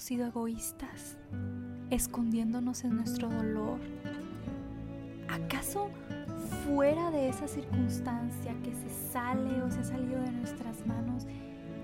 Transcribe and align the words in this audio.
hemos 0.00 0.06
sido 0.06 0.26
egoístas, 0.28 1.18
escondiéndonos 1.90 2.84
en 2.84 2.96
nuestro 2.96 3.28
dolor? 3.28 3.78
¿Acaso 5.28 5.90
fuera 6.64 7.10
de 7.10 7.28
esa 7.28 7.46
circunstancia 7.46 8.54
que 8.62 8.72
se 8.72 8.88
sale 9.12 9.60
o 9.60 9.70
se 9.70 9.80
ha 9.80 9.84
salido 9.84 10.22
de 10.22 10.32
nuestras 10.32 10.86
manos, 10.86 11.26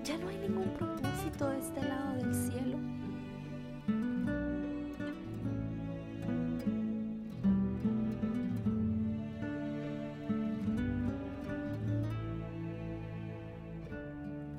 ya 0.03 0.17
no 0.17 0.29
hay 0.29 0.37
ningún 0.39 0.73
propósito 0.73 1.47
de 1.49 1.59
este 1.59 1.83
lado 1.83 2.15
del 2.15 2.33
cielo? 2.33 2.77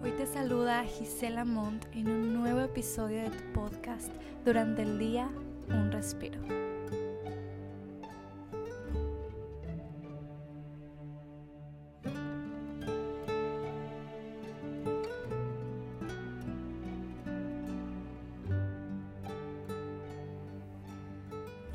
Hoy 0.01 0.13
te 0.13 0.27
saluda 0.27 0.85
Gisela 0.85 1.45
Montt 1.45 1.87
en 1.93 2.09
un 2.09 2.18
episodio 2.69 3.23
de 3.23 3.31
tu 3.31 3.53
podcast 3.55 4.13
Durante 4.45 4.83
el 4.83 4.99
día, 4.99 5.31
un 5.69 5.91
respiro. 5.91 6.39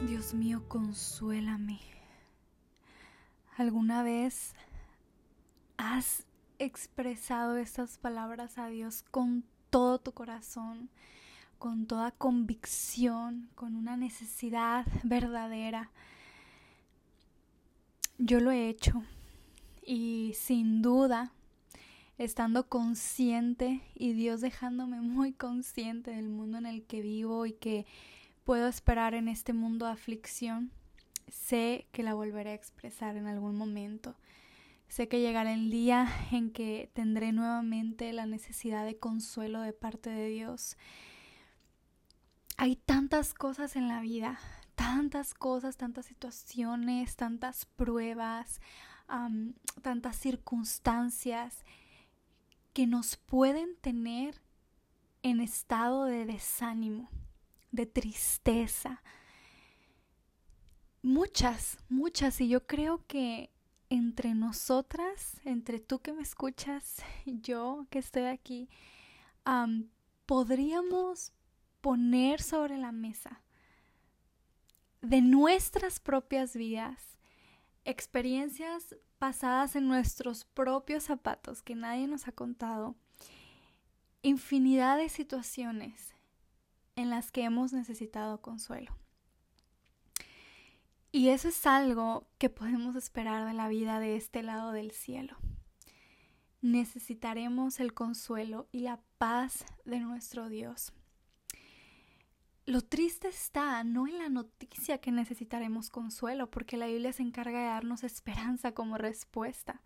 Dios 0.07 0.33
mío, 0.35 0.63
consuélame. 0.67 1.79
¿Alguna 3.57 4.03
vez 4.03 4.53
has 5.77 6.25
expresado 6.59 7.57
estas 7.57 7.97
palabras 7.97 8.57
a 8.59 8.67
Dios 8.67 9.03
con 9.09 9.43
todo 9.73 9.97
tu 9.97 10.11
corazón, 10.11 10.87
con 11.57 11.87
toda 11.87 12.11
convicción, 12.11 13.49
con 13.55 13.75
una 13.75 13.97
necesidad 13.97 14.85
verdadera? 15.03 15.89
Yo 18.19 18.39
lo 18.39 18.51
he 18.51 18.69
hecho 18.69 19.01
y 19.83 20.33
sin 20.35 20.83
duda, 20.83 21.31
estando 22.19 22.69
consciente 22.69 23.81
y 23.95 24.13
Dios 24.13 24.41
dejándome 24.41 25.01
muy 25.01 25.33
consciente 25.33 26.11
del 26.11 26.29
mundo 26.29 26.59
en 26.59 26.67
el 26.67 26.83
que 26.83 27.01
vivo 27.01 27.47
y 27.47 27.53
que 27.53 27.87
puedo 28.43 28.67
esperar 28.67 29.15
en 29.15 29.27
este 29.27 29.53
mundo 29.53 29.87
de 29.87 29.93
aflicción, 29.93 30.69
sé 31.29 31.87
que 31.91 32.03
la 32.03 32.13
volveré 32.13 32.51
a 32.51 32.53
expresar 32.53 33.17
en 33.17 33.25
algún 33.25 33.55
momento. 33.55 34.13
Sé 34.93 35.07
que 35.07 35.21
llegará 35.21 35.51
el 35.51 35.71
día 35.71 36.07
en 36.31 36.51
que 36.51 36.91
tendré 36.93 37.31
nuevamente 37.31 38.13
la 38.13 38.27
necesidad 38.27 38.85
de 38.85 38.95
consuelo 38.95 39.59
de 39.61 39.73
parte 39.73 40.11
de 40.11 40.27
Dios. 40.27 40.77
Hay 42.57 42.75
tantas 42.75 43.33
cosas 43.33 43.75
en 43.75 43.87
la 43.87 44.01
vida, 44.01 44.37
tantas 44.75 45.33
cosas, 45.33 45.77
tantas 45.77 46.05
situaciones, 46.05 47.15
tantas 47.15 47.65
pruebas, 47.65 48.61
tantas 49.81 50.15
circunstancias 50.15 51.65
que 52.71 52.85
nos 52.85 53.15
pueden 53.15 53.75
tener 53.77 54.43
en 55.23 55.41
estado 55.41 56.05
de 56.05 56.27
desánimo 56.27 57.09
de 57.71 57.87
tristeza. 57.87 59.01
Muchas, 61.01 61.79
muchas. 61.89 62.39
Y 62.41 62.47
yo 62.47 62.67
creo 62.67 63.03
que 63.07 63.49
entre 63.93 64.33
nosotras, 64.33 65.39
entre 65.45 65.79
tú 65.79 65.99
que 65.99 66.13
me 66.13 66.23
escuchas, 66.23 66.97
yo 67.25 67.85
que 67.91 67.99
estoy 67.99 68.23
aquí, 68.23 68.67
podríamos 70.25 71.31
poner 71.79 72.41
sobre 72.41 72.77
la 72.77 72.91
mesa 72.91 73.43
de 75.01 75.21
nuestras 75.21 75.99
propias 75.99 76.55
vidas 76.55 77.19
experiencias 77.85 78.95
pasadas 79.19 79.75
en 79.75 79.87
nuestros 79.87 80.45
propios 80.45 81.03
zapatos 81.03 81.61
que 81.61 81.75
nadie 81.75 82.07
nos 82.07 82.27
ha 82.27 82.31
contado, 82.31 82.95
infinidad 84.23 84.97
de 84.97 85.09
situaciones 85.09 86.15
en 86.95 87.11
las 87.11 87.31
que 87.31 87.43
hemos 87.43 87.73
necesitado 87.73 88.41
consuelo. 88.41 89.02
Y 91.15 91.29
eso 91.29 91.49
es 91.49 91.67
algo 91.67 92.25
que 92.39 92.49
podemos 92.49 92.95
esperar 92.95 93.45
de 93.45 93.53
la 93.53 93.67
vida 93.67 93.99
de 93.99 94.15
este 94.15 94.41
lado 94.41 94.71
del 94.71 94.89
cielo. 94.89 95.37
Necesitaremos 96.61 97.79
el 97.79 97.93
consuelo 97.93 98.67
y 98.71 98.79
la 98.79 98.99
paz 99.19 99.63
de 99.85 99.99
nuestro 99.99 100.49
Dios. 100.49 100.91
Lo 102.65 102.81
triste 102.81 103.27
está 103.27 103.83
no 103.83 104.07
en 104.07 104.17
la 104.17 104.29
noticia 104.29 104.97
que 104.97 105.11
necesitaremos 105.11 105.91
consuelo, 105.91 106.49
porque 106.49 106.77
la 106.77 106.87
Biblia 106.87 107.13
se 107.13 107.21
encarga 107.21 107.59
de 107.59 107.65
darnos 107.65 108.03
esperanza 108.03 108.71
como 108.71 108.97
respuesta. 108.97 109.83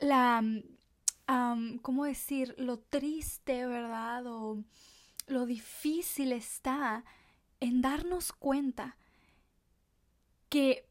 La, 0.00 0.42
¿cómo 1.82 2.04
decir? 2.04 2.56
Lo 2.58 2.80
triste, 2.80 3.64
¿verdad? 3.64 4.26
O 4.26 4.64
lo 5.28 5.46
difícil 5.46 6.32
está 6.32 7.04
en 7.60 7.80
darnos 7.80 8.32
cuenta 8.32 8.96
que 10.48 10.88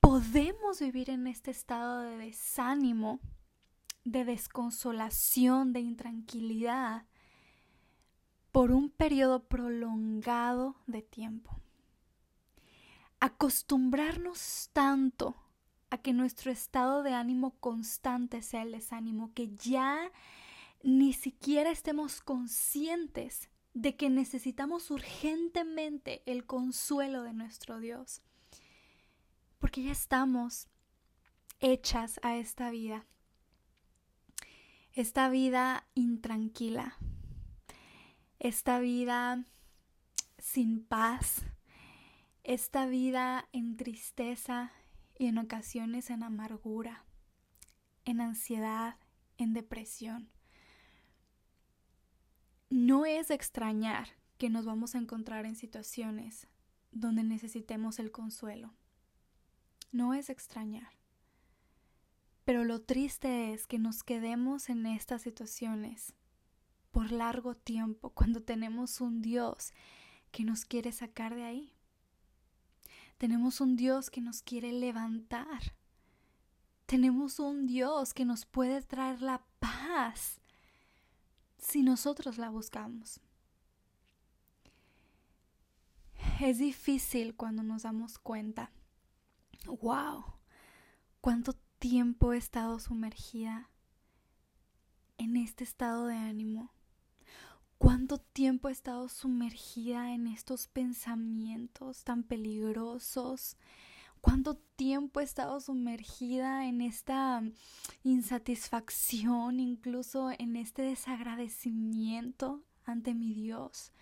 podemos 0.00 0.80
vivir 0.80 1.10
en 1.10 1.26
este 1.26 1.50
estado 1.50 2.00
de 2.00 2.16
desánimo, 2.16 3.20
de 4.04 4.24
desconsolación, 4.24 5.72
de 5.72 5.80
intranquilidad 5.80 7.06
por 8.52 8.72
un 8.72 8.90
periodo 8.90 9.44
prolongado 9.44 10.76
de 10.86 11.02
tiempo. 11.02 11.60
Acostumbrarnos 13.20 14.70
tanto 14.72 15.36
a 15.90 15.98
que 15.98 16.12
nuestro 16.12 16.50
estado 16.50 17.02
de 17.02 17.14
ánimo 17.14 17.58
constante 17.60 18.42
sea 18.42 18.62
el 18.62 18.72
desánimo, 18.72 19.32
que 19.34 19.54
ya 19.56 20.10
ni 20.82 21.12
siquiera 21.12 21.70
estemos 21.70 22.20
conscientes 22.20 23.50
de 23.74 23.96
que 23.96 24.10
necesitamos 24.10 24.90
urgentemente 24.90 26.22
el 26.26 26.46
consuelo 26.46 27.22
de 27.22 27.32
nuestro 27.32 27.78
Dios. 27.78 28.22
Porque 29.58 29.82
ya 29.82 29.92
estamos 29.92 30.68
hechas 31.60 32.20
a 32.22 32.36
esta 32.36 32.70
vida. 32.70 33.06
Esta 34.92 35.28
vida 35.28 35.86
intranquila. 35.94 36.96
Esta 38.38 38.78
vida 38.78 39.44
sin 40.38 40.84
paz. 40.84 41.42
Esta 42.44 42.86
vida 42.86 43.48
en 43.52 43.76
tristeza 43.76 44.72
y 45.18 45.26
en 45.26 45.38
ocasiones 45.38 46.10
en 46.10 46.22
amargura, 46.22 47.04
en 48.04 48.20
ansiedad, 48.20 48.96
en 49.36 49.52
depresión 49.52 50.30
no 52.70 53.06
es 53.06 53.30
extrañar 53.30 54.08
que 54.36 54.50
nos 54.50 54.66
vamos 54.66 54.94
a 54.94 54.98
encontrar 54.98 55.46
en 55.46 55.56
situaciones 55.56 56.46
donde 56.92 57.22
necesitemos 57.22 57.98
el 57.98 58.10
consuelo. 58.10 58.74
No 59.92 60.14
es 60.14 60.30
extrañar. 60.30 60.92
Pero 62.44 62.64
lo 62.64 62.80
triste 62.80 63.52
es 63.52 63.66
que 63.66 63.78
nos 63.78 64.02
quedemos 64.02 64.68
en 64.68 64.86
estas 64.86 65.22
situaciones 65.22 66.14
por 66.90 67.12
largo 67.12 67.54
tiempo 67.54 68.10
cuando 68.10 68.42
tenemos 68.42 69.00
un 69.00 69.20
Dios 69.20 69.72
que 70.30 70.44
nos 70.44 70.64
quiere 70.64 70.92
sacar 70.92 71.34
de 71.34 71.44
ahí. 71.44 71.72
Tenemos 73.18 73.60
un 73.60 73.76
Dios 73.76 74.10
que 74.10 74.20
nos 74.20 74.42
quiere 74.42 74.72
levantar. 74.72 75.74
Tenemos 76.86 77.38
un 77.38 77.66
Dios 77.66 78.14
que 78.14 78.24
nos 78.24 78.46
puede 78.46 78.80
traer 78.82 79.20
la 79.20 79.44
paz 79.58 80.40
si 81.58 81.82
nosotros 81.82 82.38
la 82.38 82.48
buscamos. 82.48 83.20
Es 86.40 86.58
difícil 86.58 87.34
cuando 87.34 87.62
nos 87.62 87.82
damos 87.82 88.18
cuenta, 88.18 88.70
wow, 89.66 90.24
cuánto 91.20 91.54
tiempo 91.78 92.32
he 92.32 92.38
estado 92.38 92.78
sumergida 92.78 93.70
en 95.18 95.36
este 95.36 95.64
estado 95.64 96.06
de 96.06 96.16
ánimo, 96.16 96.72
cuánto 97.78 98.18
tiempo 98.18 98.68
he 98.68 98.72
estado 98.72 99.08
sumergida 99.08 100.12
en 100.12 100.26
estos 100.26 100.68
pensamientos 100.68 102.04
tan 102.04 102.22
peligrosos, 102.22 103.56
cuánto 104.20 104.56
tiempo 104.76 105.20
he 105.20 105.24
estado 105.24 105.60
sumergida 105.60 106.66
en 106.66 106.80
esta 106.80 107.42
insatisfacción, 108.02 109.60
incluso 109.60 110.30
en 110.38 110.56
este 110.56 110.82
desagradecimiento 110.82 112.62
ante 112.84 113.14
mi 113.14 113.34
Dios, 113.34 113.92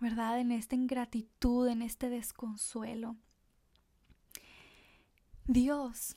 ¿verdad? 0.00 0.40
En 0.40 0.52
esta 0.52 0.74
ingratitud, 0.74 1.68
en 1.68 1.82
este 1.82 2.08
desconsuelo. 2.08 3.16
Dios 5.46 6.16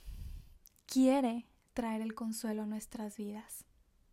quiere 0.85 1.47
traer 1.73 2.01
el 2.01 2.13
consuelo 2.13 2.63
a 2.63 2.67
nuestras 2.67 3.17
vidas, 3.17 3.65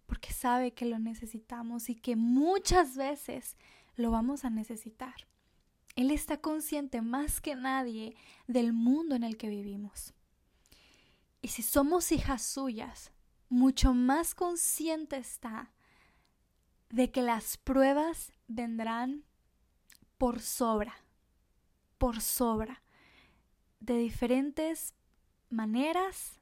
porque 0.07 0.33
sabe 0.33 0.73
que 0.73 0.87
lo 0.87 0.99
necesitamos 0.99 1.91
y 1.91 1.95
que 1.95 2.17
muchas 2.17 2.97
veces 2.97 3.57
lo 3.95 4.11
vamos 4.11 4.45
a 4.45 4.51
necesitar. 4.51 5.15
Él 5.97 6.11
está 6.11 6.39
consciente 6.39 7.03
más 7.03 7.43
que 7.43 7.55
nadie 7.55 8.17
del 8.47 8.73
mundo 8.73 9.15
en 9.15 9.23
el 9.23 9.37
que 9.37 9.49
vivimos. 9.49 10.15
Y 11.43 11.49
si 11.49 11.63
somos 11.63 12.11
hijas 12.11 12.43
suyas, 12.43 13.13
mucho 13.51 13.93
más 13.93 14.35
consciente 14.35 15.19
está 15.19 15.73
de 16.89 17.11
que 17.11 17.21
las 17.21 17.59
pruebas 17.59 18.33
vendrán 18.49 19.25
por 20.17 20.41
sobra, 20.41 20.95
por 21.99 22.23
sobra, 22.23 22.83
de 23.81 23.99
diferentes 23.99 24.95
maneras, 25.53 26.41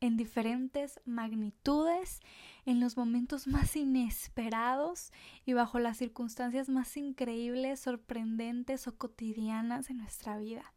en 0.00 0.16
diferentes 0.16 1.00
magnitudes, 1.04 2.20
en 2.64 2.80
los 2.80 2.96
momentos 2.96 3.46
más 3.46 3.74
inesperados 3.76 5.12
y 5.44 5.54
bajo 5.54 5.78
las 5.78 5.96
circunstancias 5.96 6.68
más 6.68 6.96
increíbles, 6.96 7.80
sorprendentes 7.80 8.86
o 8.86 8.96
cotidianas 8.96 9.88
de 9.88 9.94
nuestra 9.94 10.38
vida. 10.38 10.72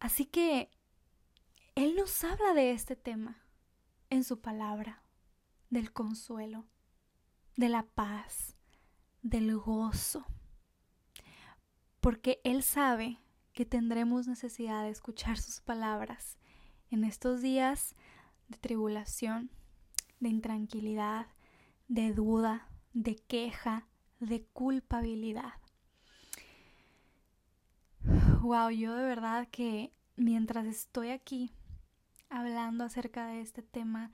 Así 0.00 0.24
que 0.24 0.70
Él 1.74 1.94
nos 1.96 2.24
habla 2.24 2.54
de 2.54 2.72
este 2.72 2.96
tema 2.96 3.42
en 4.10 4.24
su 4.24 4.40
palabra, 4.40 5.02
del 5.70 5.92
consuelo, 5.92 6.66
de 7.56 7.68
la 7.68 7.84
paz, 7.84 8.56
del 9.22 9.56
gozo, 9.56 10.26
porque 12.00 12.40
Él 12.44 12.62
sabe 12.62 13.18
que 13.56 13.64
tendremos 13.64 14.28
necesidad 14.28 14.82
de 14.82 14.90
escuchar 14.90 15.38
sus 15.38 15.62
palabras 15.62 16.36
en 16.90 17.04
estos 17.04 17.40
días 17.40 17.94
de 18.48 18.58
tribulación, 18.58 19.50
de 20.20 20.28
intranquilidad, 20.28 21.28
de 21.88 22.12
duda, 22.12 22.68
de 22.92 23.16
queja, 23.16 23.88
de 24.20 24.44
culpabilidad. 24.52 25.54
Wow, 28.42 28.68
yo 28.68 28.94
de 28.94 29.04
verdad 29.04 29.48
que 29.50 29.90
mientras 30.16 30.66
estoy 30.66 31.08
aquí 31.08 31.50
hablando 32.28 32.84
acerca 32.84 33.26
de 33.26 33.40
este 33.40 33.62
tema, 33.62 34.12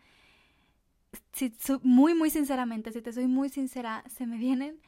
muy, 1.83 2.15
muy 2.15 2.31
sinceramente, 2.31 2.93
si 2.93 3.03
te 3.03 3.13
soy 3.13 3.27
muy 3.27 3.49
sincera, 3.49 4.05
se 4.09 4.25
me 4.25 4.37
vienen 4.37 4.81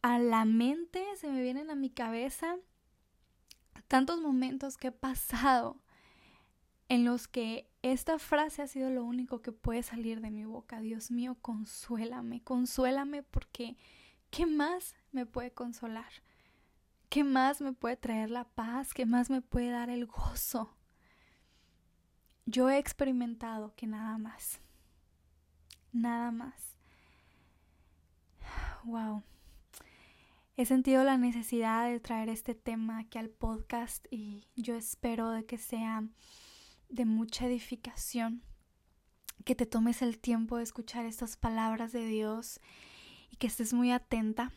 a 0.00 0.18
la 0.18 0.46
mente, 0.46 1.04
se 1.16 1.30
me 1.30 1.42
vienen 1.42 1.68
a 1.68 1.74
mi 1.74 1.90
cabeza 1.90 2.56
tantos 3.90 4.20
momentos 4.20 4.76
que 4.76 4.86
he 4.86 4.92
pasado 4.92 5.82
en 6.88 7.04
los 7.04 7.26
que 7.26 7.68
esta 7.82 8.20
frase 8.20 8.62
ha 8.62 8.68
sido 8.68 8.88
lo 8.88 9.04
único 9.04 9.42
que 9.42 9.50
puede 9.50 9.82
salir 9.82 10.20
de 10.20 10.30
mi 10.30 10.44
boca. 10.44 10.80
Dios 10.80 11.10
mío, 11.10 11.36
consuélame, 11.42 12.40
consuélame 12.40 13.24
porque 13.24 13.76
¿qué 14.30 14.46
más 14.46 14.94
me 15.10 15.26
puede 15.26 15.50
consolar? 15.50 16.12
¿Qué 17.08 17.24
más 17.24 17.60
me 17.60 17.72
puede 17.72 17.96
traer 17.96 18.30
la 18.30 18.44
paz? 18.44 18.94
¿Qué 18.94 19.06
más 19.06 19.28
me 19.28 19.42
puede 19.42 19.70
dar 19.70 19.90
el 19.90 20.06
gozo? 20.06 20.76
Yo 22.46 22.70
he 22.70 22.78
experimentado 22.78 23.74
que 23.74 23.88
nada 23.88 24.18
más. 24.18 24.60
Nada 25.92 26.30
más. 26.30 26.76
Wow. 28.84 29.24
He 30.60 30.66
sentido 30.66 31.04
la 31.04 31.16
necesidad 31.16 31.88
de 31.88 32.00
traer 32.00 32.28
este 32.28 32.54
tema 32.54 32.98
aquí 32.98 33.16
al 33.16 33.30
podcast 33.30 34.06
y 34.10 34.46
yo 34.56 34.74
espero 34.74 35.30
de 35.30 35.46
que 35.46 35.56
sea 35.56 36.06
de 36.90 37.06
mucha 37.06 37.46
edificación, 37.46 38.42
que 39.46 39.54
te 39.54 39.64
tomes 39.64 40.02
el 40.02 40.18
tiempo 40.18 40.58
de 40.58 40.64
escuchar 40.64 41.06
estas 41.06 41.38
palabras 41.38 41.92
de 41.92 42.04
Dios 42.04 42.60
y 43.30 43.36
que 43.36 43.46
estés 43.46 43.72
muy 43.72 43.90
atenta. 43.90 44.52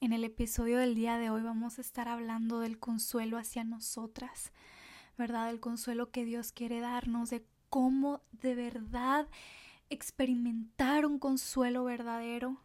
En 0.00 0.14
el 0.14 0.24
episodio 0.24 0.78
del 0.78 0.94
día 0.94 1.18
de 1.18 1.28
hoy 1.28 1.42
vamos 1.42 1.76
a 1.76 1.82
estar 1.82 2.08
hablando 2.08 2.60
del 2.60 2.78
consuelo 2.78 3.36
hacia 3.36 3.64
nosotras, 3.64 4.50
¿verdad? 5.18 5.50
El 5.50 5.60
consuelo 5.60 6.10
que 6.10 6.24
Dios 6.24 6.52
quiere 6.52 6.80
darnos, 6.80 7.28
de 7.28 7.44
cómo 7.68 8.22
de 8.32 8.54
verdad 8.54 9.28
experimentar 9.90 11.04
un 11.04 11.18
consuelo 11.18 11.84
verdadero 11.84 12.62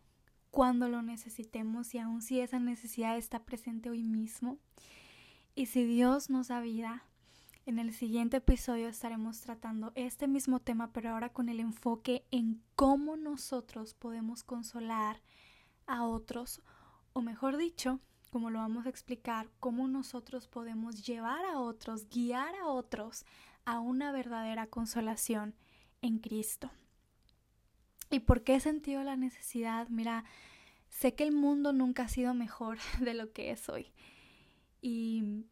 cuando 0.54 0.88
lo 0.88 1.02
necesitemos 1.02 1.96
y 1.96 1.98
aun 1.98 2.22
si 2.22 2.40
esa 2.40 2.60
necesidad 2.60 3.18
está 3.18 3.44
presente 3.44 3.90
hoy 3.90 4.04
mismo. 4.04 4.60
Y 5.56 5.66
si 5.66 5.84
Dios 5.84 6.30
nos 6.30 6.50
da 6.50 6.62
vida, 6.62 7.08
en 7.66 7.80
el 7.80 7.92
siguiente 7.92 8.38
episodio 8.38 8.88
estaremos 8.88 9.42
tratando 9.42 9.92
este 9.96 10.28
mismo 10.28 10.60
tema, 10.60 10.94
pero 10.94 11.10
ahora 11.10 11.30
con 11.30 11.50
el 11.50 11.60
enfoque 11.60 12.28
en 12.30 12.62
cómo 12.76 13.18
nosotros 13.18 13.96
podemos 13.96 14.44
consolar 14.44 15.24
a 15.88 16.04
otros, 16.04 16.62
o 17.14 17.24
mejor 17.24 17.58
dicho, 17.58 18.00
como 18.30 18.52
lo 18.52 18.60
vamos 18.60 18.86
a 18.86 18.90
explicar, 18.90 19.50
cómo 19.60 19.88
nosotros 19.88 20.48
podemos 20.48 21.04
llevar 21.04 21.44
a 21.46 21.62
otros, 21.62 22.08
guiar 22.10 22.54
a 22.58 22.68
otros 22.68 23.26
a 23.66 23.80
una 23.80 24.12
verdadera 24.12 24.68
consolación 24.68 25.56
en 26.04 26.20
Cristo. 26.20 26.70
¿Y 28.13 28.19
por 28.19 28.44
qué 28.44 28.56
he 28.56 28.60
sentido 28.60 29.04
la 29.04 29.15
necesidad? 29.15 29.88
Mira, 29.89 30.24
sé 30.89 31.15
que 31.15 31.24
el 31.24 31.31
mundo 31.31 31.74
nunca 31.74 32.04
ha 32.04 32.07
sido 32.07 32.36
mejor 32.36 32.77
de 33.01 33.15
lo 33.15 33.31
que 33.33 33.51
es 33.51 33.69
hoy. 33.69 33.92
Y 34.81 35.45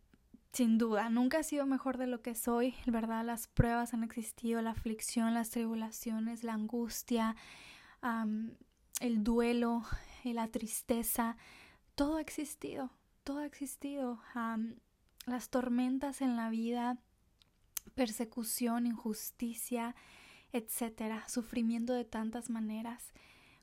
sin 0.53 0.77
duda, 0.77 1.09
nunca 1.09 1.39
he 1.39 1.43
sido 1.43 1.65
mejor 1.65 1.97
de 1.97 2.07
lo 2.07 2.21
que 2.21 2.35
soy, 2.35 2.75
¿verdad? 2.85 3.25
Las 3.25 3.47
pruebas 3.47 3.93
han 3.93 4.03
existido, 4.03 4.61
la 4.61 4.71
aflicción, 4.71 5.33
las 5.33 5.49
tribulaciones, 5.49 6.43
la 6.43 6.53
angustia, 6.53 7.35
el 8.99 9.23
duelo, 9.23 9.83
la 10.23 10.47
tristeza, 10.49 11.37
todo 11.95 12.17
ha 12.17 12.21
existido, 12.21 12.91
todo 13.23 13.39
ha 13.39 13.45
existido. 13.45 14.21
las 15.25 15.49
tormentas 15.49 16.21
en 16.21 16.35
la 16.35 16.49
vida, 16.49 16.99
persecución, 17.95 18.85
injusticia, 18.85 19.95
etcétera, 20.51 21.27
sufrimiento 21.27 21.94
de 21.94 22.06
tantas 22.06 22.50
maneras. 22.50 23.13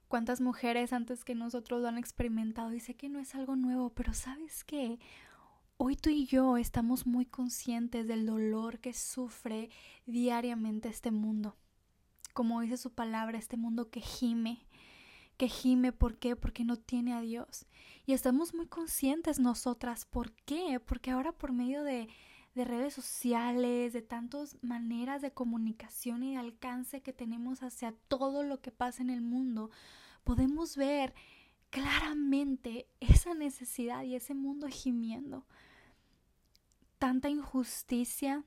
Cuántas 0.09 0.41
mujeres 0.41 0.93
antes 0.93 1.25
que 1.25 1.35
nosotros 1.35 1.83
lo 1.83 1.89
han 1.89 1.99
experimentado 1.99 2.73
y 2.73 2.81
sé 2.81 2.95
que 2.95 3.09
no 3.09 3.19
es 3.19 3.35
algo 3.35 3.57
nuevo, 3.57 3.91
pero 3.91 4.15
¿sabes 4.15 4.65
qué? 4.65 4.99
Hoy 5.77 5.97
tú 5.97 6.11
y 6.11 6.27
yo 6.27 6.57
estamos 6.57 7.07
muy 7.07 7.27
conscientes 7.27 8.09
del 8.09 8.27
dolor 8.27 8.81
que 8.81 8.95
sufre 8.95 9.69
diariamente 10.07 10.89
este 10.89 11.11
mundo. 11.11 11.57
Como 12.33 12.61
dice 12.63 12.77
su 12.79 12.93
palabra, 12.93 13.39
este 13.39 13.57
mundo 13.57 13.91
que 13.91 14.01
gime, 14.01 14.67
que 15.37 15.49
gime, 15.49 15.93
¿por 15.93 16.19
qué? 16.19 16.37
Porque 16.37 16.65
no 16.65 16.77
tiene 16.77 17.13
a 17.13 17.21
Dios. 17.21 17.67
Y 18.07 18.13
estamos 18.13 18.55
muy 18.55 18.67
conscientes 18.67 19.39
nosotras, 19.39 20.05
¿por 20.07 20.33
qué? 20.33 20.81
Porque 20.81 21.11
ahora 21.11 21.33
por 21.33 21.53
medio 21.53 21.85
de, 21.85 22.09
de 22.59 22.65
redes 22.65 22.93
sociales, 22.93 23.93
de 23.93 24.03
tantas 24.03 24.57
maneras 24.63 25.23
de 25.23 25.31
comunicación 25.31 26.25
y 26.25 26.33
de 26.33 26.39
alcance 26.39 27.03
que 27.03 27.13
tenemos 27.13 27.63
hacia 27.63 27.93
todo 28.09 28.43
lo 28.43 28.61
que 28.61 28.73
pasa 28.73 29.01
en 29.01 29.11
el 29.11 29.23
mundo, 29.23 29.71
podemos 30.25 30.77
ver 30.77 31.15
claramente 31.71 32.89
esa 32.99 33.35
necesidad 33.35 34.03
y 34.03 34.17
ese 34.17 34.35
mundo 34.35 34.67
gimiendo 34.69 35.47
tanta 36.99 37.29
injusticia, 37.29 38.43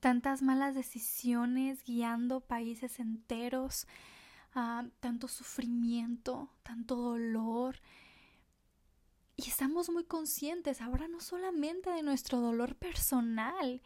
tantas 0.00 0.42
malas 0.42 0.74
decisiones 0.74 1.84
guiando 1.84 2.40
países 2.40 2.98
enteros, 2.98 3.86
ah, 4.56 4.84
tanto 4.98 5.28
sufrimiento, 5.28 6.50
tanto 6.64 6.96
dolor. 6.96 7.76
Y 9.40 9.48
estamos 9.48 9.88
muy 9.88 10.02
conscientes 10.02 10.80
ahora 10.80 11.06
no 11.06 11.20
solamente 11.20 11.90
de 11.90 12.02
nuestro 12.02 12.40
dolor 12.40 12.74
personal 12.74 13.80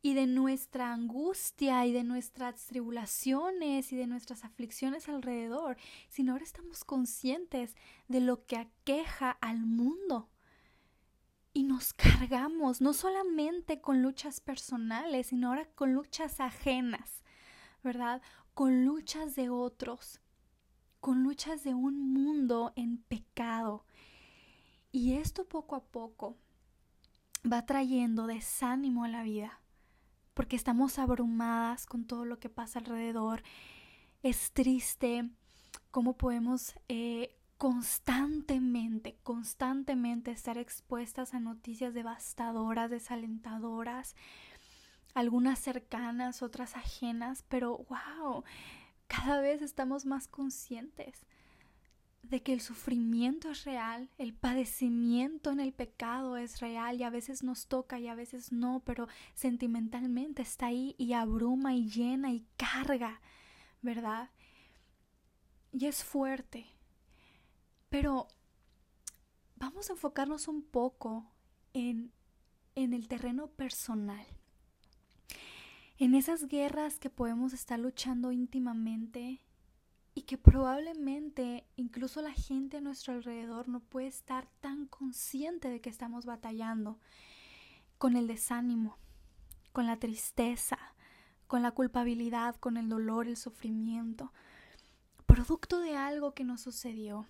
y 0.00 0.14
de 0.14 0.28
nuestra 0.28 0.92
angustia 0.92 1.84
y 1.86 1.92
de 1.92 2.04
nuestras 2.04 2.66
tribulaciones 2.66 3.92
y 3.92 3.96
de 3.96 4.06
nuestras 4.06 4.44
aflicciones 4.44 5.08
alrededor, 5.08 5.76
sino 6.08 6.30
ahora 6.30 6.44
estamos 6.44 6.84
conscientes 6.84 7.74
de 8.06 8.20
lo 8.20 8.46
que 8.46 8.56
aqueja 8.56 9.32
al 9.40 9.66
mundo 9.66 10.28
y 11.52 11.64
nos 11.64 11.92
cargamos 11.94 12.80
no 12.80 12.92
solamente 12.92 13.80
con 13.80 14.02
luchas 14.02 14.40
personales, 14.40 15.26
sino 15.26 15.48
ahora 15.48 15.66
con 15.74 15.94
luchas 15.94 16.38
ajenas, 16.38 17.24
¿verdad? 17.82 18.22
Con 18.54 18.84
luchas 18.84 19.34
de 19.34 19.50
otros, 19.50 20.20
con 21.00 21.24
luchas 21.24 21.64
de 21.64 21.74
un 21.74 22.12
mundo 22.12 22.72
en 22.76 22.98
pecado. 22.98 23.84
Y 24.92 25.14
esto 25.14 25.48
poco 25.48 25.74
a 25.74 25.82
poco 25.82 26.36
va 27.50 27.64
trayendo 27.64 28.26
desánimo 28.26 29.04
a 29.04 29.08
la 29.08 29.22
vida, 29.22 29.62
porque 30.34 30.54
estamos 30.54 30.98
abrumadas 30.98 31.86
con 31.86 32.04
todo 32.04 32.26
lo 32.26 32.38
que 32.38 32.50
pasa 32.50 32.78
alrededor. 32.78 33.42
Es 34.22 34.52
triste 34.52 35.30
cómo 35.90 36.18
podemos 36.18 36.74
eh, 36.88 37.34
constantemente, 37.56 39.16
constantemente 39.22 40.30
estar 40.30 40.58
expuestas 40.58 41.32
a 41.32 41.40
noticias 41.40 41.94
devastadoras, 41.94 42.90
desalentadoras, 42.90 44.14
algunas 45.14 45.58
cercanas, 45.58 46.42
otras 46.42 46.76
ajenas, 46.76 47.46
pero 47.48 47.78
wow, 47.88 48.44
cada 49.06 49.40
vez 49.40 49.62
estamos 49.62 50.04
más 50.04 50.28
conscientes 50.28 51.24
de 52.22 52.42
que 52.42 52.52
el 52.52 52.60
sufrimiento 52.60 53.50
es 53.50 53.64
real, 53.64 54.08
el 54.16 54.32
padecimiento 54.32 55.50
en 55.50 55.60
el 55.60 55.72
pecado 55.72 56.36
es 56.36 56.60
real 56.60 56.98
y 56.98 57.02
a 57.02 57.10
veces 57.10 57.42
nos 57.42 57.66
toca 57.66 57.98
y 57.98 58.08
a 58.08 58.14
veces 58.14 58.52
no, 58.52 58.80
pero 58.84 59.08
sentimentalmente 59.34 60.42
está 60.42 60.66
ahí 60.66 60.94
y 60.98 61.12
abruma 61.12 61.74
y 61.74 61.88
llena 61.88 62.32
y 62.32 62.46
carga, 62.56 63.20
¿verdad? 63.82 64.30
Y 65.72 65.86
es 65.86 66.04
fuerte. 66.04 66.66
Pero 67.88 68.28
vamos 69.56 69.90
a 69.90 69.94
enfocarnos 69.94 70.48
un 70.48 70.62
poco 70.62 71.26
en, 71.74 72.12
en 72.76 72.94
el 72.94 73.08
terreno 73.08 73.48
personal. 73.48 74.26
En 75.98 76.14
esas 76.14 76.46
guerras 76.46 76.98
que 76.98 77.10
podemos 77.10 77.52
estar 77.52 77.78
luchando 77.78 78.32
íntimamente 78.32 79.40
y 80.14 80.22
que 80.22 80.36
probablemente 80.36 81.66
incluso 81.76 82.20
la 82.20 82.32
gente 82.32 82.76
a 82.76 82.80
nuestro 82.80 83.14
alrededor 83.14 83.68
no 83.68 83.80
puede 83.80 84.08
estar 84.08 84.46
tan 84.60 84.86
consciente 84.86 85.68
de 85.68 85.80
que 85.80 85.90
estamos 85.90 86.26
batallando 86.26 86.98
con 87.96 88.16
el 88.16 88.26
desánimo, 88.26 88.98
con 89.72 89.86
la 89.86 89.98
tristeza, 89.98 90.78
con 91.46 91.62
la 91.62 91.70
culpabilidad, 91.70 92.56
con 92.56 92.76
el 92.76 92.88
dolor, 92.88 93.26
el 93.26 93.36
sufrimiento, 93.36 94.32
producto 95.26 95.80
de 95.80 95.96
algo 95.96 96.34
que 96.34 96.44
nos 96.44 96.60
sucedió, 96.60 97.26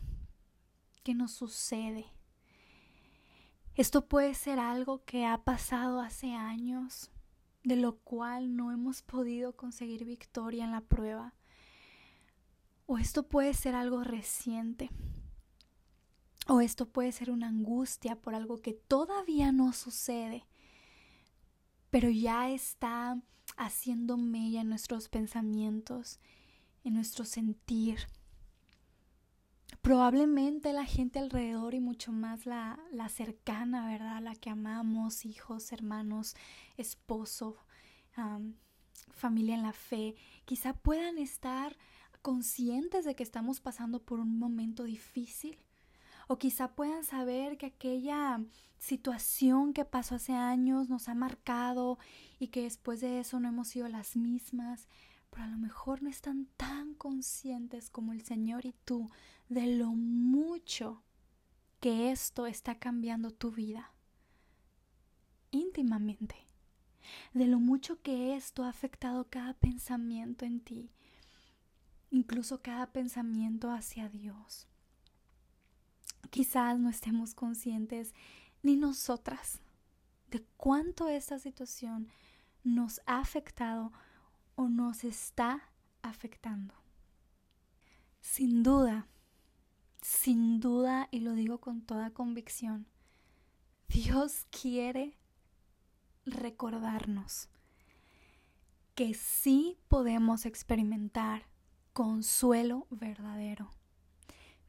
que 1.05 1.15
nos 1.15 1.33
sucede. 1.33 2.07
Esto 3.75 4.09
puede 4.09 4.35
ser 4.35 4.59
algo 4.59 5.05
que 5.05 5.25
ha 5.25 5.39
pasado 5.45 6.01
hace 6.01 6.35
años, 6.35 7.11
de 7.62 7.77
lo 7.77 7.99
cual 7.99 8.57
no 8.57 8.73
hemos 8.73 9.03
podido 9.03 9.57
conseguir 9.57 10.05
victoria 10.05 10.65
en 10.65 10.73
la 10.73 10.81
prueba 10.81 11.33
o 12.93 12.99
esto 12.99 13.23
puede 13.23 13.55
ser 13.55 13.75
algo 13.75 14.05
reciente. 14.05 14.91
O 16.47 16.61
esto 16.61 16.91
puede 16.91 17.11
ser 17.11 17.31
una 17.31 17.49
angustia 17.49 18.17
por 18.17 18.35
algo 18.35 18.61
que 18.61 18.75
todavía 18.75 19.51
no 19.51 19.73
sucede, 19.73 20.45
pero 21.89 22.11
ya 22.11 22.51
está 22.51 23.19
haciendo 23.57 24.19
mella 24.19 24.61
en 24.61 24.69
nuestros 24.69 25.09
pensamientos, 25.09 26.21
en 26.85 26.93
nuestro 26.93 27.25
sentir. 27.25 27.99
Probablemente 29.81 30.75
la 30.75 30.85
gente 30.85 31.19
alrededor 31.19 31.73
y 31.73 31.81
mucho 31.81 32.13
más 32.13 32.45
la, 32.45 32.79
la 32.93 33.09
cercana, 33.09 33.87
¿verdad? 33.87 34.21
La 34.21 34.35
que 34.35 34.51
amamos, 34.51 35.25
hijos, 35.25 35.73
hermanos, 35.73 36.37
esposo, 36.77 37.57
familia 39.15 39.55
en 39.55 39.63
la 39.63 39.73
fe, 39.73 40.15
quizá 40.45 40.75
puedan 40.75 41.17
estar 41.17 41.79
conscientes 42.23 43.05
de 43.05 43.14
que 43.14 43.23
estamos 43.23 43.61
pasando 43.61 44.00
por 44.02 44.21
un 44.21 44.38
momento 44.38 44.85
difícil. 44.85 45.59
O 46.29 46.38
quizá 46.38 46.75
puedan 46.75 47.05
saber 47.05 47.59
que 47.59 47.67
aquella 47.67 48.41
situación 48.79 49.73
que 49.73 49.85
pasó 49.85 50.14
hace 50.14 50.33
años 50.33 50.88
nos 50.88 51.09
ha 51.09 51.14
marcado 51.14 51.99
y 52.38 52.49
que 52.49 52.62
después 52.62 53.00
de 53.00 53.21
eso 53.21 53.38
no 53.38 53.49
hemos 53.49 53.69
sido 53.69 53.88
las 53.88 54.17
mismas, 54.17 54.88
pero 55.31 55.45
a 55.45 55.49
lo 55.49 55.59
mejor 55.59 56.02
no 56.02 56.09
están 56.09 56.47
tan 56.57 56.95
conscientes 56.95 57.91
como 57.91 58.12
el 58.12 58.23
Señor 58.23 58.67
y 58.67 58.75
tú 58.85 59.11
de 59.49 59.67
lo 59.76 59.88
mucho 59.88 61.02
que 61.81 62.11
esto 62.12 62.47
está 62.47 62.76
cambiando 62.76 63.31
tu 63.31 63.50
vida 63.50 63.93
íntimamente, 65.50 66.37
de 67.35 67.47
lo 67.47 67.61
mucho 67.61 68.00
que 68.02 68.35
esto 68.35 68.64
ha 68.64 68.69
afectado 68.69 69.29
cada 69.29 69.55
pensamiento 69.55 70.45
en 70.45 70.61
ti, 70.61 70.91
incluso 72.12 72.61
cada 72.62 72.92
pensamiento 72.92 73.73
hacia 73.73 74.09
Dios. 74.09 74.69
Quizás 76.31 76.78
no 76.78 76.90
estemos 76.90 77.35
conscientes 77.35 78.14
ni 78.62 78.76
nosotras 78.76 79.61
de 80.31 80.45
cuánto 80.57 81.09
esta 81.09 81.38
situación 81.38 82.09
nos 82.62 83.00
ha 83.07 83.19
afectado 83.19 83.92
o 84.54 84.69
nos 84.69 85.04
está 85.04 85.71
afectando. 86.02 86.75
Sin 88.21 88.62
duda, 88.62 89.09
sin 90.02 90.61
duda, 90.61 91.09
y 91.11 91.21
lo 91.21 91.33
digo 91.33 91.61
con 91.61 91.81
toda 91.81 92.11
convicción, 92.11 92.87
Dios 93.88 94.47
quiere 94.50 95.16
recordarnos 96.25 97.49
que 98.95 99.14
sí 99.14 99.78
podemos 99.88 100.45
experimentar 100.47 101.52
consuelo 101.93 102.87
verdadero, 102.91 103.71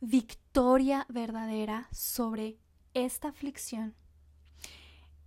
victoria 0.02 1.06
verdadera 1.10 1.88
sobre 1.92 2.58
esta 2.94 3.30
aflicción, 3.30 3.96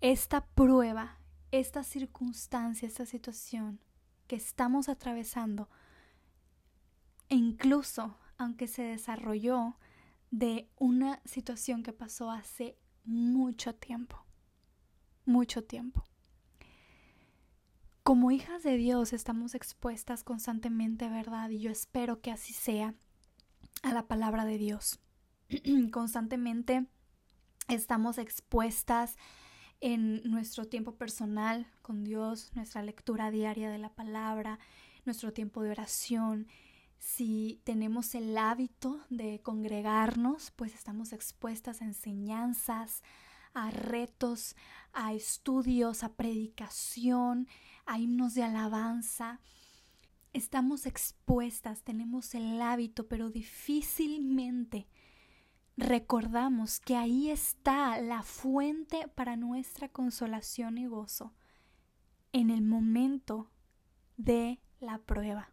esta 0.01 0.47
prueba, 0.47 1.19
esta 1.51 1.83
circunstancia, 1.83 2.87
esta 2.87 3.07
situación 3.07 3.81
que 4.27 4.37
estamos 4.37 4.89
atravesando, 4.89 5.69
e 7.29 7.37
incluso 7.37 8.17
aunque 8.39 8.69
se 8.69 8.83
desarrolló 8.83 9.77
de 10.31 10.69
una 10.77 11.23
situación 11.25 11.83
que 11.83 11.93
pasó 11.93 12.31
hace 12.31 12.77
mucho 13.05 13.75
tiempo, 13.75 14.25
mucho 15.25 15.65
tiempo. 15.65 16.05
Como 18.07 18.31
hijas 18.31 18.63
de 18.63 18.77
Dios 18.77 19.13
estamos 19.13 19.57
expuestas 19.57 20.23
constantemente, 20.23 21.09
¿verdad? 21.09 21.51
Y 21.51 21.59
yo 21.59 21.73
espero 21.73 22.21
que 22.21 22.31
así 22.31 22.53
sea 22.53 22.95
a 23.83 23.93
la 23.93 24.07
palabra 24.07 24.45
de 24.45 24.59
Dios. 24.59 25.01
constantemente 25.91 26.87
estamos 27.67 28.19
expuestas 28.19 29.17
en 29.81 30.23
nuestro 30.23 30.67
tiempo 30.67 30.95
personal 30.95 31.67
con 31.83 32.05
Dios, 32.05 32.53
nuestra 32.55 32.81
lectura 32.81 33.33
diaria 33.33 33.71
de 33.71 33.79
la 33.79 33.93
palabra, 33.93 34.61
nuestro 35.05 35.33
tiempo 35.33 35.65
de 35.65 35.71
oración. 35.71 36.47
Si 37.01 37.61
tenemos 37.65 38.15
el 38.15 38.39
hábito 38.39 39.01
de 39.11 39.41
congregarnos, 39.43 40.53
pues 40.53 40.75
estamos 40.75 41.13
expuestas 41.13 41.83
a 41.83 41.87
enseñanzas, 41.87 43.03
a 43.53 43.71
retos, 43.73 44.55
a 44.93 45.13
estudios, 45.13 46.05
a 46.05 46.13
predicación, 46.13 47.49
a 47.87 47.99
himnos 47.99 48.35
de 48.35 48.43
alabanza. 48.43 49.41
Estamos 50.33 50.85
expuestas, 50.85 51.83
tenemos 51.83 52.35
el 52.35 52.61
hábito, 52.61 53.09
pero 53.09 53.31
difícilmente 53.31 54.87
recordamos 55.79 56.81
que 56.81 56.97
ahí 56.97 57.31
está 57.31 58.01
la 58.01 58.23
fuente 58.23 59.09
para 59.09 59.37
nuestra 59.37 59.89
consolación 59.89 60.79
y 60.79 60.87
gozo 60.87 61.33
en 62.33 62.51
el 62.51 62.63
momento 62.63 63.51
de 64.17 64.61
la 64.81 64.99
prueba. 64.99 65.49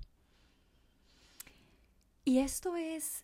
Y 2.25 2.39
esto 2.39 2.75
es 2.75 3.23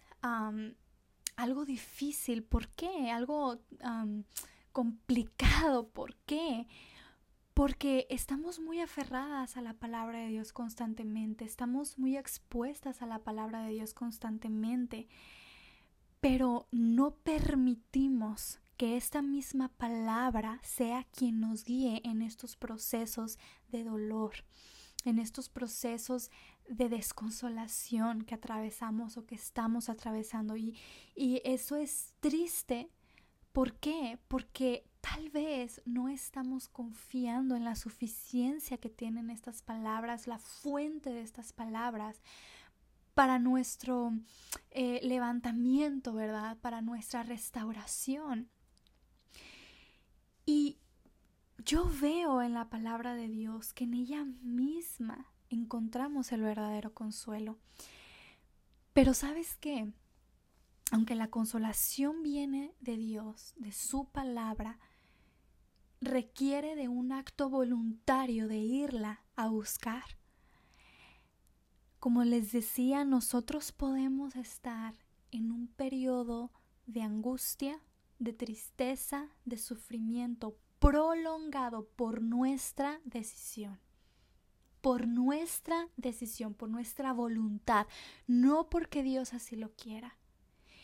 algo 1.35 1.65
difícil, 1.65 2.43
¿por 2.43 2.67
qué? 2.69 3.11
Algo 3.11 3.59
complicado, 4.71 5.89
¿por 5.89 6.15
qué? 6.25 6.67
Porque 7.59 8.07
estamos 8.09 8.57
muy 8.61 8.79
aferradas 8.79 9.57
a 9.57 9.61
la 9.61 9.73
palabra 9.73 10.19
de 10.19 10.29
Dios 10.29 10.53
constantemente, 10.53 11.43
estamos 11.43 11.99
muy 11.99 12.15
expuestas 12.15 13.01
a 13.01 13.05
la 13.05 13.19
palabra 13.19 13.63
de 13.63 13.73
Dios 13.73 13.93
constantemente, 13.93 15.09
pero 16.21 16.69
no 16.71 17.15
permitimos 17.15 18.61
que 18.77 18.95
esta 18.95 19.21
misma 19.21 19.67
palabra 19.75 20.61
sea 20.63 21.03
quien 21.11 21.41
nos 21.41 21.65
guíe 21.65 22.01
en 22.05 22.21
estos 22.21 22.55
procesos 22.55 23.37
de 23.67 23.83
dolor, 23.83 24.35
en 25.03 25.19
estos 25.19 25.49
procesos 25.49 26.31
de 26.69 26.87
desconsolación 26.87 28.21
que 28.21 28.35
atravesamos 28.35 29.17
o 29.17 29.25
que 29.25 29.35
estamos 29.35 29.89
atravesando. 29.89 30.55
Y, 30.55 30.77
y 31.13 31.41
eso 31.43 31.75
es 31.75 32.13
triste. 32.21 32.89
¿Por 33.51 33.73
qué? 33.73 34.17
Porque 34.29 34.88
tal 35.01 35.29
vez 35.29 35.81
no 35.85 36.09
estamos 36.09 36.67
confiando 36.67 37.55
en 37.55 37.63
la 37.63 37.75
suficiencia 37.75 38.77
que 38.77 38.89
tienen 38.89 39.29
estas 39.29 39.61
palabras, 39.61 40.27
la 40.27 40.39
fuente 40.39 41.09
de 41.11 41.21
estas 41.21 41.53
palabras 41.53 42.21
para 43.13 43.39
nuestro 43.39 44.13
eh, 44.71 44.99
levantamiento, 45.03 46.13
¿verdad? 46.13 46.57
Para 46.57 46.81
nuestra 46.81 47.23
restauración. 47.23 48.49
Y 50.45 50.77
yo 51.65 51.89
veo 52.01 52.41
en 52.41 52.53
la 52.53 52.69
palabra 52.69 53.15
de 53.15 53.27
Dios 53.27 53.73
que 53.73 53.83
en 53.83 53.93
ella 53.93 54.23
misma 54.41 55.27
encontramos 55.49 56.31
el 56.31 56.41
verdadero 56.41 56.93
consuelo. 56.93 57.57
Pero 58.93 59.13
sabes 59.13 59.55
qué? 59.57 59.91
Aunque 60.91 61.15
la 61.15 61.29
consolación 61.29 62.23
viene 62.23 62.73
de 62.79 62.97
Dios, 62.97 63.53
de 63.57 63.71
su 63.71 64.09
palabra, 64.09 64.79
requiere 66.01 66.75
de 66.75 66.87
un 66.87 67.11
acto 67.11 67.49
voluntario 67.49 68.47
de 68.47 68.57
irla 68.57 69.23
a 69.35 69.47
buscar. 69.47 70.03
como 71.99 72.23
les 72.23 72.53
decía, 72.53 73.03
nosotros 73.03 73.73
podemos 73.73 74.37
estar 74.37 74.95
en 75.31 75.51
un 75.51 75.67
periodo 75.67 76.51
de 76.85 77.01
angustia, 77.01 77.81
de 78.19 78.31
tristeza, 78.31 79.27
de 79.43 79.57
sufrimiento 79.57 80.57
prolongado 80.79 81.89
por 81.97 82.21
nuestra 82.21 83.01
decisión. 83.03 83.79
Por 84.79 85.07
nuestra 85.09 85.89
decisión, 85.97 86.53
por 86.53 86.69
nuestra 86.69 87.11
voluntad, 87.11 87.85
no 88.27 88.69
porque 88.69 89.03
Dios 89.03 89.33
así 89.33 89.57
lo 89.57 89.75
quiera. 89.75 90.18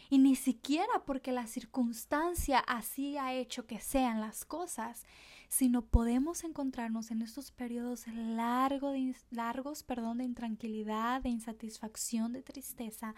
Y 0.09 0.19
ni 0.19 0.35
siquiera 0.35 1.03
porque 1.05 1.31
la 1.31 1.47
circunstancia 1.47 2.59
así 2.59 3.17
ha 3.17 3.33
hecho 3.33 3.65
que 3.65 3.79
sean 3.79 4.21
las 4.21 4.45
cosas, 4.45 5.05
sino 5.49 5.83
podemos 5.83 6.43
encontrarnos 6.43 7.11
en 7.11 7.21
estos 7.21 7.51
periodos 7.51 8.05
largos 8.07 9.83
perdón, 9.83 10.19
de 10.19 10.25
intranquilidad, 10.25 11.21
de 11.21 11.29
insatisfacción, 11.29 12.33
de 12.33 12.43
tristeza, 12.43 13.15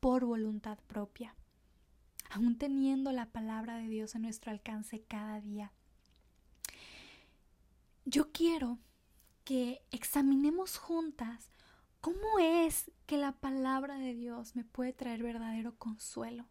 por 0.00 0.24
voluntad 0.24 0.78
propia, 0.86 1.34
aún 2.30 2.56
teniendo 2.56 3.12
la 3.12 3.26
palabra 3.26 3.76
de 3.78 3.88
Dios 3.88 4.14
a 4.14 4.18
nuestro 4.18 4.52
alcance 4.52 5.02
cada 5.02 5.40
día. 5.40 5.72
Yo 8.04 8.30
quiero 8.32 8.78
que 9.44 9.82
examinemos 9.90 10.78
juntas 10.78 11.50
cómo 12.00 12.38
es 12.38 12.90
que 13.06 13.16
la 13.16 13.32
palabra 13.32 13.98
de 13.98 14.14
Dios 14.14 14.56
me 14.56 14.64
puede 14.64 14.92
traer 14.92 15.22
verdadero 15.22 15.76
consuelo. 15.76 16.48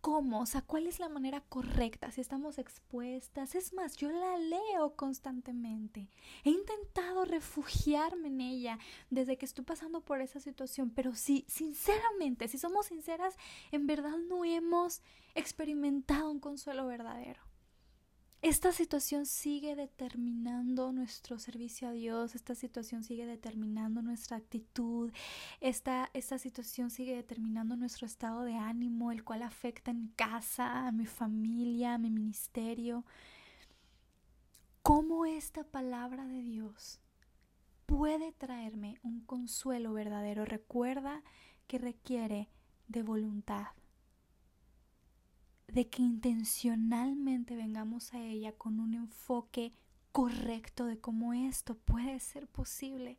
¿Cómo? 0.00 0.40
O 0.40 0.46
sea, 0.46 0.62
¿cuál 0.62 0.86
es 0.86 1.00
la 1.00 1.08
manera 1.08 1.40
correcta 1.40 2.12
si 2.12 2.20
estamos 2.20 2.58
expuestas? 2.58 3.56
Es 3.56 3.72
más, 3.72 3.96
yo 3.96 4.10
la 4.10 4.38
leo 4.38 4.94
constantemente. 4.94 6.08
He 6.44 6.50
intentado 6.50 7.24
refugiarme 7.24 8.28
en 8.28 8.40
ella 8.40 8.78
desde 9.10 9.36
que 9.36 9.44
estoy 9.44 9.64
pasando 9.64 10.00
por 10.00 10.20
esa 10.20 10.38
situación, 10.38 10.90
pero 10.90 11.14
si 11.16 11.44
sinceramente, 11.48 12.46
si 12.46 12.58
somos 12.58 12.86
sinceras, 12.86 13.36
en 13.72 13.88
verdad 13.88 14.16
no 14.28 14.44
hemos 14.44 15.02
experimentado 15.34 16.30
un 16.30 16.38
consuelo 16.38 16.86
verdadero. 16.86 17.47
Esta 18.40 18.70
situación 18.70 19.26
sigue 19.26 19.74
determinando 19.74 20.92
nuestro 20.92 21.40
servicio 21.40 21.88
a 21.88 21.90
Dios, 21.90 22.36
esta 22.36 22.54
situación 22.54 23.02
sigue 23.02 23.26
determinando 23.26 24.00
nuestra 24.00 24.36
actitud, 24.36 25.10
esta, 25.60 26.08
esta 26.14 26.38
situación 26.38 26.90
sigue 26.90 27.16
determinando 27.16 27.74
nuestro 27.74 28.06
estado 28.06 28.42
de 28.42 28.54
ánimo, 28.54 29.10
el 29.10 29.24
cual 29.24 29.42
afecta 29.42 29.90
en 29.90 30.12
casa, 30.14 30.86
a 30.86 30.92
mi 30.92 31.04
familia, 31.04 31.94
a 31.94 31.98
mi 31.98 32.10
ministerio. 32.10 33.04
¿Cómo 34.84 35.26
esta 35.26 35.64
palabra 35.64 36.24
de 36.24 36.40
Dios 36.40 37.00
puede 37.86 38.30
traerme 38.30 39.00
un 39.02 39.20
consuelo 39.20 39.92
verdadero? 39.92 40.44
Recuerda 40.44 41.24
que 41.66 41.78
requiere 41.78 42.48
de 42.86 43.02
voluntad 43.02 43.66
de 45.68 45.88
que 45.88 46.02
intencionalmente 46.02 47.54
vengamos 47.54 48.14
a 48.14 48.20
ella 48.20 48.52
con 48.52 48.80
un 48.80 48.94
enfoque 48.94 49.72
correcto 50.12 50.86
de 50.86 50.98
cómo 50.98 51.32
esto 51.34 51.76
puede 51.76 52.18
ser 52.20 52.48
posible. 52.48 53.18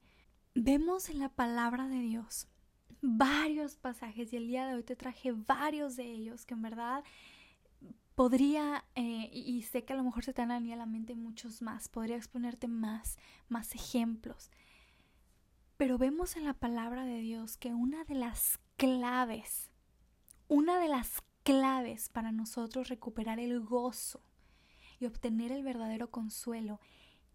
Vemos 0.56 1.10
en 1.10 1.20
la 1.20 1.29
palabra 1.29 1.88
de 1.88 2.00
Dios 2.00 2.48
varios 3.01 3.77
pasajes 3.77 4.34
y 4.34 4.38
el 4.38 4.48
día 4.48 4.68
de 4.68 4.74
hoy 4.74 4.84
te 4.84 4.96
traje 4.96 5.32
varios 5.32 5.96
de 5.96 6.03
ellos 6.03 6.46
que 6.46 6.53
en 6.53 6.62
verdad 6.62 7.03
podría, 8.15 8.84
eh, 8.96 9.29
y 9.32 9.62
sé 9.62 9.86
que 9.86 9.94
a 9.94 9.96
lo 9.96 10.03
mejor 10.03 10.25
se 10.25 10.34
te 10.34 10.41
han 10.41 10.51
a 10.51 10.75
la 10.75 10.86
mente 10.86 11.15
muchos 11.15 11.62
más, 11.62 11.88
podría 11.88 12.18
exponerte 12.18 12.68
más, 12.68 13.18
más 13.48 13.74
ejemplos. 13.75 14.51
Pero 15.77 15.98
vemos 15.98 16.36
en 16.36 16.44
la 16.44 16.53
palabra 16.53 17.06
de 17.06 17.20
Dios 17.20 17.56
que 17.56 17.74
una 17.74 18.03
de 18.03 18.15
las 18.15 18.60
claves, 18.75 19.70
una 20.50 20.79
de 20.79 20.89
las 20.89 21.24
claves 21.50 22.10
para 22.10 22.32
nosotros 22.32 22.89
recuperar 22.89 23.39
el 23.39 23.60
gozo 23.60 24.22
y 25.00 25.08
obtener 25.08 25.52
el 25.52 25.63
verdadero 25.63 26.12
consuelo 26.12 26.80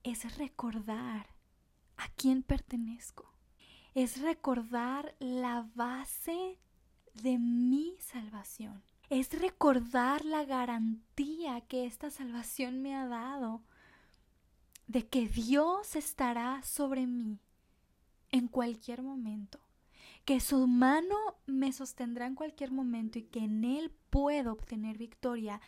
es 0.04 0.38
recordar 0.38 1.26
a 1.96 2.06
quién 2.14 2.44
pertenezco. 2.44 3.34
Es 3.92 4.20
recordar 4.20 5.16
la 5.18 5.68
base 5.74 6.60
de 7.14 7.38
mi 7.40 7.96
salvación. 7.98 8.84
Es 9.10 9.36
recordar 9.36 10.24
la 10.24 10.44
garantía 10.44 11.62
que 11.62 11.84
esta 11.84 12.08
salvación 12.08 12.82
me 12.82 12.94
ha 12.94 13.08
dado 13.08 13.64
de 14.86 15.08
que 15.08 15.26
Dios 15.26 15.96
estará 15.96 16.62
sobre 16.62 17.08
mí 17.08 17.40
en 18.30 18.46
cualquier 18.46 19.02
momento 19.02 19.63
que 20.24 20.40
su 20.40 20.66
mano 20.66 21.16
me 21.46 21.72
sostendrá 21.72 22.26
en 22.26 22.34
cualquier 22.34 22.70
momento 22.70 23.18
y 23.18 23.24
que 23.24 23.40
en 23.40 23.64
Él 23.64 23.92
puedo 24.10 24.52
obtener 24.52 24.96
victoria 24.96 25.60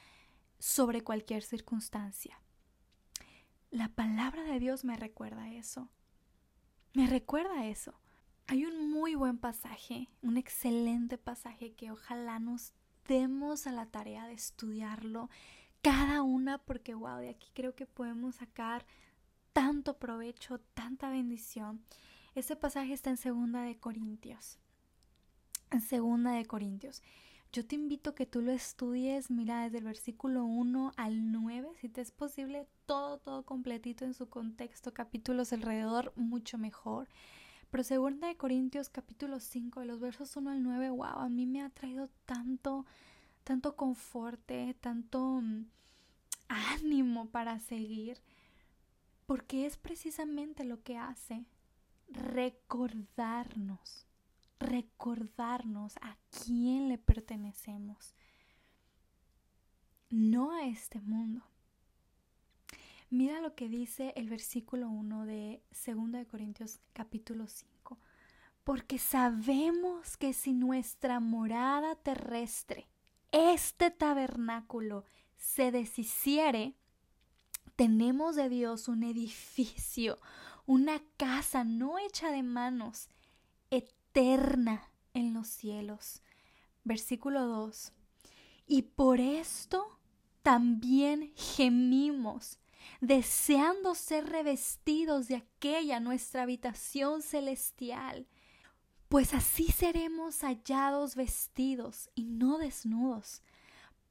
sobre 0.59 1.03
cualquier 1.03 1.43
circunstancia. 1.43 2.41
La 3.71 3.89
palabra 3.89 4.43
de 4.45 4.59
Dios 4.59 4.85
me 4.85 4.97
recuerda 4.97 5.53
eso. 5.53 5.91
Me 6.95 7.07
recuerda 7.07 7.67
eso. 7.67 8.01
Hay 8.47 8.65
un 8.65 8.91
muy 8.91 9.15
buen 9.15 9.39
pasaje, 9.39 10.09
un 10.23 10.39
excelente 10.39 11.19
pasaje 11.19 11.75
que 11.75 11.91
ojalá 11.91 12.39
nos 12.39 12.73
demos 13.07 13.67
a 13.67 13.73
la 13.73 13.87
tarea 13.87 14.27
de 14.27 14.35
estudiarlo 14.35 15.29
cada 15.83 16.23
una 16.23 16.59
porque 16.59 16.95
wow, 16.95 17.19
de 17.19 17.29
aquí 17.29 17.51
creo 17.55 17.75
que 17.75 17.87
podemos 17.87 18.37
sacar 18.37 18.87
tanto 19.53 19.99
provecho, 19.99 20.59
tanta 20.75 21.11
bendición. 21.11 21.85
Este 22.37 22.55
pasaje 22.55 22.93
está 22.93 23.09
en 23.09 23.17
Segunda 23.17 23.63
de 23.63 23.79
Corintios. 23.79 24.59
En 25.71 25.81
Segunda 25.81 26.33
de 26.33 26.45
Corintios. 26.45 27.03
Yo 27.51 27.67
te 27.67 27.77
invito 27.77 28.11
a 28.11 28.15
que 28.15 28.27
tú 28.27 28.43
lo 28.43 28.53
estudies, 28.53 29.31
mira, 29.31 29.63
desde 29.63 29.79
el 29.79 29.85
versículo 29.85 30.45
1 30.45 30.93
al 30.99 31.33
9, 31.33 31.71
si 31.81 31.89
te 31.89 32.03
es 32.03 32.11
posible, 32.11 32.67
todo, 32.85 33.17
todo 33.17 33.47
completito 33.47 34.05
en 34.05 34.13
su 34.13 34.29
contexto, 34.29 34.93
capítulos 34.93 35.55
alrededor, 35.55 36.13
mucho 36.15 36.59
mejor. 36.59 37.09
Pero 37.71 37.83
Segunda 37.83 38.29
de 38.29 38.37
Corintios, 38.37 38.91
capítulo 38.91 39.41
5, 39.41 39.81
de 39.81 39.87
los 39.87 39.99
versos 39.99 40.37
1 40.37 40.51
al 40.51 40.63
9, 40.63 40.91
wow, 40.91 41.05
a 41.05 41.31
mí 41.31 41.47
me 41.47 41.63
ha 41.63 41.71
traído 41.71 42.11
tanto, 42.27 42.85
tanto 43.45 43.77
conforte, 43.77 44.77
tanto 44.79 45.41
mm, 45.41 45.65
ánimo 46.49 47.31
para 47.31 47.61
seguir, 47.61 48.21
porque 49.25 49.65
es 49.65 49.79
precisamente 49.79 50.65
lo 50.65 50.83
que 50.83 50.99
hace 50.99 51.47
recordarnos, 52.09 54.07
recordarnos 54.59 55.97
a 55.99 56.17
quién 56.31 56.89
le 56.89 56.99
pertenecemos, 56.99 58.15
no 60.11 60.53
a 60.53 60.67
este 60.67 61.01
mundo. 61.01 61.43
Mira 63.11 63.41
lo 63.41 63.55
que 63.55 63.69
dice 63.69 64.13
el 64.17 64.29
versículo 64.29 64.89
1 64.89 65.27
de 65.27 65.63
2 65.71 66.13
de 66.13 66.27
Corintios 66.27 66.81
capítulo 66.93 67.47
5. 67.47 67.99
Porque 68.65 68.99
sabemos 68.99 70.17
que 70.17 70.33
si 70.33 70.53
nuestra 70.53 71.21
morada 71.21 71.95
terrestre, 71.95 72.89
este 73.31 73.93
tabernáculo, 73.93 75.05
se 75.37 75.71
deshiciere, 75.71 76.75
tenemos 77.77 78.35
de 78.35 78.49
Dios 78.49 78.89
un 78.89 79.05
edificio, 79.05 80.19
una 80.67 81.01
casa 81.17 81.65
no 81.65 81.99
hecha 81.99 82.31
de 82.31 82.43
manos, 82.43 83.09
eterna 83.71 84.91
en 85.15 85.33
los 85.33 85.49
cielos. 85.49 86.23
Versículo 86.85 87.47
2. 87.47 87.93
Y 88.67 88.83
por 88.83 89.21
esto 89.21 89.99
también 90.43 91.33
gemimos, 91.37 92.59
deseando 93.01 93.95
ser 93.95 94.29
revestidos 94.29 95.29
de 95.29 95.37
aquella 95.37 96.01
nuestra 96.01 96.43
habitación 96.43 97.23
celestial, 97.23 98.27
pues 99.09 99.35
así 99.35 99.71
seremos 99.71 100.41
hallados 100.43 101.15
vestidos 101.15 102.11
y 102.15 102.25
no 102.25 102.59
desnudos, 102.59 103.43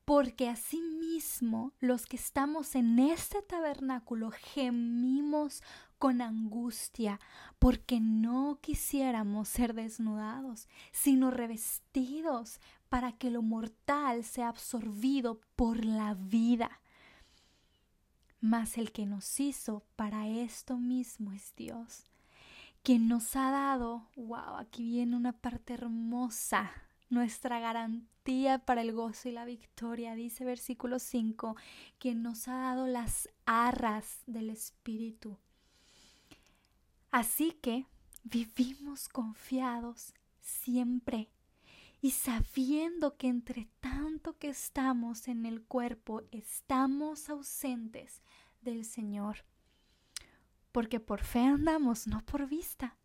porque 0.06 0.48
asimismo 0.48 1.74
los 1.80 2.06
que 2.06 2.16
estamos 2.16 2.76
en 2.76 3.00
este 3.00 3.42
tabernáculo 3.42 4.32
gemimos 4.32 5.64
con 6.06 6.22
angustia, 6.22 7.20
porque 7.58 8.00
no 8.00 8.60
quisiéramos 8.62 9.48
ser 9.50 9.74
desnudados, 9.74 10.68
sino 10.92 11.32
revestidos 11.32 12.60
para 12.90 13.14
que 13.14 13.32
lo 13.32 13.42
mortal 13.42 14.24
sea 14.24 14.50
absorbido 14.50 15.42
por 15.56 15.84
la 15.84 16.14
vida. 16.14 16.80
Mas 18.40 18.78
el 18.78 18.92
que 18.92 19.08
nos 19.08 19.40
hizo 19.40 19.82
para 19.96 20.28
esto 20.28 20.78
mismo 20.78 21.32
es 21.32 21.56
Dios, 21.56 22.04
quien 22.84 23.08
nos 23.08 23.36
ha 23.36 23.50
dado, 23.50 24.08
wow, 24.16 24.58
aquí 24.60 24.84
viene 24.84 25.16
una 25.16 25.32
parte 25.34 25.74
hermosa, 25.74 26.72
nuestra 27.10 27.60
garantía 27.60 28.60
para 28.60 28.82
el 28.82 28.94
gozo 28.94 29.28
y 29.28 29.32
la 29.32 29.46
victoria, 29.46 30.14
dice 30.14 30.46
versículo 30.46 31.00
5, 31.00 31.56
quien 31.98 32.22
nos 32.22 32.48
ha 32.48 32.58
dado 32.58 32.86
las 32.86 33.28
arras 33.48 34.22
del 34.28 34.52
Espíritu 34.52 35.40
Así 37.16 37.54
que 37.62 37.86
vivimos 38.26 39.08
confiados 39.08 40.14
siempre 40.42 41.30
y 42.02 42.12
sabiendo 42.12 43.16
que 43.16 43.30
entre 43.30 43.70
tanto 43.80 44.38
que 44.38 44.50
estamos 44.50 45.30
en 45.30 45.46
el 45.46 45.64
cuerpo 45.64 46.24
estamos 46.32 47.30
ausentes 47.30 48.22
del 48.60 48.84
Señor. 48.84 49.46
Porque 50.74 51.00
por 51.00 51.24
fe 51.24 51.40
andamos, 51.40 52.06
no 52.06 52.20
por 52.26 52.48
vista. 52.48 52.98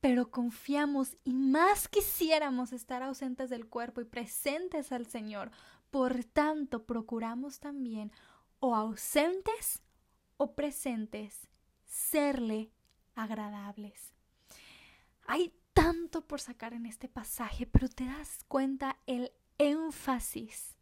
Pero 0.00 0.30
confiamos 0.30 1.18
y 1.22 1.34
más 1.34 1.88
quisiéramos 1.88 2.72
estar 2.72 3.02
ausentes 3.02 3.50
del 3.50 3.68
cuerpo 3.68 4.00
y 4.00 4.06
presentes 4.06 4.92
al 4.92 5.04
Señor. 5.04 5.50
Por 5.90 6.24
tanto, 6.24 6.86
procuramos 6.86 7.60
también 7.60 8.12
o 8.60 8.74
ausentes 8.74 9.82
o 10.38 10.54
presentes 10.54 11.50
serle 11.84 12.70
agradables. 13.14 14.12
Hay 15.26 15.52
tanto 15.74 16.26
por 16.26 16.40
sacar 16.40 16.74
en 16.74 16.86
este 16.86 17.08
pasaje, 17.08 17.66
pero 17.66 17.88
te 17.88 18.04
das 18.04 18.44
cuenta 18.48 18.98
el 19.06 19.32
énfasis. 19.58 20.76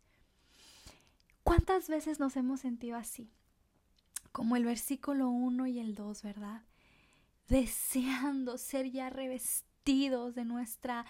¿Cuántas 1.43 1.89
veces 1.89 2.21
nos 2.21 2.37
hemos 2.37 2.61
sentido 2.61 2.97
así? 2.97 3.31
Como 4.33 4.57
el 4.57 4.65
versículo 4.65 5.31
1 5.31 5.67
y 5.67 5.79
el 5.79 5.95
2, 5.95 6.23
¿verdad? 6.23 6.63
Deseando 7.49 8.59
ser 8.59 8.91
ya 8.91 9.11
revestidos 9.11 10.35
de 10.35 10.45
nuestra 10.45 11.07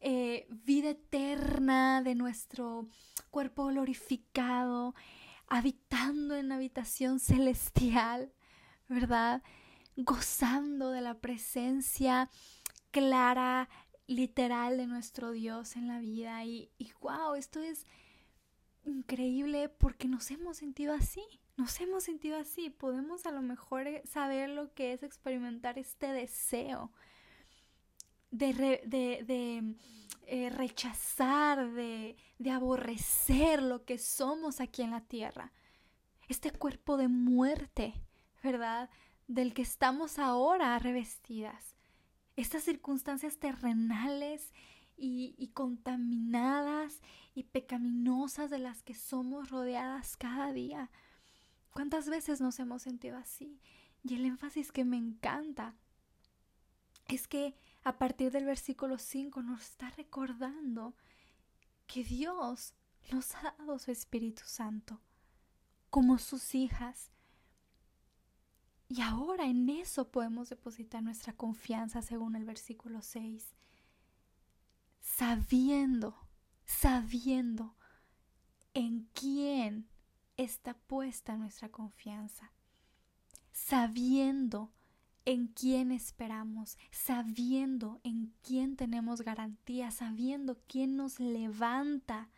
eh, 0.00 0.46
vida 0.50 0.90
eterna, 0.90 2.02
de 2.02 2.14
nuestro 2.14 2.86
cuerpo 3.30 3.66
glorificado, 3.66 4.94
habitando 5.48 6.36
en 6.36 6.52
habitación 6.52 7.18
celestial, 7.18 8.32
¿verdad? 8.88 9.42
Gozando 10.00 10.92
de 10.92 11.00
la 11.00 11.14
presencia 11.14 12.30
clara, 12.92 13.68
literal 14.06 14.76
de 14.76 14.86
nuestro 14.86 15.32
Dios 15.32 15.74
en 15.74 15.88
la 15.88 15.98
vida. 15.98 16.44
Y, 16.44 16.70
wow, 17.00 17.34
esto 17.34 17.60
es 17.60 17.84
increíble 18.84 19.68
porque 19.68 20.06
nos 20.06 20.30
hemos 20.30 20.56
sentido 20.56 20.94
así, 20.94 21.22
nos 21.56 21.80
hemos 21.80 22.04
sentido 22.04 22.38
así. 22.38 22.70
Podemos 22.70 23.26
a 23.26 23.32
lo 23.32 23.42
mejor 23.42 23.88
eh, 23.88 24.02
saber 24.06 24.50
lo 24.50 24.72
que 24.72 24.92
es 24.92 25.02
experimentar 25.02 25.78
este 25.78 26.06
deseo 26.12 26.92
de, 28.30 28.52
de 28.54 29.74
eh, 30.26 30.50
rechazar, 30.50 31.72
de 31.72 32.16
aborrecer 32.52 33.62
lo 33.62 33.84
que 33.84 33.98
somos 33.98 34.60
aquí 34.60 34.82
en 34.82 34.92
la 34.92 35.00
tierra. 35.00 35.52
Este 36.28 36.52
cuerpo 36.52 36.96
de 36.96 37.08
muerte, 37.08 37.94
¿verdad? 38.44 38.90
Del 39.28 39.54
que 39.54 39.62
estamos 39.62 40.18
ahora 40.18 40.78
revestidas 40.78 41.76
estas 42.38 42.62
circunstancias 42.62 43.38
terrenales 43.38 44.52
y, 44.96 45.50
contaminadas 45.54 47.00
y 47.34 47.44
pecaminosas 47.44 48.48
de 48.48 48.58
las 48.58 48.82
que 48.82 48.94
somos 48.94 49.50
rodeadas 49.50 50.16
cada 50.16 50.52
día. 50.52 50.90
¿Cuántas 51.72 52.08
veces 52.08 52.40
nos 52.40 52.58
hemos 52.60 52.82
sentido 52.82 53.16
así? 53.16 53.60
Y 54.04 54.14
el 54.14 54.24
énfasis 54.24 54.70
que 54.70 54.84
me 54.84 54.96
encanta 54.96 55.74
es 57.08 57.26
que 57.26 57.56
a 57.82 57.98
partir 57.98 58.30
del 58.30 58.44
versículo 58.44 58.98
5 58.98 59.42
nos 59.42 59.62
está 59.62 59.90
recordando 59.90 60.94
que 61.86 62.04
Dios 62.04 62.74
nos 63.10 63.34
ha 63.34 63.54
dado 63.58 63.78
su 63.80 63.90
Espíritu 63.90 64.42
Santo 64.44 65.00
como 65.90 66.18
sus 66.18 66.54
hijas 66.54 67.10
y 68.88 69.02
ahora 69.02 69.44
en 69.46 69.68
eso 69.68 70.10
podemos 70.10 70.48
depositar 70.48 71.02
nuestra 71.02 71.34
confianza 71.34 72.00
según 72.00 72.36
el 72.36 72.44
versículo 72.44 73.02
6. 73.02 73.54
Sabiendo, 75.00 76.16
sabiendo 76.64 77.76
en 78.72 79.08
quién 79.12 79.88
está 80.38 80.74
puesta 80.74 81.36
nuestra 81.36 81.68
confianza. 81.68 82.52
Sabiendo 83.52 84.72
en 85.26 85.48
quién 85.48 85.92
esperamos, 85.92 86.78
sabiendo 86.90 88.00
en 88.04 88.32
quién 88.42 88.76
tenemos 88.76 89.20
garantía, 89.20 89.90
sabiendo 89.90 90.58
quién 90.66 90.96
nos 90.96 91.20
levanta, 91.20 92.30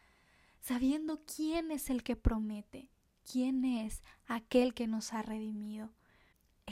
sabiendo 0.61 1.23
quién 1.25 1.71
es 1.71 1.91
el 1.91 2.03
que 2.03 2.17
promete, 2.17 2.91
quién 3.31 3.65
es 3.65 4.03
aquel 4.27 4.75
que 4.75 4.89
nos 4.89 5.13
ha 5.13 5.23
redimido. 5.23 5.93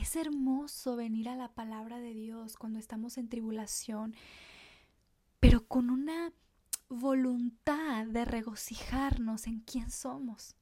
Es 0.00 0.14
hermoso 0.14 0.94
venir 0.94 1.28
a 1.28 1.34
la 1.34 1.48
palabra 1.48 1.98
de 1.98 2.14
Dios 2.14 2.56
cuando 2.56 2.78
estamos 2.78 3.18
en 3.18 3.28
tribulación, 3.28 4.14
pero 5.40 5.66
con 5.66 5.90
una 5.90 6.32
voluntad 6.88 8.06
de 8.06 8.24
regocijarnos 8.24 9.48
en 9.48 9.60
quién 9.60 9.90
somos. 9.90 10.54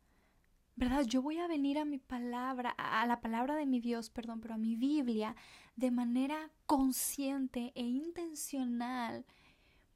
¿Verdad? 0.75 1.05
Yo 1.05 1.21
voy 1.21 1.39
a 1.39 1.49
venir 1.49 1.79
a 1.79 1.85
mi 1.85 1.99
palabra, 1.99 2.71
a 2.71 3.07
la 3.07 3.21
palabra 3.21 3.57
de 3.57 3.67
mi 3.67 3.79
Dios, 3.79 4.09
perdón, 4.09 4.41
pero 4.41 4.55
a 4.55 4.59
mi 4.59 4.75
Biblia 4.75 5.37
de 5.75 5.91
manera 5.91 6.51
consciente 6.65 7.73
e 7.75 7.83
intencional, 7.83 9.27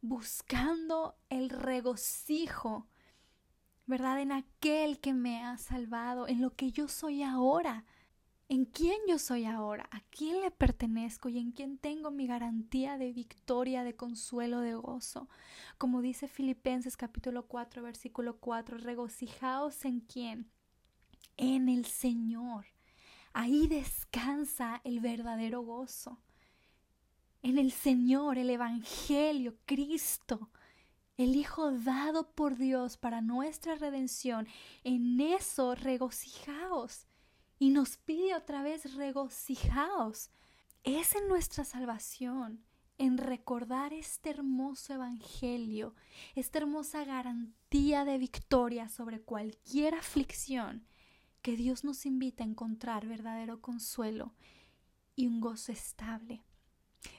buscando 0.02 1.16
el 1.30 1.48
regocijo, 1.48 2.86
¿verdad? 3.86 4.20
En 4.20 4.32
aquel 4.32 5.00
que 5.00 5.14
me 5.14 5.42
ha 5.42 5.56
salvado, 5.56 6.28
en 6.28 6.42
lo 6.42 6.50
que 6.54 6.72
yo 6.72 6.88
soy 6.88 7.22
ahora 7.22 7.86
en 8.50 8.64
quién 8.64 8.98
yo 9.06 9.20
soy 9.20 9.44
ahora, 9.44 9.88
a 9.92 10.00
quién 10.10 10.40
le 10.40 10.50
pertenezco 10.50 11.28
y 11.28 11.38
en 11.38 11.52
quién 11.52 11.78
tengo 11.78 12.10
mi 12.10 12.26
garantía 12.26 12.98
de 12.98 13.12
victoria, 13.12 13.84
de 13.84 13.94
consuelo, 13.94 14.58
de 14.58 14.74
gozo. 14.74 15.28
Como 15.78 16.02
dice 16.02 16.26
Filipenses 16.26 16.96
capítulo 16.96 17.46
4, 17.46 17.80
versículo 17.80 18.38
4, 18.40 18.78
regocijaos 18.78 19.84
en 19.84 20.00
quién, 20.00 20.50
en 21.36 21.68
el 21.68 21.84
Señor. 21.84 22.66
Ahí 23.32 23.68
descansa 23.68 24.80
el 24.82 24.98
verdadero 24.98 25.60
gozo. 25.60 26.18
En 27.42 27.56
el 27.56 27.70
Señor, 27.70 28.36
el 28.36 28.50
Evangelio, 28.50 29.54
Cristo, 29.64 30.50
el 31.16 31.36
Hijo 31.36 31.70
dado 31.70 32.32
por 32.32 32.56
Dios 32.56 32.96
para 32.96 33.20
nuestra 33.20 33.76
redención. 33.76 34.48
En 34.82 35.20
eso 35.20 35.76
regocijaos 35.76 37.06
y 37.60 37.68
nos 37.68 37.98
pide 37.98 38.34
otra 38.34 38.62
vez 38.62 38.94
regocijaos. 38.94 40.30
Es 40.82 41.14
en 41.14 41.28
nuestra 41.28 41.62
salvación, 41.62 42.64
en 42.96 43.18
recordar 43.18 43.92
este 43.92 44.30
hermoso 44.30 44.94
evangelio, 44.94 45.94
esta 46.34 46.58
hermosa 46.58 47.04
garantía 47.04 48.06
de 48.06 48.16
victoria 48.16 48.88
sobre 48.88 49.20
cualquier 49.20 49.94
aflicción, 49.94 50.86
que 51.42 51.54
Dios 51.54 51.84
nos 51.84 52.06
invita 52.06 52.44
a 52.44 52.46
encontrar 52.46 53.06
verdadero 53.06 53.60
consuelo 53.60 54.32
y 55.14 55.26
un 55.26 55.42
gozo 55.42 55.70
estable. 55.70 56.42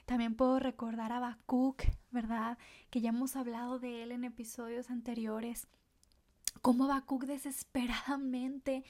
También 0.06 0.34
puedo 0.34 0.58
recordar 0.58 1.12
a 1.12 1.18
Habacuc, 1.18 1.84
¿verdad? 2.10 2.58
Que 2.90 3.00
ya 3.00 3.10
hemos 3.10 3.36
hablado 3.36 3.78
de 3.78 4.02
él 4.02 4.10
en 4.10 4.24
episodios 4.24 4.90
anteriores. 4.90 5.68
Cómo 6.62 6.84
Habacuc 6.84 7.26
desesperadamente 7.26 8.84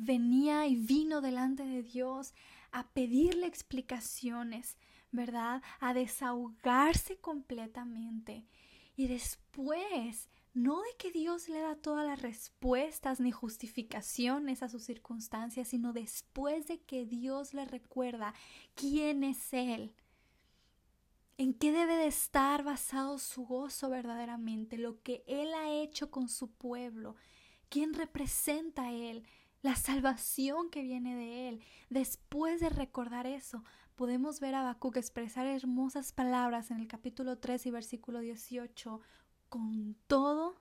venía 0.00 0.66
y 0.66 0.76
vino 0.76 1.20
delante 1.20 1.64
de 1.64 1.82
Dios 1.82 2.34
a 2.72 2.88
pedirle 2.88 3.46
explicaciones, 3.46 4.76
¿verdad? 5.12 5.62
A 5.80 5.94
desahogarse 5.94 7.18
completamente. 7.18 8.44
Y 8.96 9.08
después, 9.08 10.28
no 10.54 10.80
de 10.80 10.96
que 10.98 11.12
Dios 11.12 11.48
le 11.48 11.60
da 11.60 11.76
todas 11.76 12.06
las 12.06 12.22
respuestas 12.22 13.20
ni 13.20 13.30
justificaciones 13.30 14.62
a 14.62 14.68
sus 14.68 14.84
circunstancias, 14.84 15.68
sino 15.68 15.92
después 15.92 16.66
de 16.66 16.80
que 16.80 17.06
Dios 17.06 17.54
le 17.54 17.64
recuerda 17.64 18.34
quién 18.74 19.22
es 19.22 19.52
Él. 19.52 19.94
¿En 21.38 21.54
qué 21.54 21.72
debe 21.72 21.96
de 21.96 22.06
estar 22.06 22.64
basado 22.64 23.18
su 23.18 23.46
gozo 23.46 23.88
verdaderamente? 23.88 24.76
Lo 24.76 25.02
que 25.02 25.24
Él 25.26 25.54
ha 25.54 25.70
hecho 25.70 26.10
con 26.10 26.28
su 26.28 26.50
pueblo. 26.50 27.16
¿Quién 27.70 27.94
representa 27.94 28.82
a 28.82 28.92
Él? 28.92 29.24
La 29.62 29.76
salvación 29.76 30.70
que 30.70 30.82
viene 30.82 31.16
de 31.16 31.48
Él. 31.48 31.60
Después 31.88 32.60
de 32.60 32.70
recordar 32.70 33.26
eso, 33.26 33.64
podemos 33.94 34.40
ver 34.40 34.54
a 34.54 34.60
Habacuc 34.60 34.96
expresar 34.96 35.46
hermosas 35.46 36.12
palabras 36.12 36.70
en 36.70 36.80
el 36.80 36.88
capítulo 36.88 37.38
3 37.38 37.66
y 37.66 37.70
versículo 37.70 38.20
18. 38.20 39.00
Con 39.48 39.96
todo, 40.06 40.56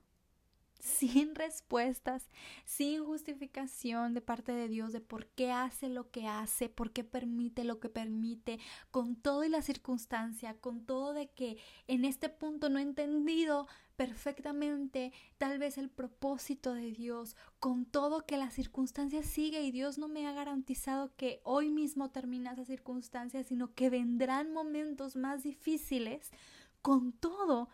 sin 0.79 1.35
respuestas, 1.35 2.29
sin 2.65 3.03
justificación 3.03 4.13
de 4.13 4.21
parte 4.21 4.53
de 4.53 4.67
Dios 4.67 4.93
de 4.93 5.01
por 5.01 5.27
qué 5.27 5.51
hace 5.51 5.89
lo 5.89 6.09
que 6.09 6.27
hace, 6.27 6.69
por 6.69 6.91
qué 6.91 7.03
permite 7.03 7.63
lo 7.63 7.79
que 7.79 7.89
permite, 7.89 8.59
con 8.91 9.15
todo 9.15 9.43
y 9.43 9.49
la 9.49 9.61
circunstancia, 9.61 10.55
con 10.55 10.85
todo 10.85 11.13
de 11.13 11.29
que 11.29 11.57
en 11.87 12.05
este 12.05 12.29
punto 12.29 12.69
no 12.69 12.79
he 12.79 12.81
entendido 12.81 13.67
perfectamente 13.97 15.11
tal 15.37 15.59
vez 15.59 15.77
el 15.77 15.89
propósito 15.89 16.73
de 16.73 16.93
Dios, 16.93 17.35
con 17.59 17.85
todo 17.85 18.25
que 18.25 18.37
la 18.37 18.49
circunstancia 18.49 19.23
sigue 19.23 19.61
y 19.61 19.71
Dios 19.71 19.97
no 19.97 20.07
me 20.07 20.25
ha 20.25 20.31
garantizado 20.31 21.13
que 21.17 21.41
hoy 21.43 21.69
mismo 21.69 22.09
termina 22.09 22.53
esa 22.53 22.63
circunstancia, 22.63 23.43
sino 23.43 23.73
que 23.73 23.89
vendrán 23.89 24.53
momentos 24.53 25.17
más 25.17 25.43
difíciles, 25.43 26.31
con 26.81 27.11
todo 27.11 27.67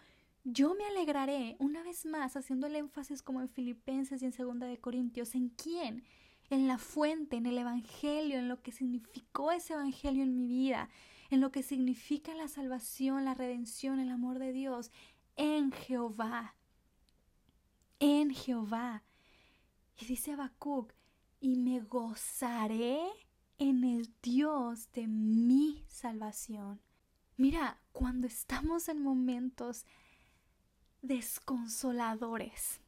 yo 0.45 0.75
me 0.75 0.86
alegraré, 0.86 1.55
una 1.60 1.81
vez 1.81 2.05
más, 2.05 2.36
haciendo 2.36 2.67
el 2.67 2.75
énfasis 2.75 3.23
como 3.23 3.41
en 3.41 3.49
Filipenses 3.49 4.21
y 4.21 4.25
en 4.25 4.31
Segunda 4.31 4.67
de 4.67 4.77
Corintios, 4.77 5.34
¿en 5.34 5.49
quién? 5.49 6.03
En 6.51 6.67
la 6.67 6.77
fuente, 6.77 7.36
en 7.36 7.47
el 7.47 7.58
Evangelio, 7.58 8.38
en 8.38 8.47
lo 8.47 8.62
que 8.62 8.71
significó 8.71 9.51
ese 9.51 9.73
Evangelio 9.73 10.21
en 10.21 10.36
mi 10.36 10.45
vida, 10.47 10.89
en 11.31 11.41
lo 11.41 11.51
que 11.51 11.63
significa 11.63 12.36
la 12.36 12.47
salvación, 12.47 13.25
la 13.25 13.34
redención, 13.34 13.99
el 13.99 14.12
amor 14.12 14.38
de 14.38 14.53
Dios, 14.53 14.91
en 15.36 15.71
Jehová. 15.71 16.55
En 17.99 18.29
Jehová. 18.29 19.03
Y 19.99 20.05
dice 20.05 20.34
Habacuc, 20.34 20.93
y 21.39 21.55
me 21.55 21.79
gozaré 21.79 22.99
en 23.58 23.84
el 23.84 24.13
Dios 24.21 24.91
de 24.91 25.08
mi 25.08 25.84
salvación. 25.88 26.81
Mira, 27.36 27.81
cuando 27.91 28.27
estamos 28.27 28.88
en 28.89 29.01
momentos 29.01 29.86
desconsoladores. 31.07 32.81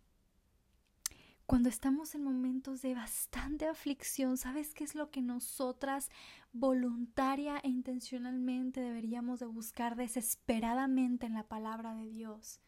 Cuando 1.46 1.70
estamos 1.70 2.14
en 2.14 2.24
momentos 2.24 2.82
de 2.82 2.94
bastante 2.94 3.68
aflicción, 3.68 4.38
¿sabes 4.38 4.74
qué 4.74 4.84
es 4.84 4.96
lo 4.96 5.12
que 5.12 5.22
nosotras 5.22 6.10
voluntaria 6.52 7.58
e 7.60 7.70
intencionalmente 7.70 8.82
deberíamos 8.82 9.40
de 9.40 9.46
buscar 9.46 9.96
desesperadamente 9.96 11.26
en 11.26 11.36
la 11.36 11.48
palabra 11.48 11.94
de 11.94 12.10
Dios? 12.10 12.60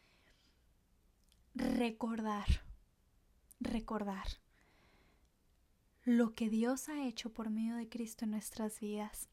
Recordar, 1.55 2.47
recordar 3.59 4.27
lo 6.03 6.33
que 6.33 6.49
Dios 6.49 6.87
ha 6.87 7.05
hecho 7.05 7.33
por 7.33 7.49
medio 7.49 7.75
de 7.75 7.89
Cristo 7.89 8.23
en 8.23 8.31
nuestras 8.31 8.79
vidas 8.79 9.27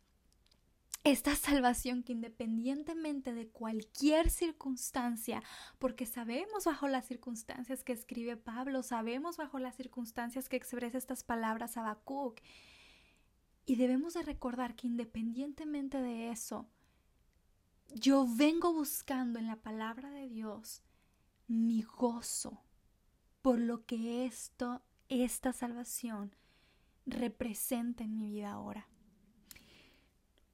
esta 1.07 1.37
salvación 1.37 2.03
que 2.03 2.13
independientemente 2.13 3.33
de 3.33 3.47
cualquier 3.47 4.29
circunstancia, 4.29 5.41
porque 5.79 6.05
sabemos 6.05 6.65
bajo 6.65 6.89
las 6.89 7.07
circunstancias 7.07 7.85
que 7.85 7.93
escribe 7.93 8.37
Pablo, 8.37 8.83
sabemos 8.83 9.37
bajo 9.37 9.61
las 9.61 9.77
circunstancias 9.77 10.49
que 10.49 10.57
expresa 10.57 10.99
estas 10.99 11.23
palabras 11.23 11.77
Habacuc, 11.77 12.41
y 13.67 13.77
debemos 13.77 14.15
de 14.15 14.25
recordar 14.25 14.75
que 14.75 14.89
independientemente 14.89 16.03
de 16.03 16.31
eso, 16.31 16.69
yo 17.95 18.27
vengo 18.29 18.73
buscando 18.73 19.39
en 19.39 19.47
la 19.47 19.63
palabra 19.63 20.11
de 20.11 20.29
Dios 20.29 20.83
mi 21.47 21.83
gozo 21.83 22.65
por 23.43 23.61
lo 23.61 23.87
que 23.87 24.27
esto, 24.27 24.83
esta 25.09 25.53
salvación 25.53 26.35
representa 27.07 28.03
en 28.03 28.19
mi 28.19 28.29
vida 28.29 28.51
ahora 28.51 28.89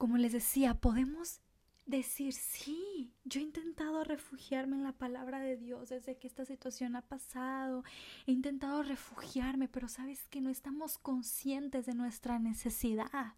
como 0.02 0.18
les 0.18 0.32
decía, 0.32 0.74
podemos 0.74 1.40
decir, 1.86 2.32
sí, 2.32 3.14
yo 3.22 3.38
he 3.38 3.44
intentado 3.44 4.02
refugiarme 4.02 4.74
en 4.74 4.82
la 4.82 4.90
palabra 4.98 5.38
de 5.38 5.56
Dios 5.56 5.90
desde 5.90 6.18
que 6.18 6.26
esta 6.26 6.44
situación 6.44 6.96
ha 6.96 7.02
pasado, 7.02 7.84
he 8.26 8.32
intentado 8.32 8.82
refugiarme, 8.82 9.68
pero 9.68 9.86
sabes 9.86 10.26
que 10.26 10.40
no 10.40 10.50
estamos 10.50 10.98
conscientes 10.98 11.86
de 11.86 11.94
nuestra 11.94 12.40
necesidad. 12.40 13.34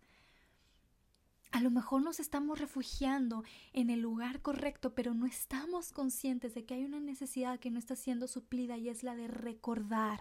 A 1.50 1.60
lo 1.60 1.70
mejor 1.70 2.02
nos 2.02 2.18
estamos 2.18 2.58
refugiando 2.58 3.44
en 3.74 3.90
el 3.90 4.00
lugar 4.00 4.40
correcto, 4.40 4.94
pero 4.94 5.12
no 5.12 5.26
estamos 5.26 5.92
conscientes 5.92 6.54
de 6.54 6.64
que 6.64 6.72
hay 6.72 6.84
una 6.86 6.98
necesidad 6.98 7.60
que 7.60 7.70
no 7.70 7.78
está 7.78 7.94
siendo 7.94 8.26
suplida 8.26 8.78
y 8.78 8.88
es 8.88 9.02
la 9.02 9.14
de 9.14 9.28
recordar 9.28 10.20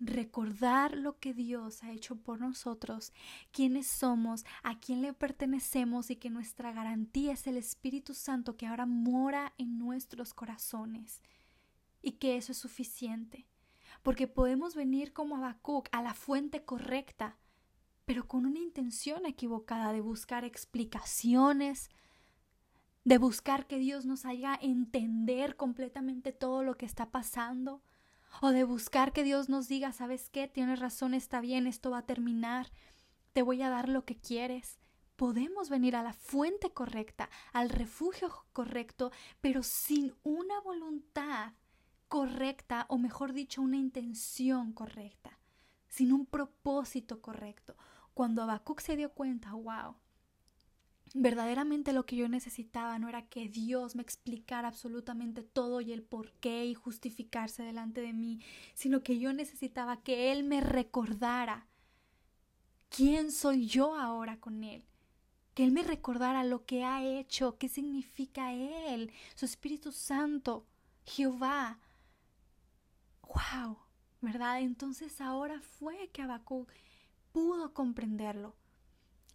recordar 0.00 0.96
lo 0.96 1.18
que 1.18 1.34
Dios 1.34 1.82
ha 1.82 1.92
hecho 1.92 2.16
por 2.16 2.40
nosotros, 2.40 3.12
quiénes 3.52 3.86
somos, 3.86 4.44
a 4.62 4.78
quién 4.78 5.02
le 5.02 5.12
pertenecemos 5.12 6.10
y 6.10 6.16
que 6.16 6.30
nuestra 6.30 6.72
garantía 6.72 7.32
es 7.32 7.46
el 7.46 7.56
Espíritu 7.56 8.14
Santo 8.14 8.56
que 8.56 8.66
ahora 8.66 8.86
mora 8.86 9.52
en 9.58 9.78
nuestros 9.78 10.34
corazones 10.34 11.22
y 12.02 12.12
que 12.12 12.36
eso 12.36 12.52
es 12.52 12.58
suficiente. 12.58 13.46
Porque 14.02 14.26
podemos 14.26 14.74
venir 14.74 15.12
como 15.12 15.36
Habacuc 15.36 15.88
a 15.92 16.02
la 16.02 16.12
fuente 16.12 16.64
correcta, 16.64 17.38
pero 18.04 18.28
con 18.28 18.44
una 18.44 18.58
intención 18.58 19.24
equivocada 19.24 19.92
de 19.92 20.02
buscar 20.02 20.44
explicaciones, 20.44 21.88
de 23.04 23.18
buscar 23.18 23.66
que 23.66 23.78
Dios 23.78 24.04
nos 24.04 24.26
haga 24.26 24.58
entender 24.60 25.56
completamente 25.56 26.32
todo 26.32 26.62
lo 26.62 26.76
que 26.76 26.84
está 26.84 27.10
pasando 27.10 27.82
o 28.40 28.50
de 28.50 28.64
buscar 28.64 29.12
que 29.12 29.24
Dios 29.24 29.48
nos 29.48 29.68
diga, 29.68 29.92
¿sabes 29.92 30.30
qué? 30.30 30.48
Tienes 30.48 30.80
razón, 30.80 31.14
está 31.14 31.40
bien, 31.40 31.66
esto 31.66 31.90
va 31.90 31.98
a 31.98 32.06
terminar, 32.06 32.70
te 33.32 33.42
voy 33.42 33.62
a 33.62 33.70
dar 33.70 33.88
lo 33.88 34.04
que 34.04 34.16
quieres. 34.16 34.78
Podemos 35.16 35.70
venir 35.70 35.94
a 35.94 36.02
la 36.02 36.12
fuente 36.12 36.72
correcta, 36.72 37.30
al 37.52 37.68
refugio 37.70 38.46
correcto, 38.52 39.12
pero 39.40 39.62
sin 39.62 40.14
una 40.24 40.60
voluntad 40.60 41.52
correcta, 42.08 42.86
o 42.88 42.98
mejor 42.98 43.32
dicho, 43.32 43.62
una 43.62 43.76
intención 43.76 44.72
correcta, 44.72 45.38
sin 45.88 46.12
un 46.12 46.26
propósito 46.26 47.20
correcto. 47.22 47.76
Cuando 48.12 48.42
Habacuc 48.42 48.80
se 48.80 48.96
dio 48.96 49.12
cuenta, 49.12 49.52
wow, 49.52 49.96
verdaderamente 51.14 51.92
lo 51.92 52.04
que 52.06 52.16
yo 52.16 52.28
necesitaba 52.28 52.98
no 52.98 53.08
era 53.08 53.22
que 53.22 53.48
Dios 53.48 53.94
me 53.94 54.02
explicara 54.02 54.66
absolutamente 54.66 55.44
todo 55.44 55.80
y 55.80 55.92
el 55.92 56.02
por 56.02 56.32
qué 56.32 56.66
y 56.66 56.74
justificarse 56.74 57.62
delante 57.62 58.00
de 58.00 58.12
mí, 58.12 58.40
sino 58.74 59.02
que 59.02 59.18
yo 59.18 59.32
necesitaba 59.32 60.02
que 60.02 60.32
Él 60.32 60.42
me 60.42 60.60
recordara 60.60 61.68
quién 62.88 63.30
soy 63.30 63.66
yo 63.66 63.94
ahora 63.94 64.40
con 64.40 64.64
Él. 64.64 64.84
Que 65.54 65.62
Él 65.62 65.70
me 65.70 65.84
recordara 65.84 66.42
lo 66.42 66.66
que 66.66 66.82
ha 66.84 67.04
hecho, 67.04 67.58
qué 67.58 67.68
significa 67.68 68.52
Él, 68.52 69.12
su 69.36 69.44
Espíritu 69.44 69.92
Santo, 69.92 70.66
Jehová. 71.04 71.78
¡Wow! 73.22 73.78
¿Verdad? 74.20 74.60
Entonces 74.62 75.20
ahora 75.20 75.60
fue 75.60 76.08
que 76.08 76.22
Habacuc 76.22 76.68
pudo 77.30 77.72
comprenderlo 77.72 78.56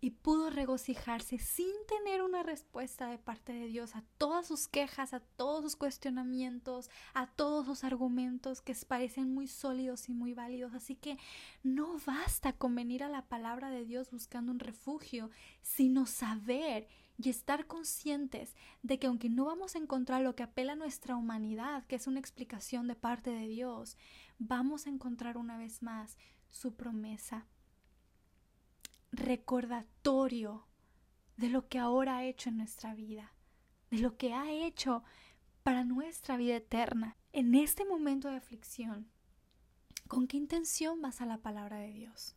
y 0.01 0.11
pudo 0.11 0.49
regocijarse 0.49 1.39
sin 1.39 1.73
tener 1.87 2.21
una 2.21 2.43
respuesta 2.43 3.07
de 3.07 3.17
parte 3.17 3.51
de 3.53 3.67
Dios 3.67 3.95
a 3.95 4.03
todas 4.17 4.47
sus 4.47 4.67
quejas, 4.67 5.13
a 5.13 5.19
todos 5.19 5.63
sus 5.63 5.75
cuestionamientos, 5.75 6.89
a 7.13 7.27
todos 7.27 7.65
sus 7.65 7.83
argumentos 7.83 8.61
que 8.61 8.75
parecen 8.87 9.33
muy 9.33 9.47
sólidos 9.47 10.07
y 10.07 10.13
muy 10.13 10.33
válidos. 10.33 10.73
Así 10.73 10.95
que 10.95 11.17
no 11.63 11.97
basta 12.05 12.53
con 12.53 12.75
venir 12.75 13.03
a 13.03 13.09
la 13.09 13.27
palabra 13.27 13.69
de 13.69 13.85
Dios 13.85 14.11
buscando 14.11 14.51
un 14.51 14.59
refugio, 14.59 15.29
sino 15.61 16.05
saber 16.05 16.87
y 17.17 17.29
estar 17.29 17.67
conscientes 17.67 18.55
de 18.81 18.97
que 18.97 19.07
aunque 19.07 19.29
no 19.29 19.45
vamos 19.45 19.75
a 19.75 19.79
encontrar 19.79 20.21
lo 20.21 20.35
que 20.35 20.43
apela 20.43 20.73
a 20.73 20.77
nuestra 20.77 21.17
humanidad, 21.17 21.85
que 21.85 21.97
es 21.97 22.07
una 22.07 22.19
explicación 22.19 22.87
de 22.87 22.95
parte 22.95 23.31
de 23.31 23.47
Dios, 23.47 23.97
vamos 24.37 24.87
a 24.87 24.89
encontrar 24.89 25.37
una 25.37 25.57
vez 25.57 25.83
más 25.83 26.17
su 26.47 26.75
promesa 26.75 27.45
recordatorio 29.11 30.67
de 31.37 31.49
lo 31.49 31.67
que 31.67 31.79
ahora 31.79 32.17
ha 32.17 32.25
hecho 32.25 32.49
en 32.49 32.57
nuestra 32.57 32.93
vida, 32.93 33.33
de 33.91 33.99
lo 33.99 34.17
que 34.17 34.33
ha 34.33 34.51
hecho 34.51 35.03
para 35.63 35.83
nuestra 35.83 36.37
vida 36.37 36.55
eterna. 36.57 37.15
En 37.31 37.55
este 37.55 37.85
momento 37.85 38.29
de 38.29 38.37
aflicción, 38.37 39.09
¿con 40.07 40.27
qué 40.27 40.37
intención 40.37 41.01
vas 41.01 41.21
a 41.21 41.25
la 41.25 41.37
palabra 41.37 41.77
de 41.77 41.93
Dios? 41.93 42.35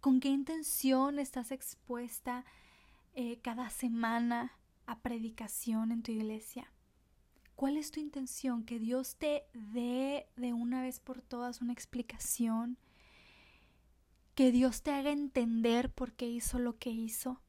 ¿Con 0.00 0.20
qué 0.20 0.28
intención 0.28 1.18
estás 1.18 1.50
expuesta 1.50 2.44
eh, 3.14 3.40
cada 3.40 3.70
semana 3.70 4.52
a 4.86 5.00
predicación 5.00 5.90
en 5.90 6.02
tu 6.02 6.12
iglesia? 6.12 6.72
¿Cuál 7.56 7.76
es 7.76 7.90
tu 7.90 7.98
intención? 7.98 8.64
Que 8.64 8.78
Dios 8.78 9.16
te 9.16 9.42
dé 9.52 10.28
de 10.36 10.52
una 10.52 10.80
vez 10.80 11.00
por 11.00 11.22
todas 11.22 11.60
una 11.60 11.72
explicación 11.72 12.78
que 14.38 14.52
Dios 14.52 14.82
te 14.82 14.92
haga 14.92 15.10
entender 15.10 15.90
por 15.92 16.12
qué 16.12 16.28
hizo 16.28 16.60
lo 16.60 16.78
que 16.78 16.90
hizo, 16.90 17.42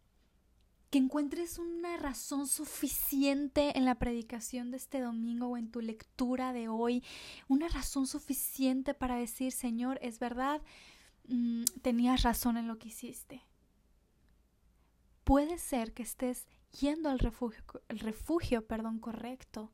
que 0.90 0.98
encuentres 0.98 1.60
una 1.60 1.98
razón 1.98 2.48
suficiente 2.48 3.78
en 3.78 3.86
la 3.86 4.00
predicación 4.00 4.72
de 4.72 4.78
este 4.78 5.00
domingo 5.00 5.50
o 5.50 5.58
en 5.58 5.70
tu 5.70 5.82
lectura 5.82 6.52
de 6.52 6.68
hoy, 6.68 7.04
una 7.48 7.68
razón 7.68 8.08
suficiente 8.08 8.96
para 8.96 9.18
decir, 9.18 9.52
Señor, 9.52 10.00
es 10.02 10.18
verdad, 10.18 10.64
mm, 11.28 11.66
tenías 11.84 12.24
razón 12.24 12.58
en 12.58 12.68
lo 12.68 12.80
que 12.80 12.88
hiciste. 12.88 13.46
Puede 15.24 15.60
ser 15.60 15.94
que 15.94 16.02
estés 16.02 16.48
yendo 16.72 17.12
al 17.12 17.20
refugio, 17.20 17.64
refugio 17.90 18.66
perdón, 18.66 18.98
correcto, 18.98 19.72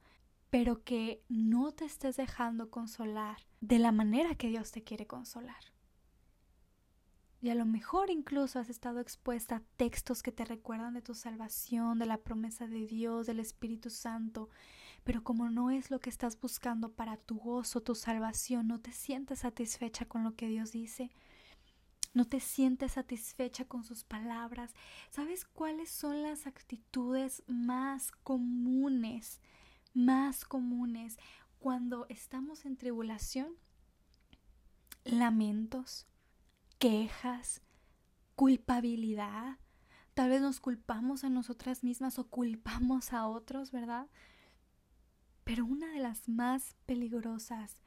pero 0.49 0.83
que 0.83 1.23
no 1.29 1.71
te 1.71 1.85
estés 1.85 2.17
dejando 2.17 2.69
consolar 2.69 3.37
de 3.61 3.79
la 3.79 3.93
manera 3.93 4.35
que 4.35 4.49
Dios 4.49 4.73
te 4.73 4.83
quiere 4.83 5.07
consolar. 5.07 5.74
Y 7.45 7.51
a 7.51 7.53
lo 7.53 7.67
mejor 7.67 8.09
incluso 8.09 8.57
has 8.57 8.71
estado 8.71 8.99
expuesta 8.99 9.57
a 9.57 9.63
textos 9.77 10.23
que 10.23 10.31
te 10.31 10.45
recuerdan 10.45 10.95
de 10.95 11.03
tu 11.03 11.13
salvación, 11.13 11.99
de 11.99 12.07
la 12.07 12.17
promesa 12.17 12.65
de 12.65 12.87
Dios, 12.87 13.27
del 13.27 13.39
Espíritu 13.39 13.91
Santo, 13.91 14.49
pero 15.03 15.23
como 15.23 15.47
no 15.51 15.69
es 15.69 15.91
lo 15.91 15.99
que 15.99 16.09
estás 16.09 16.41
buscando 16.41 16.93
para 16.93 17.17
tu 17.17 17.37
gozo, 17.37 17.81
tu 17.81 17.93
salvación, 17.93 18.67
no 18.67 18.81
te 18.81 18.91
sientes 18.91 19.41
satisfecha 19.41 20.05
con 20.05 20.23
lo 20.23 20.33
que 20.33 20.47
Dios 20.47 20.71
dice, 20.71 21.11
no 22.15 22.25
te 22.25 22.39
sientes 22.39 22.93
satisfecha 22.93 23.65
con 23.65 23.83
sus 23.83 24.03
palabras. 24.03 24.73
¿Sabes 25.11 25.45
cuáles 25.45 25.91
son 25.91 26.23
las 26.23 26.47
actitudes 26.47 27.43
más 27.45 28.11
comunes, 28.23 29.39
más 29.93 30.45
comunes 30.45 31.19
cuando 31.59 32.07
estamos 32.09 32.65
en 32.65 32.75
tribulación? 32.75 33.53
Lamentos, 35.03 36.07
quejas, 36.77 37.61
culpabilidad. 38.35 39.57
Tal 40.13 40.29
vez 40.29 40.41
nos 40.41 40.59
culpamos 40.59 41.23
a 41.23 41.29
nosotras 41.29 41.83
mismas 41.83 42.19
o 42.19 42.27
culpamos 42.27 43.13
a 43.13 43.27
otros, 43.27 43.71
¿verdad? 43.71 44.07
Pero 45.43 45.65
una 45.65 45.91
de 45.91 45.99
las 45.99 46.27
más 46.27 46.75
peligrosas 46.85 47.81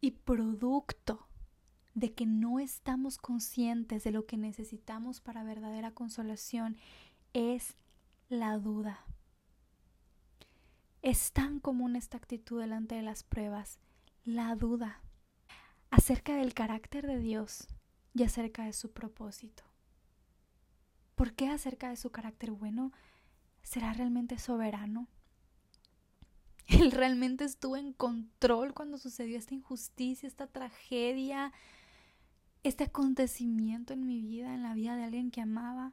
y 0.00 0.12
producto 0.12 1.26
de 1.94 2.12
que 2.14 2.26
no 2.26 2.60
estamos 2.60 3.18
conscientes 3.18 4.04
de 4.04 4.12
lo 4.12 4.26
que 4.26 4.36
necesitamos 4.36 5.20
para 5.20 5.42
verdadera 5.42 5.92
consolación 5.92 6.76
es 7.32 7.76
la 8.28 8.58
duda. 8.58 9.04
Es 11.02 11.32
tan 11.32 11.60
común 11.60 11.96
esta 11.96 12.18
actitud 12.18 12.60
delante 12.60 12.94
de 12.94 13.02
las 13.02 13.22
pruebas, 13.22 13.78
la 14.24 14.54
duda, 14.54 15.00
acerca 15.90 16.36
del 16.36 16.54
carácter 16.54 17.06
de 17.06 17.18
Dios 17.18 17.66
y 18.14 18.22
acerca 18.22 18.64
de 18.64 18.72
su 18.72 18.92
propósito. 18.92 19.62
¿Por 21.14 21.34
qué 21.34 21.48
acerca 21.48 21.90
de 21.90 21.96
su 21.96 22.10
carácter 22.10 22.50
bueno? 22.50 22.92
¿Será 23.62 23.92
realmente 23.92 24.38
soberano? 24.38 25.06
Él 26.66 26.92
realmente 26.92 27.44
estuvo 27.44 27.76
en 27.76 27.92
control 27.92 28.74
cuando 28.74 28.98
sucedió 28.98 29.38
esta 29.38 29.54
injusticia, 29.54 30.26
esta 30.26 30.46
tragedia, 30.46 31.52
este 32.62 32.84
acontecimiento 32.84 33.92
en 33.92 34.06
mi 34.06 34.20
vida, 34.20 34.54
en 34.54 34.62
la 34.62 34.74
vida 34.74 34.96
de 34.96 35.04
alguien 35.04 35.30
que 35.30 35.40
amaba. 35.40 35.92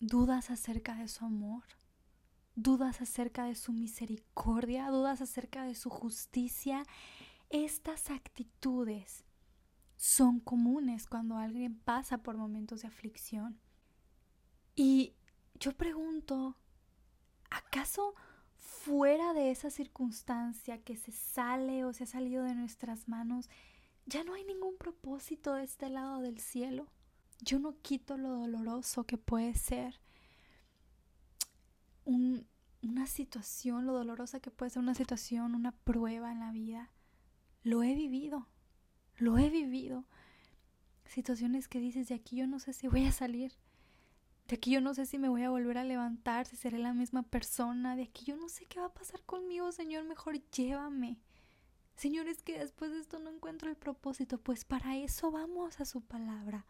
Dudas 0.00 0.50
acerca 0.50 0.94
de 0.94 1.08
su 1.08 1.24
amor, 1.24 1.64
dudas 2.54 3.00
acerca 3.00 3.44
de 3.46 3.54
su 3.54 3.72
misericordia, 3.72 4.88
dudas 4.90 5.20
acerca 5.20 5.64
de 5.64 5.74
su 5.74 5.90
justicia. 5.90 6.84
Estas 7.50 8.10
actitudes 8.10 9.25
son 9.96 10.40
comunes 10.40 11.06
cuando 11.06 11.36
alguien 11.36 11.78
pasa 11.78 12.18
por 12.18 12.36
momentos 12.36 12.82
de 12.82 12.88
aflicción. 12.88 13.58
Y 14.74 15.14
yo 15.58 15.72
pregunto, 15.72 16.56
¿acaso 17.50 18.14
fuera 18.86 19.32
de 19.32 19.50
esa 19.50 19.68
circunstancia 19.68 20.78
que 20.78 20.96
se 20.96 21.10
sale 21.10 21.84
o 21.84 21.92
se 21.92 22.04
ha 22.04 22.06
salido 22.06 22.44
de 22.44 22.54
nuestras 22.54 23.08
manos, 23.08 23.50
ya 24.04 24.22
no 24.22 24.34
hay 24.34 24.44
ningún 24.44 24.76
propósito 24.76 25.54
de 25.54 25.64
este 25.64 25.90
lado 25.90 26.20
del 26.20 26.38
cielo. 26.38 26.86
Yo 27.40 27.58
no 27.58 27.80
quito 27.82 28.16
lo 28.16 28.30
doloroso 28.30 29.02
que 29.02 29.18
puede 29.18 29.54
ser 29.54 30.00
una 32.04 33.06
situación, 33.08 33.86
lo 33.86 33.94
dolorosa 33.94 34.38
que 34.38 34.52
puede 34.52 34.70
ser 34.70 34.82
una 34.82 34.94
situación, 34.94 35.56
una 35.56 35.72
prueba 35.72 36.30
en 36.30 36.38
la 36.38 36.52
vida. 36.52 36.92
Lo 37.64 37.82
he 37.82 37.94
vivido, 37.96 38.46
lo 39.18 39.38
he 39.38 39.50
vivido. 39.50 40.04
Situaciones 41.06 41.68
que 41.68 41.80
dices, 41.80 42.08
de 42.08 42.14
aquí 42.14 42.36
yo 42.36 42.46
no 42.46 42.58
sé 42.58 42.72
si 42.72 42.88
voy 42.88 43.04
a 43.06 43.12
salir. 43.12 43.52
De 44.48 44.56
aquí 44.56 44.70
yo 44.70 44.80
no 44.80 44.94
sé 44.94 45.06
si 45.06 45.18
me 45.18 45.28
voy 45.28 45.42
a 45.42 45.50
volver 45.50 45.78
a 45.78 45.84
levantar, 45.84 46.46
si 46.46 46.56
seré 46.56 46.78
la 46.78 46.92
misma 46.92 47.22
persona. 47.22 47.96
De 47.96 48.04
aquí 48.04 48.24
yo 48.26 48.36
no 48.36 48.48
sé 48.48 48.66
qué 48.66 48.78
va 48.78 48.86
a 48.86 48.94
pasar 48.94 49.22
conmigo, 49.24 49.72
Señor. 49.72 50.04
Mejor 50.04 50.40
llévame. 50.50 51.18
Señor, 51.96 52.28
es 52.28 52.42
que 52.42 52.58
después 52.58 52.92
de 52.92 53.00
esto 53.00 53.18
no 53.18 53.30
encuentro 53.30 53.70
el 53.70 53.76
propósito. 53.76 54.38
Pues 54.38 54.64
para 54.64 54.96
eso 54.96 55.30
vamos 55.30 55.80
a 55.80 55.84
su 55.84 56.00
palabra. 56.02 56.66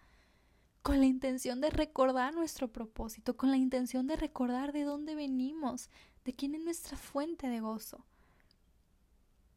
Con 0.83 1.01
la 1.01 1.07
intención 1.07 1.61
de 1.61 1.69
recordar 1.69 2.33
nuestro 2.33 2.69
propósito, 2.73 3.37
con 3.37 3.51
la 3.51 3.57
intención 3.57 4.07
de 4.07 4.17
recordar 4.17 4.73
de 4.73 4.85
dónde 4.85 5.17
venimos, 5.17 5.91
de 6.25 6.33
quién 6.33 6.55
es 6.55 6.63
nuestra 6.63 6.97
fuente 6.97 7.49
de 7.49 7.61
gozo. 7.61 8.07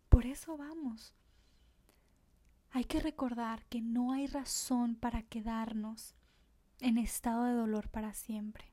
Por 0.10 0.26
eso 0.26 0.58
vamos. 0.58 1.14
Hay 2.72 2.86
que 2.86 3.00
recordar 3.00 3.66
que 3.66 3.82
no 3.82 4.12
hay 4.12 4.28
razón 4.28 4.96
para 4.96 5.24
quedarnos 5.24 6.14
en 6.80 6.98
estado 6.98 7.44
de 7.44 7.54
dolor 7.54 7.90
para 7.90 8.14
siempre. 8.14 8.66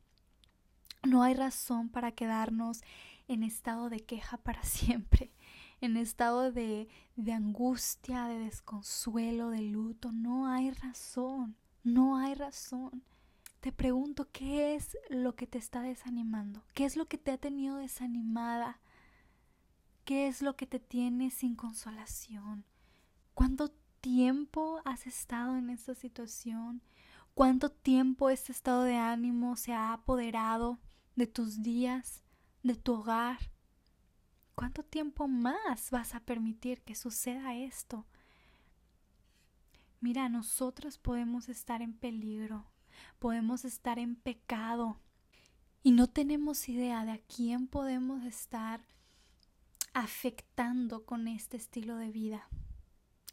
No 1.02 1.22
hay 1.22 1.34
razón 1.34 1.88
para 1.88 2.12
quedarnos 2.12 2.82
en 3.28 3.42
estado 3.42 3.88
de 3.88 4.00
queja 4.00 4.36
para 4.36 4.62
siempre, 4.64 5.32
en 5.80 5.96
estado 5.96 6.52
de, 6.52 6.88
de 7.16 7.32
angustia, 7.32 8.26
de 8.26 8.38
desconsuelo, 8.38 9.50
de 9.50 9.62
luto. 9.62 10.12
No 10.12 10.46
hay 10.46 10.70
razón, 10.70 11.56
no 11.82 12.16
hay 12.18 12.34
razón. 12.34 13.02
Te 13.60 13.72
pregunto, 13.72 14.28
¿qué 14.30 14.74
es 14.74 14.96
lo 15.08 15.34
que 15.34 15.46
te 15.46 15.58
está 15.58 15.80
desanimando? 15.80 16.62
¿Qué 16.74 16.84
es 16.84 16.96
lo 16.96 17.06
que 17.06 17.18
te 17.18 17.32
ha 17.32 17.38
tenido 17.38 17.76
desanimada? 17.76 18.78
¿Qué 20.04 20.28
es 20.28 20.42
lo 20.42 20.54
que 20.54 20.66
te 20.66 20.78
tiene 20.78 21.30
sin 21.30 21.56
consolación? 21.56 22.64
¿Cuánto 23.34 23.72
tiempo 24.06 24.80
has 24.84 25.04
estado 25.08 25.56
en 25.56 25.68
esta 25.68 25.92
situación? 25.96 26.80
cuánto 27.34 27.70
tiempo 27.70 28.30
este 28.30 28.52
estado 28.52 28.84
de 28.84 28.96
ánimo 28.96 29.56
se 29.56 29.72
ha 29.72 29.92
apoderado 29.92 30.78
de 31.16 31.26
tus 31.26 31.60
días, 31.64 32.22
de 32.62 32.76
tu 32.76 32.94
hogar. 32.94 33.50
¿Cuánto 34.54 34.84
tiempo 34.84 35.26
más 35.26 35.90
vas 35.90 36.14
a 36.14 36.20
permitir 36.20 36.82
que 36.82 36.94
suceda 36.94 37.56
esto? 37.56 38.06
Mira, 40.00 40.28
nosotros 40.28 40.98
podemos 40.98 41.48
estar 41.48 41.82
en 41.82 41.92
peligro, 41.92 42.64
podemos 43.18 43.64
estar 43.64 43.98
en 43.98 44.14
pecado 44.14 45.00
y 45.82 45.90
no 45.90 46.06
tenemos 46.06 46.68
idea 46.68 47.04
de 47.04 47.10
a 47.10 47.18
quién 47.18 47.66
podemos 47.66 48.24
estar 48.24 48.80
afectando 49.94 51.04
con 51.04 51.26
este 51.26 51.56
estilo 51.56 51.96
de 51.96 52.12
vida 52.12 52.48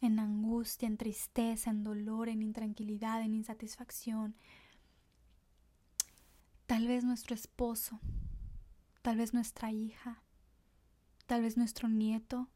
en 0.04 0.18
angustia, 0.18 0.86
en 0.86 0.96
tristeza, 0.96 1.70
en 1.70 1.82
dolor, 1.82 2.28
en 2.28 2.42
intranquilidad, 2.42 3.22
en 3.22 3.34
insatisfacción. 3.34 4.36
Tal 6.66 6.86
vez 6.86 7.04
nuestro 7.04 7.34
esposo, 7.34 8.00
tal 9.02 9.16
vez 9.16 9.34
nuestra 9.34 9.70
hija, 9.70 10.22
tal 11.26 11.42
vez 11.42 11.56
nuestro 11.56 11.88
nieto, 11.88 12.48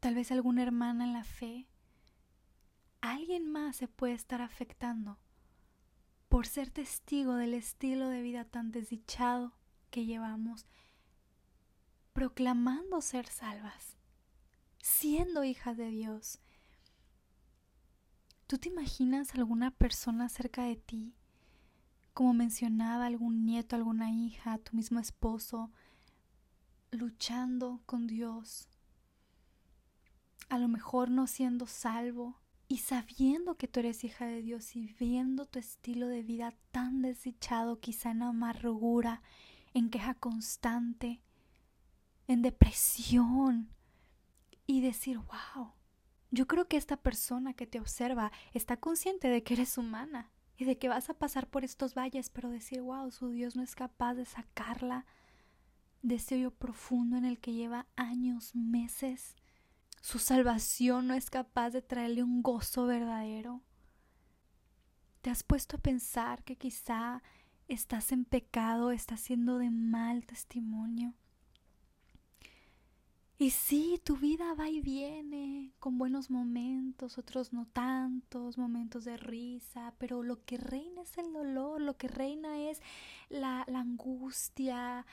tal 0.00 0.14
vez 0.14 0.30
alguna 0.32 0.62
hermana 0.62 1.04
en 1.04 1.12
la 1.12 1.24
fe. 1.24 1.68
Alguien 3.00 3.50
más 3.50 3.76
se 3.76 3.88
puede 3.88 4.14
estar 4.14 4.42
afectando 4.42 5.18
por 6.28 6.46
ser 6.46 6.70
testigo 6.70 7.34
del 7.34 7.54
estilo 7.54 8.08
de 8.08 8.22
vida 8.22 8.44
tan 8.44 8.72
desdichado 8.72 9.52
que 9.90 10.06
llevamos, 10.06 10.66
proclamando 12.12 13.00
ser 13.00 13.26
salvas 13.26 13.93
siendo 14.84 15.44
hijas 15.44 15.78
de 15.78 15.88
Dios. 15.88 16.40
¿Tú 18.46 18.58
te 18.58 18.68
imaginas 18.68 19.34
alguna 19.34 19.70
persona 19.70 20.28
cerca 20.28 20.64
de 20.64 20.76
ti? 20.76 21.14
Como 22.12 22.34
mencionaba, 22.34 23.06
algún 23.06 23.46
nieto, 23.46 23.76
alguna 23.76 24.10
hija, 24.10 24.58
tu 24.58 24.76
mismo 24.76 25.00
esposo, 25.00 25.72
luchando 26.90 27.80
con 27.86 28.06
Dios. 28.06 28.68
A 30.50 30.58
lo 30.58 30.68
mejor 30.68 31.10
no 31.10 31.26
siendo 31.28 31.66
salvo 31.66 32.38
y 32.68 32.78
sabiendo 32.78 33.56
que 33.56 33.68
tú 33.68 33.80
eres 33.80 34.04
hija 34.04 34.26
de 34.26 34.42
Dios 34.42 34.76
y 34.76 34.94
viendo 35.00 35.46
tu 35.46 35.58
estilo 35.58 36.08
de 36.08 36.22
vida 36.22 36.52
tan 36.72 37.00
desdichado, 37.00 37.80
quizá 37.80 38.10
en 38.10 38.22
amargura, 38.22 39.22
en 39.72 39.88
queja 39.88 40.12
constante, 40.12 41.22
en 42.28 42.42
depresión, 42.42 43.74
y 44.66 44.80
decir, 44.80 45.18
wow, 45.18 45.72
yo 46.30 46.46
creo 46.46 46.66
que 46.66 46.76
esta 46.76 46.96
persona 46.96 47.54
que 47.54 47.66
te 47.66 47.80
observa 47.80 48.32
está 48.52 48.76
consciente 48.76 49.28
de 49.28 49.42
que 49.42 49.54
eres 49.54 49.78
humana 49.78 50.30
y 50.56 50.64
de 50.64 50.78
que 50.78 50.88
vas 50.88 51.10
a 51.10 51.14
pasar 51.14 51.48
por 51.48 51.64
estos 51.64 51.94
valles, 51.94 52.30
pero 52.30 52.50
decir, 52.50 52.80
wow, 52.80 53.10
su 53.10 53.30
Dios 53.30 53.56
no 53.56 53.62
es 53.62 53.74
capaz 53.74 54.14
de 54.14 54.24
sacarla 54.24 55.06
de 56.02 56.16
ese 56.16 56.36
hoyo 56.36 56.50
profundo 56.50 57.16
en 57.16 57.24
el 57.24 57.38
que 57.38 57.52
lleva 57.52 57.86
años, 57.96 58.54
meses. 58.54 59.36
Su 60.00 60.18
salvación 60.18 61.06
no 61.06 61.14
es 61.14 61.30
capaz 61.30 61.70
de 61.70 61.82
traerle 61.82 62.22
un 62.22 62.42
gozo 62.42 62.86
verdadero. 62.86 63.62
¿Te 65.22 65.30
has 65.30 65.42
puesto 65.42 65.76
a 65.76 65.80
pensar 65.80 66.44
que 66.44 66.56
quizá 66.56 67.22
estás 67.68 68.12
en 68.12 68.26
pecado, 68.26 68.90
estás 68.90 69.20
siendo 69.20 69.56
de 69.58 69.70
mal 69.70 70.26
testimonio? 70.26 71.14
Y 73.36 73.50
sí, 73.50 74.00
tu 74.04 74.16
vida 74.16 74.54
va 74.54 74.68
y 74.68 74.80
viene, 74.80 75.72
con 75.80 75.98
buenos 75.98 76.30
momentos, 76.30 77.18
otros 77.18 77.52
no 77.52 77.66
tantos, 77.66 78.58
momentos 78.58 79.04
de 79.04 79.16
risa, 79.16 79.92
pero 79.98 80.22
lo 80.22 80.44
que 80.44 80.56
reina 80.56 81.02
es 81.02 81.18
el 81.18 81.32
dolor, 81.32 81.80
lo 81.80 81.96
que 81.96 82.06
reina 82.06 82.70
es 82.70 82.80
la, 83.28 83.62
angustia, 83.62 85.04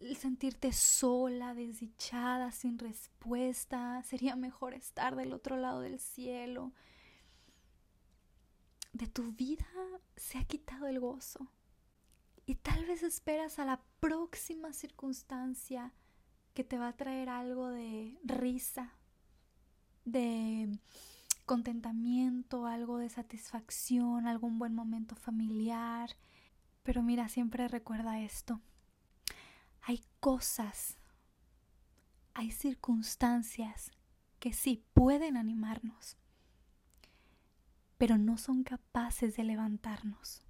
el 0.00 0.16
sentirte 0.16 0.72
sola, 0.72 1.52
desdichada, 1.52 2.50
sin 2.50 2.78
respuesta. 2.78 4.02
Sería 4.02 4.34
mejor 4.34 4.72
estar 4.72 5.16
del 5.16 5.34
otro 5.34 5.58
lado 5.58 5.80
del 5.80 6.00
cielo. 6.00 6.72
De 8.94 9.06
tu 9.06 9.32
vida 9.32 9.66
se 10.16 10.38
ha 10.38 10.44
quitado 10.44 10.86
el 10.86 10.98
gozo. 10.98 11.46
Y 12.46 12.54
tal 12.54 12.86
vez 12.86 13.02
esperas 13.02 13.58
a 13.58 13.66
la 13.66 13.82
próxima 14.00 14.72
circunstancia 14.72 15.92
que 16.56 16.64
te 16.64 16.78
va 16.78 16.88
a 16.88 16.96
traer 16.96 17.28
algo 17.28 17.68
de 17.68 18.18
risa, 18.24 18.94
de 20.06 20.80
contentamiento, 21.44 22.64
algo 22.64 22.96
de 22.96 23.10
satisfacción, 23.10 24.26
algún 24.26 24.58
buen 24.58 24.74
momento 24.74 25.16
familiar. 25.16 26.16
Pero 26.82 27.02
mira, 27.02 27.28
siempre 27.28 27.68
recuerda 27.68 28.20
esto. 28.20 28.62
Hay 29.82 30.02
cosas, 30.18 30.96
hay 32.32 32.50
circunstancias 32.52 33.90
que 34.38 34.54
sí 34.54 34.82
pueden 34.94 35.36
animarnos, 35.36 36.16
pero 37.98 38.16
no 38.16 38.38
son 38.38 38.64
capaces 38.64 39.36
de 39.36 39.44
levantarnos. 39.44 40.42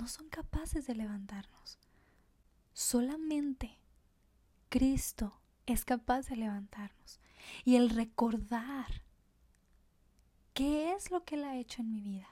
No 0.00 0.08
son 0.08 0.28
capaces 0.28 0.88
de 0.88 0.96
levantarnos. 0.96 1.78
Solamente 2.72 3.81
Cristo 4.72 5.38
es 5.66 5.84
capaz 5.84 6.28
de 6.28 6.36
levantarnos. 6.36 7.20
Y 7.62 7.76
el 7.76 7.90
recordar 7.90 9.02
qué 10.54 10.94
es 10.94 11.10
lo 11.10 11.26
que 11.26 11.34
Él 11.34 11.44
ha 11.44 11.58
hecho 11.58 11.82
en 11.82 11.90
mi 11.90 12.00
vida. 12.00 12.30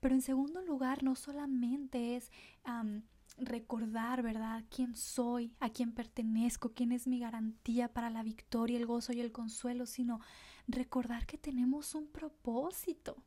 Pero 0.00 0.14
en 0.14 0.22
segundo 0.22 0.62
lugar, 0.62 1.02
no 1.02 1.14
solamente 1.14 2.16
es 2.16 2.30
recordar, 3.36 4.22
¿verdad?, 4.22 4.64
quién 4.70 4.96
soy, 4.96 5.54
a 5.60 5.68
quién 5.68 5.92
pertenezco, 5.92 6.72
quién 6.72 6.90
es 6.90 7.06
mi 7.06 7.18
garantía 7.18 7.92
para 7.92 8.08
la 8.08 8.22
victoria, 8.22 8.78
el 8.78 8.86
gozo 8.86 9.12
y 9.12 9.20
el 9.20 9.30
consuelo, 9.30 9.84
sino 9.84 10.20
recordar 10.66 11.26
que 11.26 11.36
tenemos 11.36 11.94
un 11.94 12.06
propósito. 12.06 13.22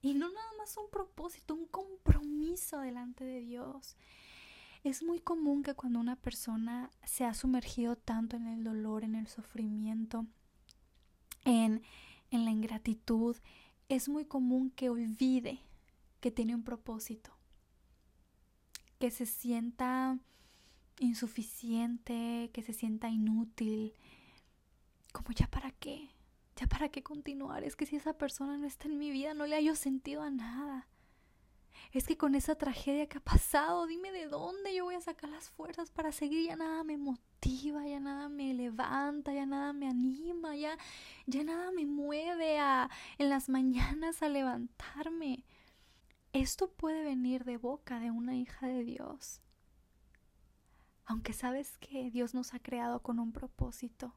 Y 0.00 0.14
no 0.14 0.32
nada 0.32 0.52
más 0.56 0.78
un 0.78 0.88
propósito, 0.88 1.54
un 1.54 1.66
compromiso 1.66 2.78
delante 2.78 3.22
de 3.24 3.40
Dios. 3.40 3.98
Es 4.84 5.02
muy 5.02 5.20
común 5.20 5.62
que 5.62 5.74
cuando 5.74 6.00
una 6.00 6.16
persona 6.16 6.90
se 7.04 7.24
ha 7.24 7.34
sumergido 7.34 7.96
tanto 7.96 8.36
en 8.36 8.48
el 8.48 8.64
dolor, 8.64 9.04
en 9.04 9.14
el 9.14 9.28
sufrimiento, 9.28 10.26
en, 11.44 11.82
en 12.30 12.44
la 12.44 12.50
ingratitud, 12.50 13.36
es 13.88 14.08
muy 14.08 14.24
común 14.24 14.70
que 14.70 14.90
olvide 14.90 15.60
que 16.20 16.32
tiene 16.32 16.54
un 16.54 16.64
propósito, 16.64 17.30
que 18.98 19.10
se 19.10 19.26
sienta 19.26 20.18
insuficiente, 20.98 22.50
que 22.52 22.62
se 22.62 22.72
sienta 22.72 23.08
inútil, 23.08 23.94
como 25.12 25.30
ya 25.32 25.46
para 25.48 25.70
qué, 25.70 26.10
ya 26.56 26.66
para 26.66 26.88
qué 26.88 27.02
continuar, 27.02 27.62
es 27.64 27.76
que 27.76 27.86
si 27.86 27.96
esa 27.96 28.18
persona 28.18 28.56
no 28.56 28.66
está 28.66 28.88
en 28.88 28.98
mi 28.98 29.10
vida 29.10 29.34
no 29.34 29.46
le 29.46 29.56
hallo 29.56 29.74
sentido 29.76 30.22
a 30.22 30.30
nada 30.30 30.88
es 31.90 32.06
que 32.06 32.16
con 32.16 32.34
esa 32.34 32.54
tragedia 32.54 33.06
que 33.06 33.18
ha 33.18 33.22
pasado, 33.22 33.86
dime 33.86 34.12
de 34.12 34.26
dónde 34.26 34.74
yo 34.74 34.84
voy 34.84 34.94
a 34.94 35.00
sacar 35.00 35.30
las 35.30 35.50
fuerzas 35.50 35.90
para 35.90 36.12
seguir, 36.12 36.46
ya 36.46 36.56
nada 36.56 36.84
me 36.84 36.96
motiva, 36.96 37.86
ya 37.86 38.00
nada 38.00 38.28
me 38.28 38.54
levanta, 38.54 39.34
ya 39.34 39.46
nada 39.46 39.72
me 39.72 39.88
anima, 39.88 40.56
ya, 40.56 40.78
ya 41.26 41.44
nada 41.44 41.70
me 41.72 41.84
mueve 41.84 42.58
a, 42.58 42.88
en 43.18 43.28
las 43.28 43.48
mañanas 43.48 44.22
a 44.22 44.28
levantarme. 44.28 45.44
Esto 46.32 46.70
puede 46.70 47.02
venir 47.02 47.44
de 47.44 47.58
boca 47.58 48.00
de 48.00 48.10
una 48.10 48.36
hija 48.36 48.66
de 48.66 48.84
Dios. 48.84 49.42
Aunque 51.04 51.32
sabes 51.32 51.76
que 51.78 52.10
Dios 52.10 52.32
nos 52.32 52.54
ha 52.54 52.58
creado 52.58 53.02
con 53.02 53.18
un 53.18 53.32
propósito 53.32 54.14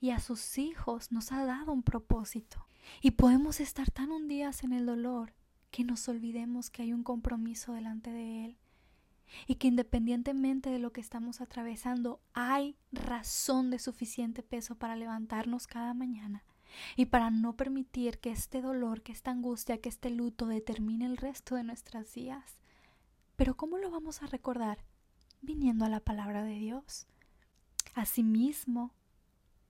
y 0.00 0.10
a 0.10 0.20
sus 0.20 0.58
hijos 0.58 1.12
nos 1.12 1.30
ha 1.32 1.44
dado 1.44 1.72
un 1.72 1.82
propósito. 1.82 2.66
Y 3.02 3.12
podemos 3.12 3.60
estar 3.60 3.90
tan 3.90 4.10
hundidas 4.10 4.64
en 4.64 4.72
el 4.72 4.86
dolor 4.86 5.34
que 5.70 5.84
nos 5.84 6.08
olvidemos 6.08 6.70
que 6.70 6.82
hay 6.82 6.92
un 6.92 7.02
compromiso 7.02 7.72
delante 7.72 8.10
de 8.10 8.44
Él 8.44 8.58
y 9.46 9.56
que 9.56 9.68
independientemente 9.68 10.70
de 10.70 10.78
lo 10.78 10.92
que 10.92 11.00
estamos 11.00 11.40
atravesando, 11.40 12.20
hay 12.32 12.76
razón 12.92 13.70
de 13.70 13.78
suficiente 13.78 14.42
peso 14.42 14.74
para 14.74 14.96
levantarnos 14.96 15.66
cada 15.66 15.94
mañana 15.94 16.44
y 16.96 17.06
para 17.06 17.30
no 17.30 17.56
permitir 17.56 18.18
que 18.18 18.30
este 18.30 18.62
dolor, 18.62 19.02
que 19.02 19.12
esta 19.12 19.30
angustia, 19.30 19.80
que 19.80 19.88
este 19.88 20.10
luto 20.10 20.46
determine 20.46 21.06
el 21.06 21.16
resto 21.16 21.54
de 21.54 21.64
nuestras 21.64 22.12
días. 22.14 22.58
Pero 23.36 23.56
¿cómo 23.56 23.78
lo 23.78 23.90
vamos 23.90 24.22
a 24.22 24.26
recordar? 24.26 24.84
Viniendo 25.40 25.84
a 25.84 25.88
la 25.88 26.00
palabra 26.00 26.44
de 26.44 26.58
Dios. 26.58 27.06
Asimismo, 27.94 28.92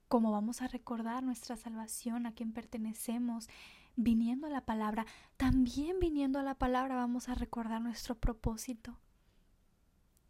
¿cómo 0.09 0.33
vamos 0.33 0.61
a 0.61 0.69
recordar 0.69 1.23
nuestra 1.23 1.57
salvación, 1.57 2.27
a 2.27 2.33
quien 2.33 2.53
pertenecemos, 2.53 3.49
viniendo 3.97 4.47
a 4.47 4.51
la 4.51 4.65
palabra, 4.65 5.07
también 5.37 5.99
viniendo 6.01 6.39
a 6.39 6.43
la 6.43 6.55
palabra 6.55 6.97
vamos 6.97 7.29
a 7.29 7.35
recordar 7.35 7.81
nuestro 7.81 8.15
propósito, 8.15 8.99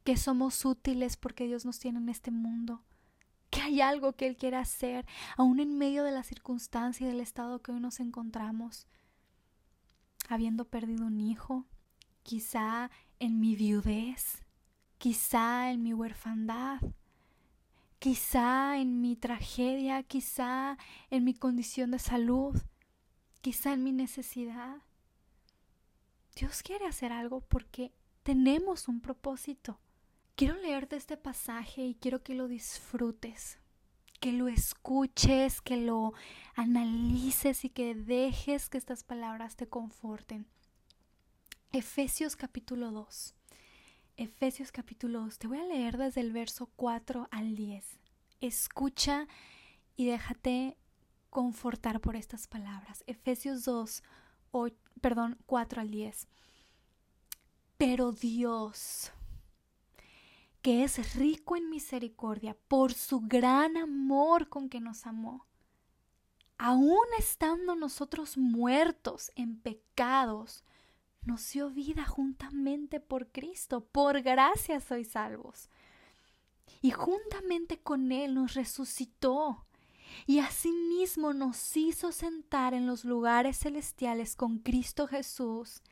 que 0.05 0.17
somos 0.17 0.65
útiles 0.65 1.17
porque 1.17 1.47
Dios 1.47 1.65
nos 1.65 1.79
tiene 1.79 1.99
en 1.99 2.09
este 2.09 2.31
mundo, 2.31 2.83
que 3.51 3.61
hay 3.61 3.81
algo 3.81 4.15
que 4.15 4.27
Él 4.27 4.37
quiere 4.37 4.57
hacer, 4.57 5.07
aún 5.37 5.61
en 5.61 5.77
medio 5.77 6.05
de 6.05 6.13
la 6.13 6.23
circunstancia 6.23 7.07
y 7.07 7.11
del 7.11 7.21
estado 7.21 7.63
que 7.63 7.73
hoy 7.73 7.81
nos 7.81 8.01
encontramos, 8.01 8.87
habiendo 10.29 10.65
perdido 10.65 11.07
un 11.07 11.21
hijo, 11.21 11.67
quizá 12.23 12.91
en 13.19 13.41
mi 13.41 13.57
viudez, 13.57 14.45
quizá 14.99 15.71
en 15.71 15.83
mi 15.83 15.93
huerfandad, 15.93 16.81
quizá 17.99 18.79
en 18.79 19.01
mi 19.01 19.17
tragedia, 19.17 20.03
quizá 20.03 20.79
en 21.11 21.25
mi 21.25 21.35
condición 21.35 21.91
de 21.91 21.99
salud, 21.99 22.61
quizá 23.41 23.73
en 23.73 23.83
mi 23.85 23.93
necesidad. 23.93 24.77
Dios 26.37 26.63
quiere 26.63 26.87
hacer 26.87 27.13
algo 27.13 27.41
porque 27.41 27.93
tenemos 28.23 28.89
un 28.89 29.01
propósito. 29.01 29.81
Quiero 30.37 30.55
leerte 30.55 30.97
este 30.97 31.17
pasaje 31.17 31.83
y 31.83 31.95
quiero 31.95 32.23
que 32.23 32.35
lo 32.35 32.49
disfrutes, 32.49 33.59
que 34.21 34.33
lo 34.33 34.49
escuches, 34.49 35.61
que 35.61 35.77
lo 35.77 36.15
analices 36.55 37.65
y 37.65 37.71
que 37.71 37.95
dejes 37.95 38.69
que 38.69 38.79
estas 38.79 39.05
palabras 39.05 39.57
te 39.57 39.69
conforten. 39.69 40.47
Efesios 41.73 42.37
capítulo 42.37 42.91
2. 42.91 43.35
Efesios 44.17 44.73
capítulo 44.73 45.21
2. 45.21 45.39
Te 45.39 45.47
voy 45.47 45.59
a 45.59 45.65
leer 45.65 45.99
desde 45.99 46.21
el 46.21 46.33
verso 46.33 46.71
4 46.77 47.29
al 47.31 47.55
10. 47.55 48.01
Escucha 48.41 49.29
y 49.97 50.07
déjate 50.07 50.79
confortar 51.31 52.01
por 52.01 52.17
estas 52.17 52.47
palabras. 52.47 53.03
Efesios 53.07 53.65
2, 53.65 54.03
perdón, 55.01 55.39
4 55.47 55.81
al 55.81 55.91
10. 55.91 56.29
Pero 57.79 58.13
Dios, 58.13 59.13
que 60.61 60.85
es 60.85 61.15
rico 61.15 61.57
en 61.57 61.71
misericordia 61.71 62.57
por 62.69 62.93
su 62.93 63.21
gran 63.21 63.77
amor 63.77 64.49
con 64.49 64.69
que 64.69 64.81
nos 64.81 65.07
amó, 65.07 65.47
aun 66.59 67.07
estando 67.19 67.75
nosotros 67.75 68.37
muertos 68.37 69.33
en 69.35 69.59
pecados, 69.59 70.65
nos 71.23 71.51
dio 71.53 71.71
vida 71.71 72.05
juntamente 72.05 73.01
por 73.01 73.31
Cristo. 73.31 73.85
Por 73.85 74.23
gracia 74.23 74.81
sois 74.81 75.11
salvos. 75.11 75.71
Y 76.83 76.91
juntamente 76.93 77.81
con 77.81 78.13
Él 78.13 78.35
nos 78.35 78.55
resucitó 78.55 79.67
y 80.27 80.39
asimismo 80.41 81.33
nos 81.33 81.77
hizo 81.77 82.13
sentar 82.13 82.75
en 82.75 82.87
los 82.87 83.05
lugares 83.05 83.59
celestiales 83.59 84.37
con 84.37 84.59
Cristo 84.59 85.07
Jesús 85.07 85.83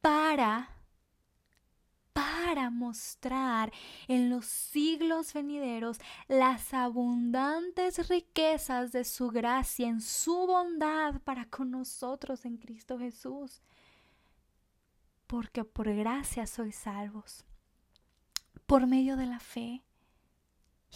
para 0.00 0.76
para 2.16 2.70
mostrar 2.70 3.70
en 4.08 4.30
los 4.30 4.46
siglos 4.46 5.34
venideros 5.34 5.98
las 6.28 6.72
abundantes 6.72 8.08
riquezas 8.08 8.90
de 8.92 9.04
su 9.04 9.28
gracia 9.28 9.86
en 9.86 10.00
su 10.00 10.46
bondad 10.46 11.20
para 11.24 11.44
con 11.44 11.72
nosotros 11.72 12.46
en 12.46 12.56
Cristo 12.56 12.98
Jesús. 12.98 13.60
Porque 15.26 15.64
por 15.64 15.92
gracia 15.94 16.46
sois 16.46 16.76
salvos, 16.76 17.44
por 18.64 18.86
medio 18.86 19.16
de 19.16 19.26
la 19.26 19.40
fe. 19.40 19.82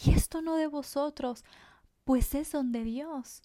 Y 0.03 0.13
esto 0.13 0.41
no 0.41 0.55
de 0.55 0.65
vosotros, 0.65 1.43
pues 2.11 2.35
es 2.35 2.51
don 2.51 2.73
de 2.73 2.83
Dios, 2.83 3.41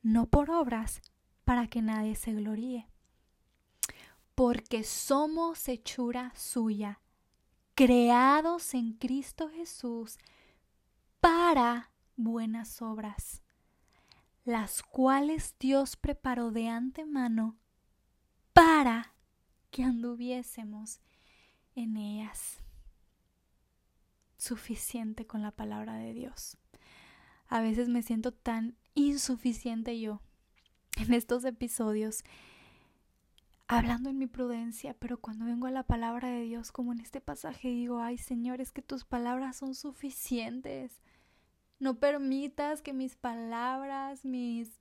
no 0.00 0.26
por 0.26 0.48
obras, 0.48 1.02
para 1.42 1.66
que 1.66 1.82
nadie 1.82 2.14
se 2.14 2.32
gloríe. 2.32 2.88
Porque 4.36 4.84
somos 4.84 5.66
hechura 5.66 6.32
suya, 6.36 7.00
creados 7.74 8.72
en 8.74 8.92
Cristo 8.92 9.50
Jesús 9.50 10.18
para 11.18 11.90
buenas 12.14 12.80
obras, 12.82 13.42
las 14.44 14.84
cuales 14.84 15.56
Dios 15.58 15.96
preparó 15.96 16.52
de 16.52 16.68
antemano 16.68 17.58
para 18.52 19.16
que 19.72 19.82
anduviésemos 19.82 21.00
en 21.74 21.96
ellas. 21.96 22.62
Suficiente 24.36 25.26
con 25.26 25.42
la 25.42 25.50
palabra 25.50 25.94
de 25.94 26.12
Dios. 26.12 26.58
A 27.54 27.60
veces 27.60 27.88
me 27.88 28.02
siento 28.02 28.32
tan 28.32 28.74
insuficiente 28.94 30.00
yo 30.00 30.20
en 30.96 31.14
estos 31.14 31.44
episodios 31.44 32.24
hablando 33.68 34.10
en 34.10 34.18
mi 34.18 34.26
prudencia, 34.26 34.96
pero 34.98 35.20
cuando 35.20 35.44
vengo 35.44 35.68
a 35.68 35.70
la 35.70 35.84
palabra 35.84 36.30
de 36.30 36.42
Dios, 36.42 36.72
como 36.72 36.92
en 36.92 36.98
este 36.98 37.20
pasaje, 37.20 37.68
digo, 37.68 38.00
ay 38.00 38.18
Señor, 38.18 38.60
es 38.60 38.72
que 38.72 38.82
tus 38.82 39.04
palabras 39.04 39.54
son 39.54 39.76
suficientes. 39.76 41.00
No 41.78 42.00
permitas 42.00 42.82
que 42.82 42.92
mis 42.92 43.14
palabras, 43.14 44.24
mis 44.24 44.72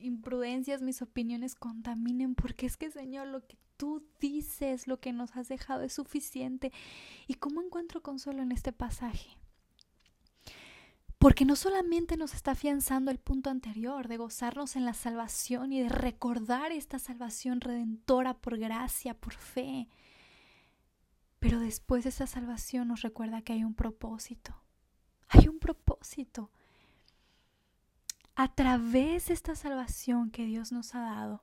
imprudencias, 0.00 0.82
mis 0.82 1.02
opiniones 1.02 1.54
contaminen, 1.54 2.34
porque 2.34 2.66
es 2.66 2.76
que 2.76 2.90
Señor, 2.90 3.28
lo 3.28 3.46
que 3.46 3.58
tú 3.76 4.04
dices, 4.18 4.88
lo 4.88 4.98
que 4.98 5.12
nos 5.12 5.36
has 5.36 5.46
dejado 5.46 5.84
es 5.84 5.92
suficiente. 5.92 6.72
¿Y 7.28 7.34
cómo 7.34 7.62
encuentro 7.62 8.02
consuelo 8.02 8.42
en 8.42 8.50
este 8.50 8.72
pasaje? 8.72 9.38
Porque 11.18 11.46
no 11.46 11.56
solamente 11.56 12.16
nos 12.16 12.34
está 12.34 12.52
afianzando 12.52 13.10
el 13.10 13.18
punto 13.18 13.48
anterior 13.48 14.06
de 14.06 14.18
gozarnos 14.18 14.76
en 14.76 14.84
la 14.84 14.92
salvación 14.92 15.72
y 15.72 15.80
de 15.80 15.88
recordar 15.88 16.72
esta 16.72 16.98
salvación 16.98 17.60
redentora 17.60 18.34
por 18.34 18.58
gracia, 18.58 19.14
por 19.14 19.32
fe, 19.32 19.88
pero 21.38 21.58
después 21.58 22.04
de 22.04 22.10
esa 22.10 22.26
salvación 22.26 22.88
nos 22.88 23.02
recuerda 23.02 23.42
que 23.42 23.54
hay 23.54 23.64
un 23.64 23.74
propósito. 23.74 24.54
Hay 25.28 25.48
un 25.48 25.58
propósito. 25.58 26.50
A 28.34 28.54
través 28.54 29.28
de 29.28 29.34
esta 29.34 29.56
salvación 29.56 30.30
que 30.30 30.44
Dios 30.44 30.70
nos 30.70 30.94
ha 30.94 31.00
dado, 31.00 31.42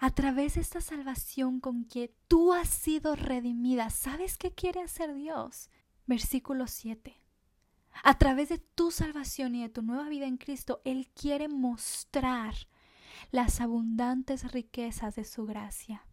a 0.00 0.10
través 0.10 0.54
de 0.54 0.60
esta 0.60 0.80
salvación 0.80 1.60
con 1.60 1.84
que 1.84 2.14
tú 2.28 2.52
has 2.52 2.68
sido 2.68 3.16
redimida, 3.16 3.90
¿sabes 3.90 4.38
qué 4.38 4.52
quiere 4.52 4.80
hacer 4.80 5.14
Dios? 5.14 5.70
Versículo 6.06 6.66
7 6.68 7.27
a 8.02 8.18
través 8.18 8.48
de 8.48 8.58
tu 8.58 8.90
salvación 8.90 9.54
y 9.54 9.62
de 9.62 9.68
tu 9.68 9.82
nueva 9.82 10.08
vida 10.08 10.26
en 10.26 10.36
Cristo, 10.36 10.80
Él 10.84 11.08
quiere 11.14 11.48
mostrar 11.48 12.54
las 13.30 13.60
abundantes 13.60 14.52
riquezas 14.52 15.16
de 15.16 15.24
su 15.24 15.46
gracia. 15.46 16.04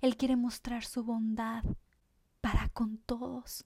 Él 0.00 0.16
quiere 0.16 0.36
mostrar 0.36 0.84
su 0.84 1.04
bondad 1.04 1.64
para 2.40 2.68
con 2.68 2.98
todos. 2.98 3.64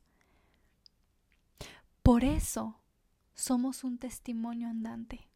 Por 2.02 2.24
eso 2.24 2.80
somos 3.34 3.84
un 3.84 3.98
testimonio 3.98 4.68
andante, 4.68 5.28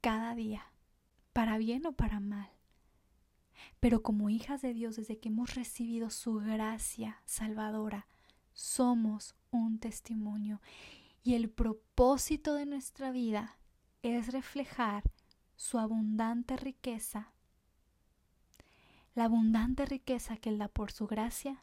cada 0.00 0.34
día, 0.34 0.72
para 1.32 1.58
bien 1.58 1.86
o 1.86 1.92
para 1.92 2.20
mal. 2.20 2.50
Pero 3.80 4.02
como 4.02 4.30
hijas 4.30 4.62
de 4.62 4.72
Dios, 4.72 4.96
desde 4.96 5.18
que 5.18 5.28
hemos 5.28 5.54
recibido 5.54 6.10
su 6.10 6.34
gracia 6.34 7.20
salvadora, 7.24 8.06
somos 8.52 9.34
un 9.50 9.78
testimonio 9.78 10.60
y 11.22 11.34
el 11.34 11.50
propósito 11.50 12.54
de 12.54 12.66
nuestra 12.66 13.10
vida 13.10 13.58
es 14.02 14.32
reflejar 14.32 15.04
su 15.56 15.78
abundante 15.78 16.56
riqueza, 16.56 17.32
la 19.14 19.24
abundante 19.24 19.84
riqueza 19.86 20.36
que 20.36 20.50
Él 20.50 20.58
da 20.58 20.68
por 20.68 20.92
su 20.92 21.06
gracia 21.06 21.60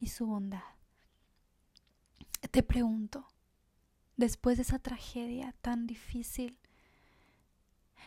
y 0.00 0.08
su 0.08 0.26
bondad. 0.26 0.64
Te 2.50 2.62
pregunto, 2.62 3.26
después 4.16 4.56
de 4.56 4.62
esa 4.62 4.78
tragedia 4.78 5.54
tan 5.60 5.86
difícil, 5.86 6.58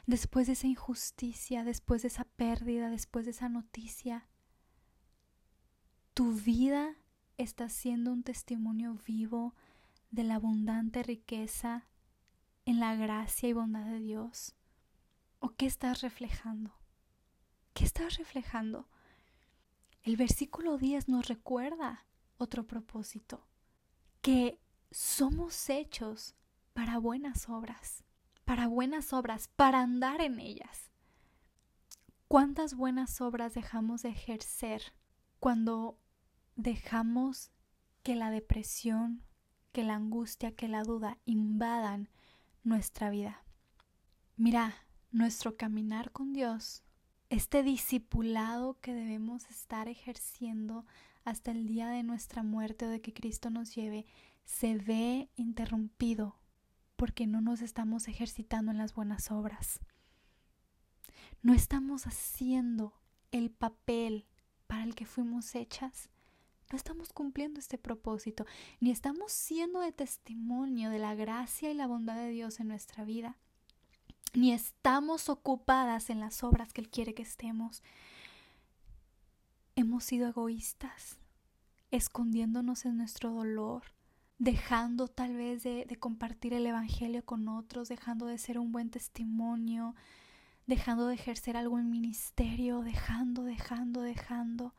después 0.06 0.48
de 0.48 0.54
esa 0.54 0.68
injusticia, 0.68 1.64
después 1.64 2.02
de 2.02 2.10
esa 2.10 2.26
pérdida, 2.26 2.90
después 2.90 3.26
de 3.26 3.32
esa 3.32 3.50
noticia, 3.50 4.28
tu 6.14 6.34
vida 6.34 6.96
estás 7.38 7.74
siendo 7.74 8.12
un 8.12 8.24
testimonio 8.24 8.98
vivo 9.06 9.54
de 10.12 10.24
la 10.24 10.36
abundante 10.36 11.04
riqueza 11.04 11.88
en 12.66 12.80
la 12.80 12.96
gracia 12.96 13.50
y 13.50 13.54
bondad 13.54 13.86
de 13.86 14.00
Dios? 14.00 14.56
¿O 15.40 15.50
qué 15.50 15.66
estás 15.66 16.02
reflejando? 16.02 16.74
¿Qué 17.74 17.86
estás 17.86 18.18
reflejando? 18.18 18.88
El 20.04 20.18
versículo 20.18 20.78
10 20.78 21.10
nos 21.10 21.28
recuerda 21.28 22.06
otro 22.38 22.66
propósito, 22.66 23.46
que 24.22 24.60
somos 24.92 25.70
hechos 25.70 26.36
para 26.74 26.98
buenas 26.98 27.50
obras, 27.50 28.04
para 28.46 28.68
buenas 28.68 29.14
obras, 29.14 29.50
para 29.56 29.82
andar 29.82 30.22
en 30.22 30.40
ellas. 30.40 30.92
¿Cuántas 32.28 32.74
buenas 32.74 33.22
obras 33.22 33.54
dejamos 33.54 34.02
de 34.02 34.10
ejercer 34.10 34.94
cuando 35.40 36.00
dejamos 36.58 37.52
que 38.04 38.16
la 38.16 38.30
depresión, 38.32 39.24
que 39.72 39.84
la 39.84 39.96
angustia, 39.96 40.56
que 40.56 40.68
la 40.68 40.84
duda 40.84 41.18
invadan 41.26 42.10
nuestra 42.64 43.10
vida. 43.10 43.44
Mira, 44.36 44.76
nuestro 45.12 45.56
caminar 45.56 46.12
con 46.12 46.34
Dios, 46.34 46.84
este 47.30 47.64
discipulado 47.64 48.80
que 48.82 48.94
debemos 48.94 49.50
estar 49.50 49.88
ejerciendo 49.88 50.86
hasta 51.24 51.52
el 51.52 51.68
día 51.68 51.88
de 51.90 52.04
nuestra 52.04 52.44
muerte 52.44 52.86
o 52.86 52.90
de 52.90 53.02
que 53.02 53.14
Cristo 53.14 53.50
nos 53.50 53.76
lleve, 53.76 54.06
se 54.44 54.78
ve 54.78 55.30
interrumpido 55.36 56.40
porque 56.96 57.28
no 57.28 57.42
nos 57.42 57.62
estamos 57.62 58.08
ejercitando 58.08 58.72
en 58.72 58.78
las 58.78 58.94
buenas 58.94 59.30
obras. 59.30 59.80
No 61.42 61.54
estamos 61.54 62.08
haciendo 62.08 62.94
el 63.32 63.52
papel 63.52 64.26
para 64.66 64.84
el 64.84 64.96
que 64.96 65.06
fuimos 65.06 65.54
hechas 65.54 66.10
no 66.72 66.78
estamos 66.78 67.14
cumpliendo 67.14 67.60
este 67.60 67.78
propósito, 67.78 68.46
ni 68.80 68.92
estamos 68.92 69.32
siendo 69.32 69.80
de 69.80 69.92
testimonio 69.92 70.90
de 70.90 71.00
la 71.00 71.16
gracia 71.16 71.72
y 71.72 71.74
la 71.74 71.88
bondad 71.88 72.16
de 72.16 72.30
Dios 72.30 72.60
en 72.60 72.68
nuestra 72.68 73.06
vida, 73.06 73.38
ni 74.34 74.52
estamos 74.52 75.30
ocupadas 75.30 76.10
en 76.10 76.20
las 76.20 76.44
obras 76.44 76.74
que 76.74 76.82
Él 76.82 76.90
quiere 76.90 77.14
que 77.14 77.24
estemos. 77.24 77.84
Hemos 79.76 80.04
sido 80.04 80.28
egoístas, 80.28 81.18
escondiéndonos 81.92 82.86
en 82.86 82.98
nuestro 82.98 83.32
dolor, 83.32 83.84
dejando 84.40 85.08
tal 85.08 85.36
vez 85.36 85.64
de, 85.64 85.88
compartir 86.00 86.54
el 86.54 86.66
Evangelio 86.66 87.24
con 87.26 87.48
otros, 87.48 87.90
dejando 87.90 88.26
de 88.26 88.38
ser 88.38 88.60
un 88.60 88.72
buen 88.72 88.90
testimonio, 88.90 89.96
dejando 90.66 91.08
de 91.08 91.16
ejercer 91.16 91.56
algún 91.58 91.90
ministerio, 91.90 92.82
dejando, 92.82 93.44
dejando, 93.44 94.02
dejando 94.02 94.76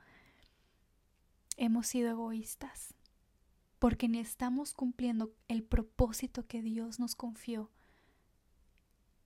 hemos 1.59 1.87
sido 1.89 2.11
egoístas, 2.11 2.95
porque 3.79 4.09
ni 4.09 4.19
estamos 4.19 4.73
cumpliendo 4.73 5.35
el 5.49 5.63
propósito 5.63 6.47
que 6.47 6.63
Dios 6.63 6.99
nos 6.99 7.15
confió 7.15 7.71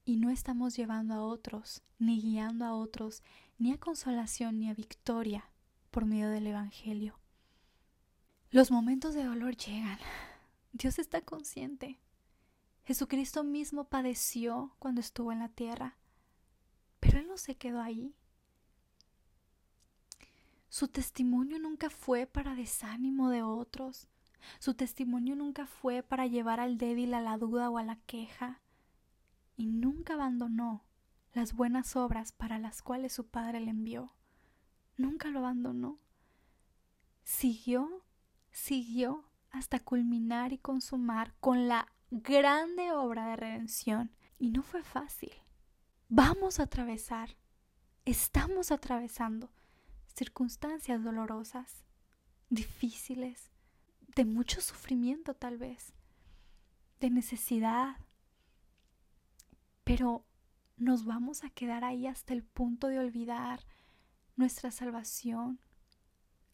y 0.05 0.17
no 0.17 0.31
estamos 0.31 0.75
llevando 0.77 1.15
a 1.15 1.23
otros, 1.23 1.83
ni 1.99 2.21
guiando 2.21 2.65
a 2.65 2.75
otros, 2.75 3.23
ni 3.59 3.73
a 3.73 3.79
consolación, 3.79 4.59
ni 4.59 4.69
a 4.69 4.75
victoria 4.75 5.45
por 5.91 6.07
medio 6.07 6.31
del 6.31 6.47
Evangelio. 6.49 7.19
Los 8.51 8.71
momentos 8.71 9.15
de 9.15 9.25
dolor 9.25 9.57
llegan. 9.57 9.99
Dios 10.73 10.99
está 10.99 11.21
consciente. 11.21 12.01
Jesucristo 12.85 13.45
mismo 13.45 13.85
padeció 13.85 14.75
cuando 14.79 15.01
estuvo 15.01 15.31
en 15.31 15.39
la 15.39 15.49
tierra, 15.49 15.97
pero 16.99 17.19
Él 17.21 17.29
no 17.29 17.37
se 17.37 17.57
quedó 17.57 17.81
ahí. 17.81 18.17
Su 20.73 20.89
testimonio 20.89 21.59
nunca 21.59 21.91
fue 21.91 22.27
para 22.27 22.55
desánimo 22.55 23.29
de 23.29 23.43
otros. 23.43 24.09
Su 24.59 24.73
testimonio 24.73 25.37
nunca 25.37 25.67
fue 25.67 26.03
para 26.03 26.27
llevar 26.27 26.61
al 26.61 26.79
débil 26.79 27.13
a 27.13 27.21
la 27.21 27.37
duda 27.37 27.69
o 27.69 27.77
a 27.77 27.83
la 27.83 27.97
queja. 28.07 28.63
Y 29.55 29.67
nunca 29.67 30.15
abandonó 30.15 30.83
las 31.35 31.53
buenas 31.53 31.95
obras 31.95 32.33
para 32.33 32.59
las 32.59 32.81
cuales 32.81 33.13
su 33.13 33.27
Padre 33.27 33.61
le 33.61 33.71
envió. 33.71 34.15
Nunca 34.97 35.29
lo 35.29 35.41
abandonó. 35.41 35.99
Siguió, 37.23 38.07
siguió 38.51 39.29
hasta 39.51 39.79
culminar 39.79 40.55
y 40.55 40.59
consumar 40.59 41.35
con 41.39 41.69
la 41.69 41.87
grande 42.11 42.93
obra 42.93 43.27
de 43.27 43.37
redención. 43.37 44.11
Y 44.39 44.53
no 44.53 44.63
fue 44.63 44.83
fácil. 44.83 45.35
Vamos 46.09 46.61
a 46.61 46.63
atravesar, 46.63 47.37
estamos 48.07 48.73
atravesando 48.73 49.51
circunstancias 50.15 51.03
dolorosas, 51.03 51.85
difíciles, 52.51 53.51
de 54.15 54.25
mucho 54.25 54.61
sufrimiento 54.61 55.35
tal 55.35 55.59
vez, 55.59 55.93
de 57.01 57.11
necesidad. 57.11 57.97
Pero 59.85 60.25
nos 60.77 61.05
vamos 61.05 61.45
a 61.45 61.51
quedar 61.51 61.85
ahí 61.85 62.07
hasta 62.07 62.33
el 62.35 62.43
punto 62.43 62.89
de 62.89 62.99
olvidar 62.99 63.61
nuestra 64.37 64.71
salvación, 64.71 65.61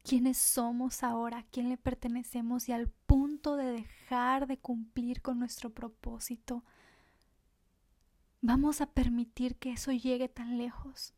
quiénes 0.03 0.39
somos 0.39 1.03
ahora, 1.03 1.39
a 1.39 1.43
quién 1.45 1.69
le 1.69 1.77
pertenecemos 1.77 2.69
y 2.69 2.73
al 2.73 2.89
punto 2.89 3.57
de 3.57 3.73
dejar 3.73 4.47
de 4.47 4.59
cumplir 4.59 5.21
con 5.21 5.39
nuestro 5.39 5.71
propósito, 5.71 6.65
¿vamos 8.41 8.81
a 8.81 8.87
permitir 8.87 9.57
que 9.57 9.73
eso 9.73 9.93
llegue 9.93 10.29
tan 10.29 10.59
lejos? 10.59 11.15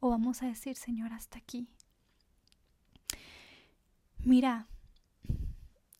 ¿O 0.00 0.10
vamos 0.10 0.42
a 0.42 0.46
decir, 0.46 0.76
Señor, 0.76 1.12
hasta 1.12 1.38
aquí? 1.38 1.68
Mira, 4.18 4.68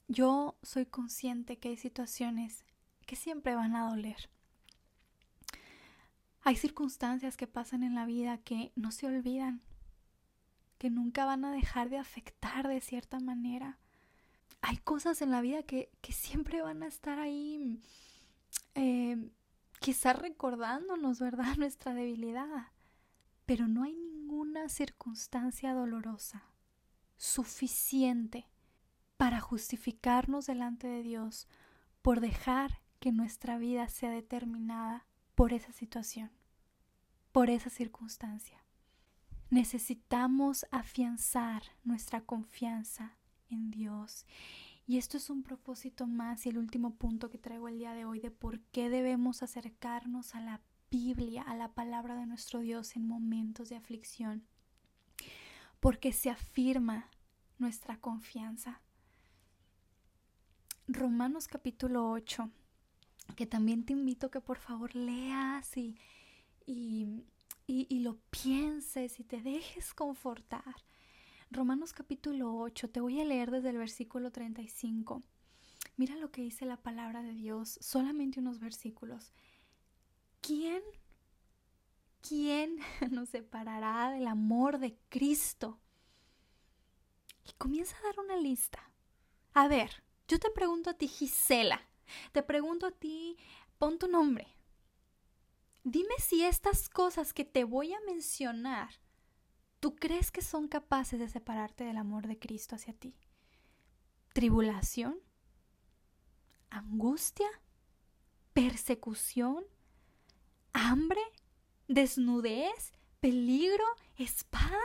yo 0.07 0.57
soy 0.63 0.87
consciente 0.87 1.59
que 1.59 1.71
hay 1.71 1.77
situaciones 1.77 2.65
que 3.07 3.17
siempre 3.17 3.55
van 3.55 3.75
a 3.75 3.89
doler. 3.89 4.31
Hay 6.43 6.57
circunstancias 6.57 7.37
que 7.37 7.47
pasan 7.47 7.83
en 7.83 7.95
la 7.95 8.07
vida 8.07 8.39
que 8.39 8.73
no 8.75 8.93
se 8.93 9.07
olvidan, 9.07 9.61
que 10.79 10.91
nunca 10.91 11.25
van 11.25 11.45
a 11.45 11.53
dejar 11.53 11.91
de 11.91 11.99
afectar 11.99 12.69
de 12.69 12.81
cierta 12.81 13.21
manera. 13.21 13.79
Hay 14.63 14.79
cosas 14.79 15.21
en 15.23 15.31
la 15.31 15.41
vida 15.41 15.63
que, 15.63 15.91
siempre 16.11 16.63
van 16.63 16.83
a 16.83 16.87
estar 16.87 17.19
ahí, 17.19 17.81
eh, 18.75 19.31
quizás 19.81 20.19
recordándonos, 20.19 21.21
¿verdad?, 21.21 21.57
nuestra 21.59 21.95
debilidad. 21.95 22.69
Pero 23.49 23.67
no 23.67 23.83
hay 23.85 23.97
ninguna 23.97 24.69
circunstancia 24.69 25.73
dolorosa 25.73 26.45
suficiente 27.17 28.47
para 29.17 29.41
justificarnos 29.41 30.45
delante 30.45 30.87
de 30.87 31.03
Dios 31.03 31.49
por 32.03 32.21
dejar 32.21 32.83
que 33.01 33.11
nuestra 33.11 33.57
vida 33.57 33.89
sea 33.89 34.11
determinada 34.11 35.07
por 35.35 35.55
esa 35.55 35.73
situación, 35.73 36.31
por 37.33 37.49
esa 37.49 37.71
circunstancia. 37.71 38.63
Necesitamos 39.49 40.67
afianzar 40.71 41.63
nuestra 41.85 42.21
confianza 42.21 43.17
en 43.49 43.71
Dios. 43.71 44.27
Y 44.87 44.99
esto 44.99 45.17
es 45.17 45.31
un 45.31 45.43
propósito 45.43 46.07
más 46.07 46.45
y 46.45 46.51
el 46.51 46.59
último 46.59 46.97
punto 46.97 47.31
que 47.31 47.39
traigo 47.39 47.69
el 47.69 47.79
día 47.79 47.95
de 47.95 48.05
hoy 48.05 48.21
de 48.21 48.31
por 48.31 48.61
qué 48.61 48.91
debemos 48.91 49.43
acercarnos 49.43 50.35
a 50.35 50.43
la 50.43 50.61
Biblia, 50.91 51.43
a 51.43 51.57
la 51.57 51.73
palabra 51.75 52.15
de 52.17 52.27
nuestro 52.27 52.61
Dios 52.61 52.97
en 52.97 53.07
momentos 53.07 53.69
de 53.69 53.77
aflicción. 53.77 54.47
Porque 55.81 56.13
se 56.13 56.31
afirma 56.31 57.09
nuestra 57.59 58.01
confianza. 58.01 58.81
Romanos 60.87 61.49
capítulo 61.49 62.11
8, 62.11 62.51
que 63.37 63.47
también 63.47 63.85
te 63.85 63.93
invito 63.93 64.31
que 64.31 64.41
por 64.41 64.59
favor 64.59 64.95
leas 64.95 65.77
y, 65.77 65.97
y 66.67 67.23
y, 67.69 68.01
lo 68.01 68.17
pienses 68.31 69.21
y 69.21 69.25
te 69.25 69.43
dejes 69.43 69.93
confortar. 69.93 70.75
Romanos 71.51 71.93
capítulo 71.93 72.57
8, 72.57 72.89
te 72.89 73.01
voy 73.01 73.21
a 73.21 73.25
leer 73.25 73.51
desde 73.51 73.69
el 73.71 73.77
versículo 73.77 74.33
35. 74.33 75.23
Mira 75.99 76.17
lo 76.17 76.31
que 76.31 76.41
dice 76.41 76.65
la 76.65 76.79
palabra 76.79 77.23
de 77.23 77.35
Dios, 77.35 77.79
solamente 77.83 78.41
unos 78.41 78.59
versículos. 78.59 79.33
¿Quién, 80.49 80.83
quién 82.27 82.79
nos 83.11 83.29
separará 83.29 84.13
del 84.13 84.27
amor 84.27 84.79
de 84.79 84.99
Cristo? 85.11 85.79
Y 87.45 87.53
comienza 87.59 87.99
a 87.99 88.03
dar 88.05 88.19
una 88.19 88.39
lista. 88.39 88.91
A 89.53 89.69
ver, 89.69 90.03
yo 90.27 90.39
te 90.39 90.51
pregunto 90.51 90.89
a 90.89 90.95
ti, 90.95 91.07
Gisela, 91.07 91.87
te 92.33 92.43
pregunto 92.43 92.87
a 92.87 92.93
ti, 92.93 93.37
pon 93.77 93.99
tu 93.99 94.09
nombre. 94.09 94.49
Dime 95.85 96.15
si 96.19 96.43
estas 96.43 96.89
cosas 96.89 97.35
que 97.35 97.45
te 97.45 97.65
voy 97.65 97.93
a 97.93 98.01
mencionar, 98.07 98.89
¿tú 99.81 99.97
crees 99.97 100.31
que 100.31 100.41
son 100.41 100.67
capaces 100.67 101.21
de 101.21 101.29
separarte 101.29 101.85
del 101.85 101.99
amor 101.99 102.27
de 102.27 102.39
Cristo 102.39 102.75
hacia 102.75 102.95
ti? 102.95 103.15
¿Tribulación? 104.33 105.21
¿Angustia? 106.71 107.51
¿Persecución? 108.55 109.67
¿Hambre? 110.79 111.21
¿Desnudez? 111.89 112.93
¿Peligro? 113.19 113.85
¿Espada? 114.17 114.79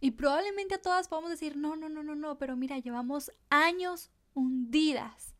Y 0.00 0.12
probablemente 0.12 0.76
a 0.76 0.80
todas 0.80 1.08
podamos 1.08 1.30
decir, 1.30 1.56
no, 1.56 1.74
no, 1.74 1.88
no, 1.88 2.04
no, 2.04 2.14
no, 2.14 2.38
pero 2.38 2.56
mira, 2.56 2.78
llevamos 2.78 3.32
años 3.50 4.10
hundidas 4.34 5.34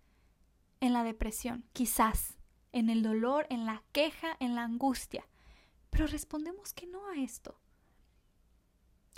en 0.81 0.93
la 0.93 1.05
depresión, 1.05 1.65
quizás 1.73 2.37
en 2.73 2.91
el 2.91 3.05
dolor, 3.05 3.47
en 3.49 3.65
la 3.65 3.85
queja, 3.93 4.37
en 4.41 4.57
la 4.57 4.65
angustia. 4.65 5.25
Pero 5.91 6.09
respondemos 6.09 6.73
que 6.73 6.89
no 6.89 7.07
a 7.07 7.15
esto. 7.15 7.57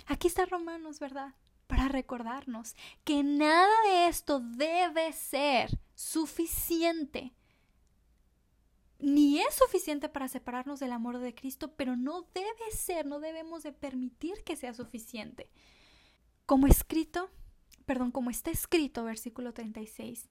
Aquí 0.05 0.27
está 0.27 0.45
Romanos, 0.45 0.99
¿verdad? 0.99 1.33
Para 1.65 1.87
recordarnos 1.87 2.75
que 3.03 3.23
nada 3.23 3.73
de 3.85 4.07
esto 4.07 4.39
debe 4.39 5.13
ser 5.13 5.79
suficiente. 5.95 7.33
Ni 9.05 9.39
es 9.39 9.53
suficiente 9.53 10.09
para 10.09 10.27
separarnos 10.27 10.79
del 10.79 10.91
amor 10.91 11.19
de 11.19 11.35
Cristo, 11.35 11.75
pero 11.75 11.95
no 11.95 12.23
debe 12.33 12.71
ser, 12.71 13.05
no 13.05 13.19
debemos 13.19 13.61
de 13.61 13.71
permitir 13.71 14.43
que 14.43 14.55
sea 14.55 14.73
suficiente. 14.73 15.47
Como 16.47 16.65
escrito, 16.65 17.29
perdón, 17.85 18.09
como 18.09 18.31
está 18.31 18.49
escrito, 18.49 19.03
versículo 19.03 19.53
36, 19.53 20.27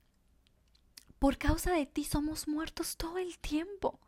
por 1.20 1.38
causa 1.38 1.72
de 1.72 1.86
ti 1.86 2.02
somos 2.02 2.48
muertos 2.48 2.96
todo 2.96 3.18
el 3.18 3.38
tiempo. 3.38 4.00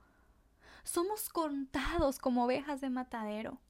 Somos 0.82 1.28
contados 1.28 2.18
como 2.18 2.44
ovejas 2.44 2.80
de 2.80 2.90
matadero. 2.90 3.60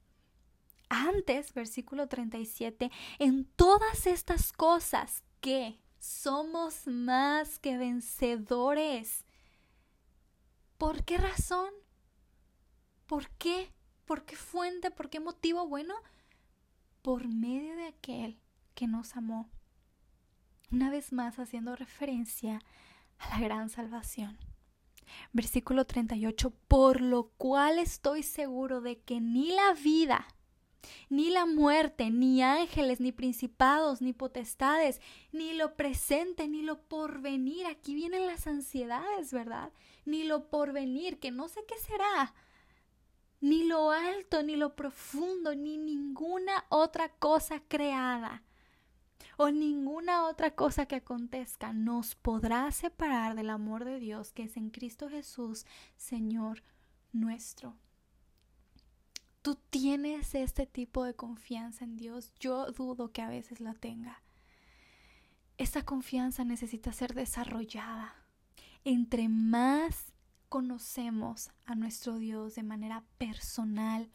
Antes, 0.89 1.53
versículo 1.53 2.07
37, 2.07 2.89
en 3.19 3.45
todas 3.45 4.07
estas 4.07 4.51
cosas 4.51 5.21
que 5.41 5.79
somos 5.99 6.87
más 6.87 7.59
que 7.59 7.77
vencedores. 7.77 9.26
¿Por 10.77 11.03
qué 11.03 11.17
razón? 11.17 11.69
¿Por 13.07 13.29
qué? 13.31 13.71
¿Por 14.05 14.25
qué 14.25 14.35
fuente? 14.35 14.91
¿Por 14.91 15.09
qué 15.09 15.19
motivo? 15.19 15.67
Bueno, 15.67 15.95
por 17.01 17.27
medio 17.27 17.75
de 17.75 17.87
aquel 17.87 18.39
que 18.75 18.87
nos 18.87 19.15
amó. 19.15 19.49
Una 20.71 20.89
vez 20.89 21.13
más 21.13 21.39
haciendo 21.39 21.75
referencia 21.75 22.61
a 23.17 23.29
la 23.29 23.39
gran 23.39 23.69
salvación. 23.69 24.37
Versículo 25.31 25.85
38, 25.85 26.53
por 26.67 27.01
lo 27.01 27.29
cual 27.37 27.79
estoy 27.79 28.23
seguro 28.23 28.81
de 28.81 28.99
que 28.99 29.21
ni 29.21 29.51
la 29.51 29.73
vida, 29.73 30.27
ni 31.09 31.29
la 31.29 31.45
muerte, 31.45 32.09
ni 32.11 32.43
ángeles, 32.43 32.99
ni 32.99 33.11
principados, 33.11 34.01
ni 34.01 34.13
potestades, 34.13 35.01
ni 35.31 35.53
lo 35.53 35.75
presente, 35.75 36.47
ni 36.47 36.61
lo 36.61 36.81
porvenir, 36.81 37.65
aquí 37.65 37.95
vienen 37.95 38.27
las 38.27 38.47
ansiedades, 38.47 39.31
¿verdad? 39.31 39.71
Ni 40.07 40.23
lo 40.23 40.49
porvenir, 40.49 41.19
que 41.19 41.29
no 41.29 41.47
sé 41.47 41.63
qué 41.67 41.77
será, 41.77 42.33
ni 43.41 43.65
lo 43.65 43.91
alto, 43.91 44.41
ni 44.41 44.55
lo 44.55 44.75
profundo, 44.75 45.53
ni 45.53 45.77
ninguna 45.77 46.65
otra 46.69 47.09
cosa 47.09 47.61
creada 47.67 48.41
o 49.37 49.51
ninguna 49.51 50.25
otra 50.25 50.55
cosa 50.55 50.87
que 50.87 50.95
acontezca 50.95 51.71
nos 51.71 52.15
podrá 52.15 52.71
separar 52.71 53.35
del 53.35 53.51
amor 53.51 53.85
de 53.85 53.99
Dios 53.99 54.31
que 54.31 54.43
es 54.43 54.57
en 54.57 54.71
Cristo 54.71 55.09
Jesús, 55.09 55.65
Señor 55.95 56.63
nuestro. 57.11 57.75
Tú 59.43 59.55
tienes 59.69 60.35
este 60.35 60.65
tipo 60.65 61.03
de 61.03 61.15
confianza 61.15 61.85
en 61.85 61.95
Dios. 61.95 62.33
Yo 62.39 62.71
dudo 62.71 63.13
que 63.13 63.21
a 63.21 63.29
veces 63.29 63.61
la 63.61 63.73
tenga. 63.73 64.21
Esta 65.57 65.85
confianza 65.85 66.43
necesita 66.43 66.91
ser 66.91 67.13
desarrollada. 67.13 68.26
Entre 68.89 69.27
más 69.27 70.13
conocemos 70.47 71.51
a 71.65 71.75
nuestro 71.75 72.17
Dios 72.19 72.55
de 72.55 72.63
manera 72.63 73.03
personal, 73.17 74.09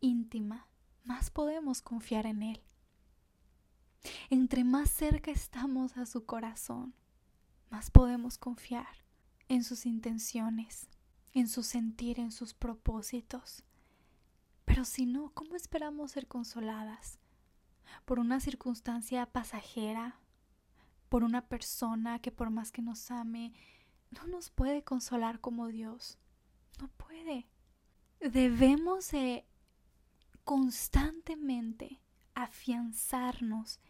íntima, 0.00 0.68
más 1.04 1.30
podemos 1.30 1.80
confiar 1.80 2.26
en 2.26 2.42
Él. 2.42 2.60
Entre 4.28 4.62
más 4.62 4.90
cerca 4.90 5.30
estamos 5.30 5.96
a 5.96 6.04
su 6.04 6.26
corazón, 6.26 6.92
más 7.70 7.90
podemos 7.90 8.36
confiar 8.36 9.06
en 9.48 9.64
sus 9.64 9.86
intenciones, 9.86 10.86
en 11.32 11.48
su 11.48 11.62
sentir, 11.62 12.20
en 12.20 12.30
sus 12.30 12.52
propósitos. 12.52 13.64
Pero 14.66 14.84
si 14.84 15.06
no, 15.06 15.30
¿cómo 15.30 15.56
esperamos 15.56 16.12
ser 16.12 16.28
consoladas? 16.28 17.20
¿Por 18.04 18.18
una 18.18 18.38
circunstancia 18.40 19.24
pasajera? 19.24 20.20
¿Por 21.08 21.24
una 21.24 21.48
persona 21.48 22.18
que 22.18 22.32
por 22.32 22.50
más 22.50 22.70
que 22.70 22.82
nos 22.82 23.10
ame, 23.10 23.54
no 24.14 24.26
nos 24.26 24.50
puede 24.50 24.82
consolar 24.82 25.40
como 25.40 25.68
Dios? 25.68 26.18
No 26.80 26.88
puede. 26.88 27.46
Debemos 28.20 29.10
de 29.10 29.44
constantemente 30.44 32.00
afianzarnos 32.34 33.80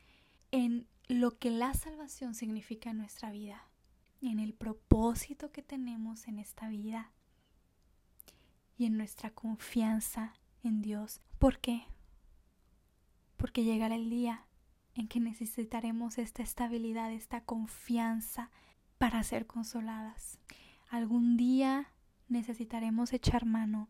en 0.50 0.86
lo 1.08 1.38
que 1.38 1.50
la 1.50 1.74
salvación 1.74 2.34
significa 2.34 2.90
en 2.90 2.98
nuestra 2.98 3.30
vida, 3.30 3.68
en 4.20 4.38
el 4.40 4.54
propósito 4.54 5.52
que 5.52 5.62
tenemos 5.62 6.28
en 6.28 6.38
esta 6.38 6.68
vida 6.68 7.12
y 8.76 8.86
en 8.86 8.96
nuestra 8.96 9.30
confianza 9.30 10.34
en 10.62 10.82
Dios. 10.82 11.20
¿Por 11.38 11.58
qué? 11.58 11.86
porque 13.44 13.62
llegará 13.62 13.94
el 13.96 14.08
día 14.08 14.46
en 14.94 15.06
que 15.06 15.20
necesitaremos 15.20 16.16
esta 16.16 16.42
estabilidad, 16.42 17.12
esta 17.12 17.42
confianza 17.42 18.50
para 18.98 19.22
ser 19.22 19.46
consoladas. 19.46 20.38
Algún 20.88 21.36
día 21.36 21.88
necesitaremos 22.28 23.12
echar 23.12 23.44
mano 23.44 23.88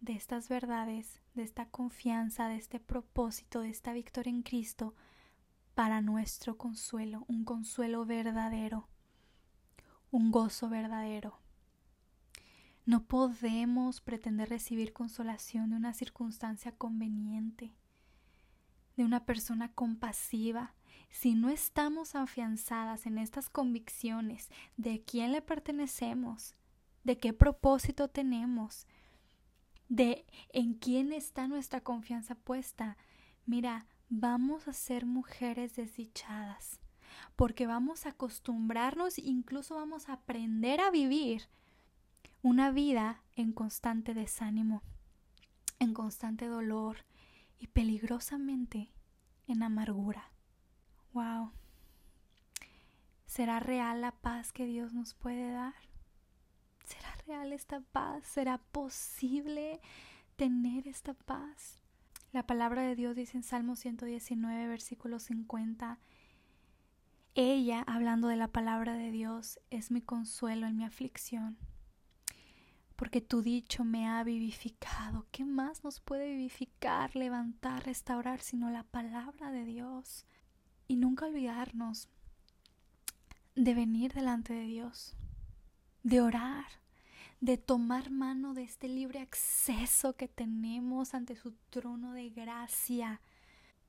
de 0.00 0.14
estas 0.14 0.48
verdades, 0.48 1.20
de 1.34 1.42
esta 1.42 1.66
confianza, 1.68 2.48
de 2.48 2.56
este 2.56 2.80
propósito, 2.80 3.60
de 3.60 3.70
esta 3.70 3.92
victoria 3.92 4.30
en 4.30 4.42
Cristo 4.42 4.94
para 5.74 6.00
nuestro 6.00 6.56
consuelo, 6.56 7.24
un 7.28 7.44
consuelo 7.44 8.06
verdadero, 8.06 8.88
un 10.10 10.30
gozo 10.30 10.68
verdadero. 10.68 11.38
No 12.86 13.04
podemos 13.04 14.00
pretender 14.00 14.48
recibir 14.48 14.92
consolación 14.92 15.70
de 15.70 15.76
una 15.76 15.92
circunstancia 15.92 16.72
conveniente, 16.72 17.74
de 18.96 19.04
una 19.04 19.26
persona 19.26 19.72
compasiva, 19.72 20.74
si 21.10 21.34
no 21.34 21.48
estamos 21.48 22.14
afianzadas 22.14 23.06
en 23.06 23.18
estas 23.18 23.48
convicciones 23.48 24.50
de 24.76 25.02
quién 25.02 25.32
le 25.32 25.42
pertenecemos, 25.42 26.54
de 27.04 27.18
qué 27.18 27.32
propósito 27.32 28.08
tenemos, 28.08 28.86
de 29.88 30.26
en 30.50 30.74
quién 30.74 31.12
está 31.12 31.48
nuestra 31.48 31.80
confianza 31.80 32.34
puesta, 32.34 32.96
mira, 33.44 33.86
vamos 34.08 34.68
a 34.68 34.72
ser 34.72 35.06
mujeres 35.06 35.76
desdichadas, 35.76 36.80
porque 37.36 37.66
vamos 37.66 38.06
a 38.06 38.10
acostumbrarnos, 38.10 39.18
incluso 39.18 39.76
vamos 39.76 40.08
a 40.08 40.14
aprender 40.14 40.80
a 40.80 40.90
vivir 40.90 41.48
una 42.42 42.70
vida 42.70 43.22
en 43.34 43.52
constante 43.52 44.14
desánimo, 44.14 44.82
en 45.78 45.94
constante 45.94 46.46
dolor 46.46 47.04
y 47.58 47.68
peligrosamente 47.68 48.92
en 49.46 49.62
amargura. 49.62 50.30
Wow. 51.16 51.50
¿Será 53.24 53.58
real 53.58 54.02
la 54.02 54.12
paz 54.12 54.52
que 54.52 54.66
Dios 54.66 54.92
nos 54.92 55.14
puede 55.14 55.50
dar? 55.50 55.72
¿Será 56.84 57.08
real 57.26 57.54
esta 57.54 57.80
paz? 57.80 58.26
¿Será 58.26 58.58
posible 58.58 59.80
tener 60.36 60.86
esta 60.86 61.14
paz? 61.14 61.80
La 62.32 62.46
palabra 62.46 62.82
de 62.82 62.96
Dios 62.96 63.16
dice 63.16 63.38
en 63.38 63.44
Salmo 63.44 63.76
119, 63.76 64.68
versículo 64.68 65.18
50, 65.18 65.98
Ella, 67.34 67.82
hablando 67.86 68.28
de 68.28 68.36
la 68.36 68.48
palabra 68.48 68.92
de 68.92 69.10
Dios, 69.10 69.58
es 69.70 69.90
mi 69.90 70.02
consuelo 70.02 70.66
en 70.66 70.76
mi 70.76 70.84
aflicción, 70.84 71.56
porque 72.94 73.22
tu 73.22 73.40
dicho 73.40 73.84
me 73.84 74.06
ha 74.06 74.22
vivificado. 74.22 75.24
¿Qué 75.30 75.46
más 75.46 75.82
nos 75.82 75.98
puede 75.98 76.28
vivificar, 76.28 77.16
levantar, 77.16 77.86
restaurar, 77.86 78.42
sino 78.42 78.68
la 78.68 78.82
palabra 78.82 79.50
de 79.50 79.64
Dios? 79.64 80.26
Y 80.88 80.96
nunca 80.96 81.26
olvidarnos 81.26 82.08
de 83.54 83.74
venir 83.74 84.12
delante 84.12 84.52
de 84.52 84.66
Dios, 84.66 85.14
de 86.02 86.20
orar, 86.20 86.66
de 87.40 87.56
tomar 87.58 88.10
mano 88.10 88.54
de 88.54 88.62
este 88.62 88.88
libre 88.88 89.20
acceso 89.20 90.14
que 90.14 90.28
tenemos 90.28 91.14
ante 91.14 91.36
su 91.36 91.52
trono 91.70 92.12
de 92.12 92.30
gracia, 92.30 93.20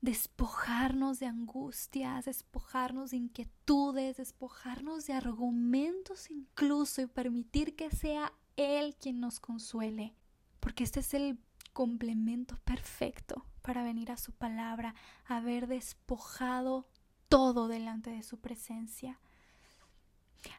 despojarnos 0.02 1.20
de 1.20 1.26
angustias, 1.26 2.26
despojarnos 2.26 3.12
de 3.12 3.18
inquietudes, 3.18 4.18
despojarnos 4.18 5.08
de 5.08 5.14
argumentos 5.14 6.30
incluso 6.30 7.02
y 7.02 7.08
permitir 7.08 7.76
que 7.76 7.90
sea 7.90 8.34
Él 8.56 8.96
quien 9.00 9.20
nos 9.20 9.40
consuele, 9.40 10.14
porque 10.60 10.84
este 10.84 11.00
es 11.00 11.14
el 11.14 11.40
complemento 11.78 12.58
perfecto 12.64 13.46
para 13.62 13.84
venir 13.84 14.10
a 14.10 14.18
su 14.18 14.32
palabra, 14.32 14.96
haber 15.28 15.68
despojado 15.68 16.88
todo 17.30 17.68
delante 17.68 18.10
de 18.10 18.24
su 18.24 18.40
presencia. 18.40 19.20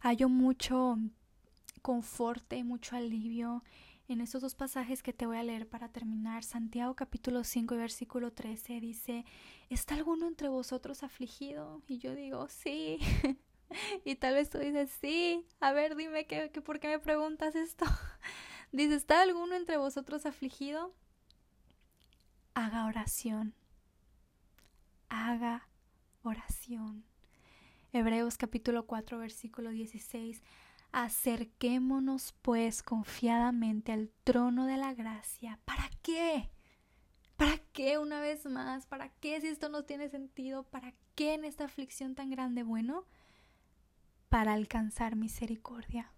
Hallo 0.01 0.29
mucho 0.29 0.97
conforte, 1.83 2.62
mucho 2.62 2.95
alivio 2.95 3.64
en 4.07 4.21
estos 4.21 4.43
dos 4.43 4.55
pasajes 4.55 5.03
que 5.03 5.12
te 5.12 5.27
voy 5.27 5.39
a 5.39 5.43
leer 5.43 5.69
para 5.69 5.89
terminar. 5.89 6.45
Santiago 6.45 6.95
capítulo 6.95 7.43
5 7.43 7.75
y 7.75 7.79
versículo 7.79 8.33
13 8.33 8.79
dice, 8.79 9.25
¿está 9.71 9.97
alguno 9.97 10.29
entre 10.29 10.49
vosotros 10.49 11.03
afligido? 11.03 11.83
Y 11.89 11.99
yo 11.99 12.14
digo, 12.14 12.47
sí. 12.49 13.01
y 14.05 14.14
tal 14.14 14.35
vez 14.35 14.51
tú 14.51 14.59
dices, 14.59 14.97
sí. 15.01 15.45
A 15.59 15.73
ver, 15.73 15.97
dime 15.97 16.29
que, 16.29 16.53
que 16.53 16.62
por 16.62 16.79
qué 16.79 16.87
me 16.87 17.01
preguntas 17.01 17.57
esto. 17.57 17.87
dice, 18.71 18.95
¿está 18.95 19.21
alguno 19.21 19.57
entre 19.57 19.79
vosotros 19.79 20.25
afligido? 20.25 20.95
Haga 22.59 22.87
oración. 22.87 23.55
Haga 25.09 25.69
oración. 26.23 27.05
Hebreos 27.93 28.37
capítulo 28.37 28.85
4 28.87 29.17
versículo 29.19 29.71
16. 29.71 30.43
Acerquémonos 30.91 32.35
pues 32.43 32.83
confiadamente 32.83 33.93
al 33.93 34.11
trono 34.25 34.67
de 34.67 34.77
la 34.77 34.93
gracia. 34.95 35.61
¿Para 35.65 35.89
qué? 36.03 36.51
¿Para 37.37 37.59
qué 37.73 37.97
una 37.99 38.21
vez 38.21 38.45
más? 38.47 38.87
¿Para 38.87 39.09
qué 39.09 39.41
si 39.41 39.47
esto 39.47 39.69
no 39.69 39.85
tiene 39.85 40.09
sentido? 40.09 40.65
¿Para 40.65 40.95
qué 41.15 41.35
en 41.35 41.45
esta 41.45 41.65
aflicción 41.65 42.17
tan 42.17 42.29
grande? 42.29 42.65
Bueno, 42.65 43.07
para 44.29 44.55
alcanzar 44.55 45.15
misericordia. 45.15 46.13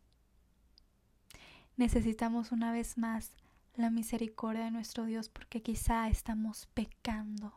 Necesitamos 1.77 2.51
una 2.51 2.73
vez 2.73 2.97
más 2.97 3.37
la 3.81 3.91
misericordia 3.91 4.65
de 4.65 4.71
nuestro 4.71 5.05
Dios 5.05 5.29
porque 5.29 5.63
quizá 5.63 6.09
estamos 6.09 6.67
pecando, 6.75 7.53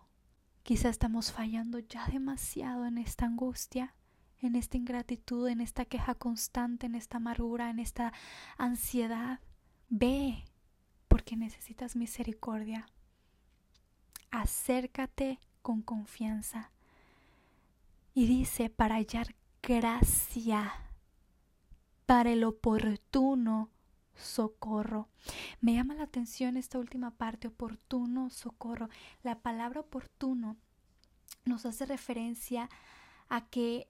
quizá 0.63 0.89
estamos 0.89 1.31
fallando 1.31 1.79
ya 1.79 2.07
demasiado 2.07 2.85
en 2.85 2.97
esta 2.97 3.25
angustia, 3.25 3.93
en 4.39 4.55
esta 4.55 4.77
ingratitud, 4.77 5.47
en 5.47 5.61
esta 5.61 5.85
queja 5.85 6.15
constante, 6.15 6.85
en 6.85 6.95
esta 6.95 7.17
amargura, 7.17 7.69
en 7.69 7.79
esta 7.79 8.13
ansiedad. 8.57 9.39
Ve 9.89 10.45
porque 11.07 11.35
necesitas 11.35 11.95
misericordia. 11.95 12.87
Acércate 14.31 15.39
con 15.61 15.81
confianza. 15.81 16.71
Y 18.13 18.27
dice, 18.27 18.69
para 18.69 18.95
hallar 18.95 19.35
gracia, 19.61 20.73
para 22.05 22.31
el 22.31 22.43
oportuno 22.43 23.69
socorro. 24.15 25.09
Me 25.61 25.73
llama 25.73 25.95
la 25.95 26.03
atención 26.03 26.57
esta 26.57 26.79
última 26.79 27.11
parte, 27.11 27.47
oportuno 27.47 28.29
socorro. 28.29 28.89
La 29.23 29.39
palabra 29.39 29.81
oportuno 29.81 30.57
nos 31.45 31.65
hace 31.65 31.85
referencia 31.85 32.69
a 33.29 33.45
que 33.47 33.87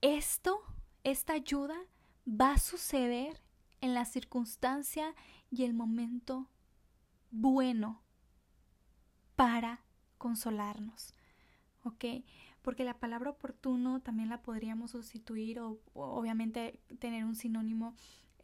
esto, 0.00 0.60
esta 1.02 1.32
ayuda, 1.32 1.76
va 2.28 2.52
a 2.52 2.58
suceder 2.58 3.40
en 3.80 3.94
la 3.94 4.04
circunstancia 4.04 5.14
y 5.50 5.64
el 5.64 5.74
momento 5.74 6.48
bueno 7.30 8.02
para 9.36 9.80
consolarnos. 10.18 11.14
¿Ok? 11.82 12.04
Porque 12.62 12.84
la 12.84 12.98
palabra 12.98 13.30
oportuno 13.30 14.00
también 14.00 14.30
la 14.30 14.40
podríamos 14.40 14.92
sustituir 14.92 15.60
o, 15.60 15.80
obviamente 15.92 16.80
tener 16.98 17.24
un 17.24 17.36
sinónimo 17.36 17.94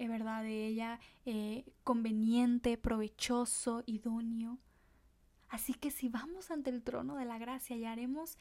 ¿verdad? 0.09 0.43
De 0.43 0.67
ella 0.67 1.01
eh, 1.27 1.65
conveniente, 1.85 2.77
provechoso, 2.79 3.83
idóneo. 3.87 4.59
Así 5.49 5.75
que 5.75 5.91
si 5.91 6.09
vamos 6.09 6.51
ante 6.51 6.71
el 6.71 6.83
trono 6.83 7.17
de 7.17 7.25
la 7.25 7.39
gracia 7.39 7.77
y 7.77 7.85
haremos 7.85 8.39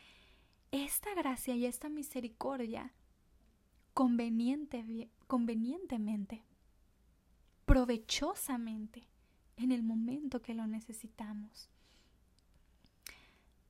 esta 0.71 1.13
gracia 1.15 1.55
y 1.55 1.65
esta 1.65 1.89
misericordia 1.89 2.93
conveniente, 3.93 5.09
convenientemente, 5.27 6.43
provechosamente, 7.65 9.09
en 9.57 9.73
el 9.73 9.83
momento 9.83 10.41
que 10.41 10.53
lo 10.53 10.67
necesitamos. 10.67 11.69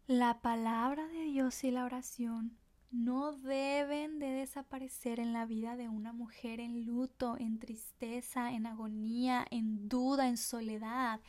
La 0.05 0.41
palabra 0.41 1.07
de 1.07 1.23
Dios 1.23 1.63
y 1.63 1.71
la 1.71 1.83
oración 1.83 2.58
no 2.91 3.33
deben 3.33 4.19
de 4.19 4.27
desaparecer 4.27 5.19
en 5.19 5.31
la 5.31 5.45
vida 5.45 5.75
de 5.75 5.89
una 5.89 6.11
mujer 6.11 6.59
en 6.59 6.85
luto, 6.85 7.37
en 7.37 7.59
tristeza, 7.59 8.51
en 8.51 8.65
agonía, 8.65 9.45
en 9.51 9.87
duda, 9.87 10.27
en 10.27 10.37
soledad, 10.37 11.21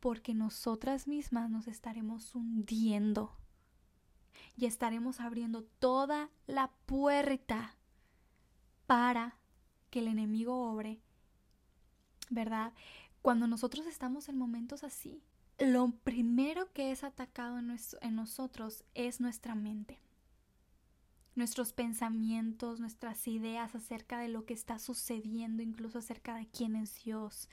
porque 0.00 0.34
nosotras 0.34 1.08
mismas 1.08 1.50
nos 1.50 1.66
estaremos 1.66 2.34
hundiendo 2.34 3.32
y 4.56 4.66
estaremos 4.66 5.20
abriendo 5.20 5.64
toda 5.64 6.30
la 6.46 6.70
puerta 6.86 7.74
para 8.86 9.38
que 9.90 10.00
el 10.00 10.08
enemigo 10.08 10.70
obre, 10.70 11.00
¿verdad? 12.28 12.74
Cuando 13.22 13.46
nosotros 13.46 13.86
estamos 13.86 14.28
en 14.28 14.36
momentos 14.36 14.84
así, 14.84 15.22
lo 15.58 15.90
primero 15.90 16.70
que 16.72 16.92
es 16.92 17.02
atacado 17.02 17.58
en, 17.58 17.74
en 18.02 18.14
nosotros 18.14 18.84
es 18.94 19.20
nuestra 19.20 19.54
mente 19.54 20.00
nuestros 21.38 21.72
pensamientos, 21.72 22.80
nuestras 22.80 23.26
ideas 23.28 23.74
acerca 23.74 24.18
de 24.18 24.28
lo 24.28 24.44
que 24.44 24.54
está 24.54 24.78
sucediendo, 24.78 25.62
incluso 25.62 25.98
acerca 25.98 26.34
de 26.34 26.46
quién 26.48 26.76
es 26.76 27.02
Dios. 27.04 27.48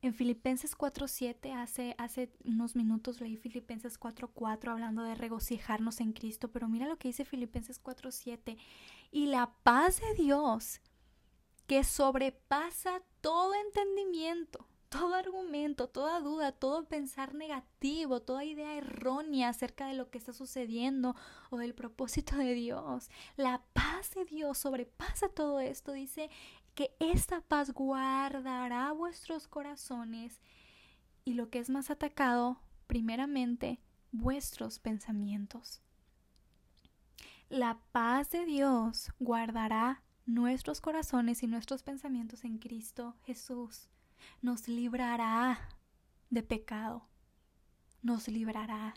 En 0.00 0.14
Filipenses 0.14 0.78
4.7, 0.78 1.52
hace, 1.54 1.96
hace 1.98 2.32
unos 2.44 2.76
minutos 2.76 3.20
leí 3.20 3.36
Filipenses 3.36 3.98
4.4 3.98 4.70
hablando 4.70 5.02
de 5.02 5.16
regocijarnos 5.16 6.00
en 6.00 6.12
Cristo, 6.12 6.52
pero 6.52 6.68
mira 6.68 6.86
lo 6.86 6.98
que 6.98 7.08
dice 7.08 7.24
Filipenses 7.24 7.82
4.7. 7.82 8.56
Y 9.10 9.26
la 9.26 9.52
paz 9.64 10.00
de 10.00 10.22
Dios, 10.22 10.80
que 11.66 11.82
sobrepasa 11.82 13.02
todo 13.20 13.52
entendimiento, 13.54 14.64
todo 14.88 15.14
argumento, 15.14 15.88
toda 15.88 16.20
duda, 16.20 16.52
todo 16.52 16.86
pensar 16.86 17.34
negativo, 17.34 18.20
toda 18.20 18.44
idea 18.44 18.74
errónea 18.74 19.50
acerca 19.50 19.86
de 19.86 19.94
lo 19.94 20.10
que 20.10 20.18
está 20.18 20.32
sucediendo 20.32 21.14
o 21.50 21.58
del 21.58 21.74
propósito 21.74 22.36
de 22.36 22.54
Dios. 22.54 23.10
La 23.36 23.62
paz 23.72 24.14
de 24.14 24.24
Dios 24.24 24.58
sobrepasa 24.58 25.28
todo 25.28 25.60
esto, 25.60 25.92
dice 25.92 26.30
que 26.74 26.94
esta 27.00 27.40
paz 27.40 27.72
guardará 27.72 28.92
vuestros 28.92 29.46
corazones 29.46 30.40
y 31.24 31.34
lo 31.34 31.50
que 31.50 31.58
es 31.58 31.68
más 31.68 31.90
atacado, 31.90 32.60
primeramente, 32.86 33.80
vuestros 34.12 34.78
pensamientos. 34.78 35.82
La 37.50 37.78
paz 37.92 38.30
de 38.30 38.44
Dios 38.44 39.10
guardará 39.18 40.02
nuestros 40.24 40.80
corazones 40.80 41.42
y 41.42 41.46
nuestros 41.46 41.82
pensamientos 41.82 42.44
en 42.44 42.58
Cristo 42.58 43.16
Jesús 43.24 43.88
nos 44.42 44.68
librará 44.68 45.68
de 46.30 46.42
pecado, 46.42 47.08
nos 48.02 48.28
librará. 48.28 48.94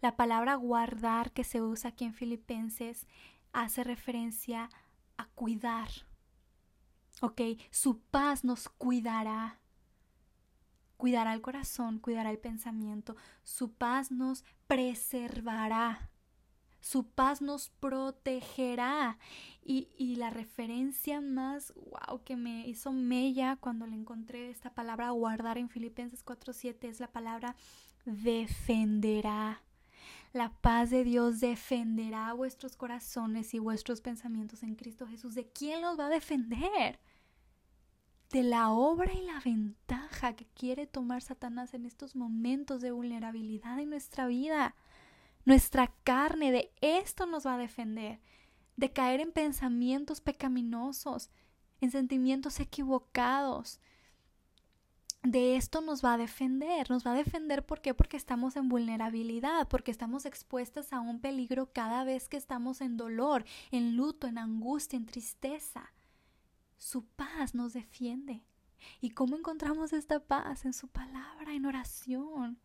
La 0.00 0.16
palabra 0.16 0.54
guardar 0.54 1.32
que 1.32 1.44
se 1.44 1.62
usa 1.62 1.90
aquí 1.90 2.04
en 2.04 2.14
Filipenses 2.14 3.06
hace 3.52 3.84
referencia 3.84 4.68
a 5.16 5.26
cuidar. 5.26 5.88
Ok, 7.22 7.40
su 7.70 8.00
paz 8.00 8.44
nos 8.44 8.68
cuidará. 8.68 9.58
Cuidará 10.96 11.32
el 11.34 11.40
corazón, 11.40 11.98
cuidará 11.98 12.30
el 12.30 12.38
pensamiento. 12.38 13.16
Su 13.42 13.72
paz 13.72 14.10
nos 14.10 14.44
preservará. 14.66 16.10
Su 16.80 17.10
paz 17.10 17.42
nos 17.42 17.68
protegerá. 17.68 19.18
Y, 19.72 20.16
la 20.16 20.30
referencia 20.30 21.20
más 21.20 21.72
wow 21.76 22.24
que 22.24 22.34
me 22.34 22.66
hizo 22.66 22.90
mella 22.90 23.54
cuando 23.54 23.86
le 23.86 23.94
encontré 23.94 24.50
esta 24.50 24.74
palabra 24.74 25.10
guardar 25.10 25.58
en 25.58 25.68
Filipenses 25.68 26.24
4:7 26.24 26.88
es 26.88 26.98
la 26.98 27.12
palabra 27.12 27.54
defenderá. 28.04 29.62
La 30.32 30.50
paz 30.60 30.90
de 30.90 31.04
Dios 31.04 31.38
defenderá 31.38 32.32
vuestros 32.32 32.76
corazones 32.76 33.54
y 33.54 33.60
vuestros 33.60 34.00
pensamientos 34.00 34.64
en 34.64 34.74
Cristo 34.74 35.06
Jesús. 35.06 35.36
¿De 35.36 35.46
quién 35.46 35.82
los 35.82 35.96
va 35.96 36.06
a 36.06 36.10
defender? 36.10 36.98
De 38.30 38.42
la 38.42 38.70
obra 38.70 39.12
y 39.12 39.22
la 39.22 39.38
ventaja 39.38 40.34
que 40.34 40.46
quiere 40.46 40.88
tomar 40.88 41.22
Satanás 41.22 41.74
en 41.74 41.86
estos 41.86 42.16
momentos 42.16 42.80
de 42.80 42.90
vulnerabilidad 42.90 43.78
en 43.78 43.90
nuestra 43.90 44.26
vida. 44.26 44.74
Nuestra 45.44 45.94
carne 46.02 46.50
de 46.50 46.72
esto 46.80 47.26
nos 47.26 47.46
va 47.46 47.54
a 47.54 47.58
defender, 47.58 48.20
de 48.80 48.90
caer 48.90 49.20
en 49.20 49.30
pensamientos 49.30 50.22
pecaminosos, 50.22 51.28
en 51.82 51.90
sentimientos 51.90 52.60
equivocados. 52.60 53.78
De 55.22 55.56
esto 55.56 55.82
nos 55.82 56.02
va 56.02 56.14
a 56.14 56.16
defender, 56.16 56.88
nos 56.88 57.06
va 57.06 57.12
a 57.12 57.22
defender 57.22 57.66
¿por 57.66 57.82
qué? 57.82 57.92
Porque 57.92 58.16
estamos 58.16 58.56
en 58.56 58.70
vulnerabilidad, 58.70 59.68
porque 59.68 59.90
estamos 59.90 60.24
expuestas 60.24 60.94
a 60.94 61.00
un 61.00 61.20
peligro 61.20 61.70
cada 61.74 62.04
vez 62.04 62.26
que 62.26 62.38
estamos 62.38 62.80
en 62.80 62.96
dolor, 62.96 63.44
en 63.70 63.96
luto, 63.96 64.26
en 64.26 64.38
angustia, 64.38 64.96
en 64.96 65.04
tristeza. 65.04 65.92
Su 66.78 67.04
paz 67.04 67.54
nos 67.54 67.74
defiende. 67.74 68.42
¿Y 69.02 69.10
cómo 69.10 69.36
encontramos 69.36 69.92
esta 69.92 70.20
paz? 70.20 70.64
En 70.64 70.72
su 70.72 70.88
palabra, 70.88 71.52
en 71.52 71.66
oración. 71.66 72.58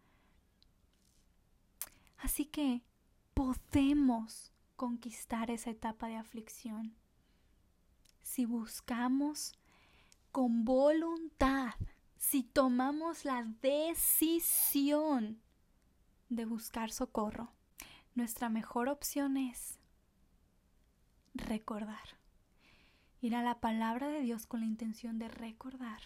Así 2.19 2.45
que 2.45 2.83
podemos 3.33 4.54
conquistar 4.75 5.51
esa 5.51 5.69
etapa 5.69 6.07
de 6.07 6.17
aflicción 6.17 6.95
si 8.21 8.45
buscamos 8.45 9.53
con 10.31 10.65
voluntad, 10.65 11.73
si 12.17 12.43
tomamos 12.43 13.23
la 13.23 13.43
decisión 13.61 15.41
de 16.29 16.45
buscar 16.45 16.91
socorro. 16.91 17.53
Nuestra 18.15 18.49
mejor 18.49 18.89
opción 18.89 19.37
es 19.37 19.79
recordar. 21.33 22.17
Ir 23.21 23.35
a 23.35 23.43
la 23.43 23.59
palabra 23.59 24.09
de 24.09 24.21
Dios 24.21 24.47
con 24.47 24.61
la 24.61 24.65
intención 24.65 25.19
de 25.19 25.27
recordar, 25.27 26.01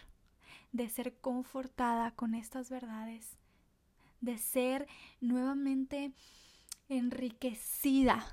de 0.72 0.88
ser 0.88 1.16
confortada 1.20 2.10
con 2.12 2.34
estas 2.34 2.70
verdades 2.70 3.40
de 4.20 4.38
ser 4.38 4.86
nuevamente 5.20 6.12
enriquecida, 6.88 8.24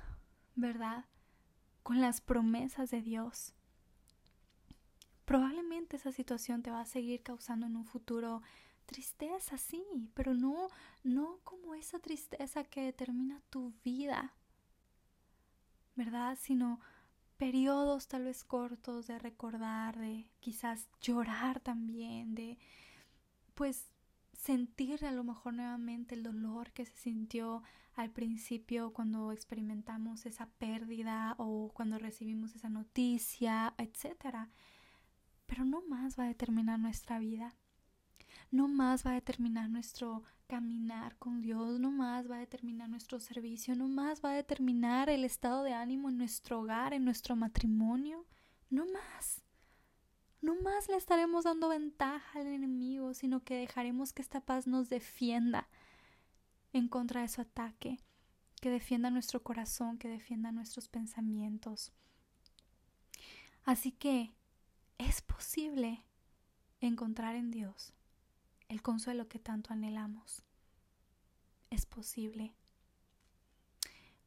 ¿verdad? 0.58 1.04
Con 1.82 2.00
las 2.00 2.20
promesas 2.20 2.90
de 2.90 3.00
Dios. 3.00 3.54
Probablemente 5.24 5.96
esa 5.96 6.12
situación 6.12 6.62
te 6.62 6.70
va 6.70 6.80
a 6.80 6.86
seguir 6.86 7.22
causando 7.22 7.66
en 7.66 7.76
un 7.76 7.84
futuro 7.84 8.42
tristeza, 8.86 9.58
sí, 9.58 9.84
pero 10.14 10.34
no, 10.34 10.68
no 11.04 11.38
como 11.44 11.74
esa 11.74 11.98
tristeza 11.98 12.64
que 12.64 12.82
determina 12.82 13.40
tu 13.50 13.74
vida, 13.84 14.32
¿verdad? 15.94 16.38
Sino 16.40 16.80
periodos 17.36 18.08
tal 18.08 18.24
vez 18.24 18.42
cortos 18.42 19.06
de 19.06 19.18
recordar, 19.18 19.98
de 19.98 20.30
quizás 20.40 20.88
llorar 21.00 21.60
también, 21.60 22.34
de 22.34 22.58
pues 23.54 23.84
sentir 24.32 25.04
a 25.04 25.12
lo 25.12 25.24
mejor 25.24 25.52
nuevamente 25.54 26.14
el 26.14 26.22
dolor 26.22 26.72
que 26.72 26.86
se 26.86 26.96
sintió 26.96 27.62
al 27.98 28.10
principio 28.10 28.92
cuando 28.92 29.32
experimentamos 29.32 30.24
esa 30.24 30.46
pérdida 30.58 31.34
o 31.38 31.70
cuando 31.74 31.98
recibimos 31.98 32.54
esa 32.54 32.68
noticia, 32.68 33.74
etcétera. 33.76 34.50
Pero 35.46 35.64
no 35.64 35.82
más 35.82 36.18
va 36.18 36.24
a 36.24 36.28
determinar 36.28 36.78
nuestra 36.78 37.18
vida. 37.18 37.56
No 38.50 38.68
más 38.68 39.04
va 39.04 39.10
a 39.10 39.14
determinar 39.14 39.68
nuestro 39.68 40.22
caminar 40.46 41.16
con 41.16 41.42
Dios, 41.42 41.80
no 41.80 41.90
más 41.90 42.30
va 42.30 42.36
a 42.36 42.40
determinar 42.40 42.88
nuestro 42.88 43.20
servicio, 43.20 43.74
no 43.74 43.88
más 43.88 44.24
va 44.24 44.30
a 44.30 44.36
determinar 44.36 45.10
el 45.10 45.24
estado 45.24 45.62
de 45.62 45.74
ánimo 45.74 46.08
en 46.08 46.18
nuestro 46.18 46.60
hogar, 46.60 46.94
en 46.94 47.04
nuestro 47.04 47.36
matrimonio, 47.36 48.24
no 48.70 48.86
más. 48.86 49.42
No 50.40 50.54
más 50.62 50.88
le 50.88 50.96
estaremos 50.96 51.44
dando 51.44 51.68
ventaja 51.68 52.38
al 52.38 52.46
enemigo, 52.46 53.12
sino 53.12 53.42
que 53.42 53.56
dejaremos 53.56 54.12
que 54.12 54.22
esta 54.22 54.40
paz 54.40 54.66
nos 54.68 54.88
defienda 54.88 55.68
en 56.72 56.88
contra 56.88 57.22
de 57.22 57.28
su 57.28 57.40
ataque, 57.40 57.98
que 58.60 58.70
defienda 58.70 59.10
nuestro 59.10 59.42
corazón, 59.42 59.98
que 59.98 60.08
defienda 60.08 60.52
nuestros 60.52 60.88
pensamientos. 60.88 61.92
Así 63.64 63.92
que 63.92 64.32
es 64.98 65.22
posible 65.22 66.04
encontrar 66.80 67.36
en 67.36 67.50
Dios 67.50 67.92
el 68.68 68.82
consuelo 68.82 69.28
que 69.28 69.38
tanto 69.38 69.72
anhelamos. 69.72 70.42
Es 71.70 71.86
posible. 71.86 72.54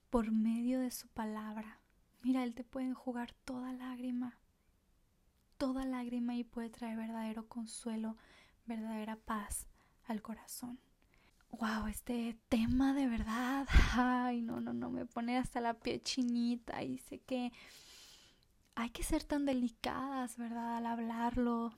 Por 0.09 0.31
medio 0.31 0.79
de 0.79 0.91
su 0.91 1.07
palabra. 1.07 1.79
Mira, 2.21 2.43
Él 2.43 2.53
te 2.53 2.63
puede 2.63 2.87
enjugar 2.87 3.33
toda 3.45 3.73
lágrima 3.73 4.41
toda 5.61 5.85
lágrima 5.85 6.35
y 6.35 6.43
puede 6.43 6.71
traer 6.71 6.97
verdadero 6.97 7.47
consuelo, 7.47 8.17
verdadera 8.65 9.15
paz 9.15 9.67
al 10.07 10.23
corazón. 10.23 10.79
Wow, 11.59 11.87
este 11.87 12.37
tema 12.49 12.93
de 12.93 13.07
verdad, 13.07 13.67
ay, 13.93 14.41
no, 14.41 14.61
no, 14.61 14.73
no, 14.73 14.89
me 14.89 15.05
pone 15.05 15.37
hasta 15.37 15.59
la 15.61 15.73
piel 15.73 16.01
chinita 16.01 16.81
y 16.83 16.97
sé 16.97 17.19
que 17.19 17.51
hay 18.75 18.89
que 18.89 19.03
ser 19.03 19.23
tan 19.23 19.45
delicadas, 19.45 20.37
¿verdad? 20.37 20.77
Al 20.77 20.85
hablarlo. 20.85 21.73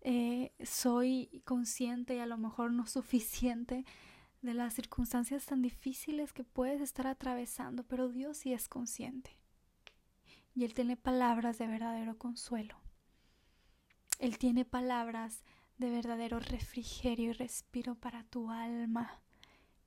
Eh, 0.00 0.52
soy 0.64 1.42
consciente 1.44 2.16
y 2.16 2.18
a 2.20 2.26
lo 2.26 2.38
mejor 2.38 2.72
no 2.72 2.86
suficiente 2.88 3.84
de 4.42 4.54
las 4.54 4.74
circunstancias 4.74 5.46
tan 5.46 5.62
difíciles 5.62 6.32
que 6.32 6.44
puedes 6.44 6.80
estar 6.80 7.06
atravesando, 7.06 7.84
pero 7.84 8.08
Dios 8.08 8.38
sí 8.38 8.52
es 8.52 8.68
consciente. 8.68 9.36
Y 10.54 10.64
Él 10.64 10.74
tiene 10.74 10.96
palabras 10.96 11.58
de 11.58 11.66
verdadero 11.68 12.18
consuelo. 12.18 12.76
Él 14.18 14.38
tiene 14.38 14.64
palabras 14.64 15.44
de 15.78 15.90
verdadero 15.90 16.40
refrigerio 16.40 17.30
y 17.30 17.32
respiro 17.32 17.94
para 17.94 18.24
tu 18.24 18.50
alma. 18.50 19.22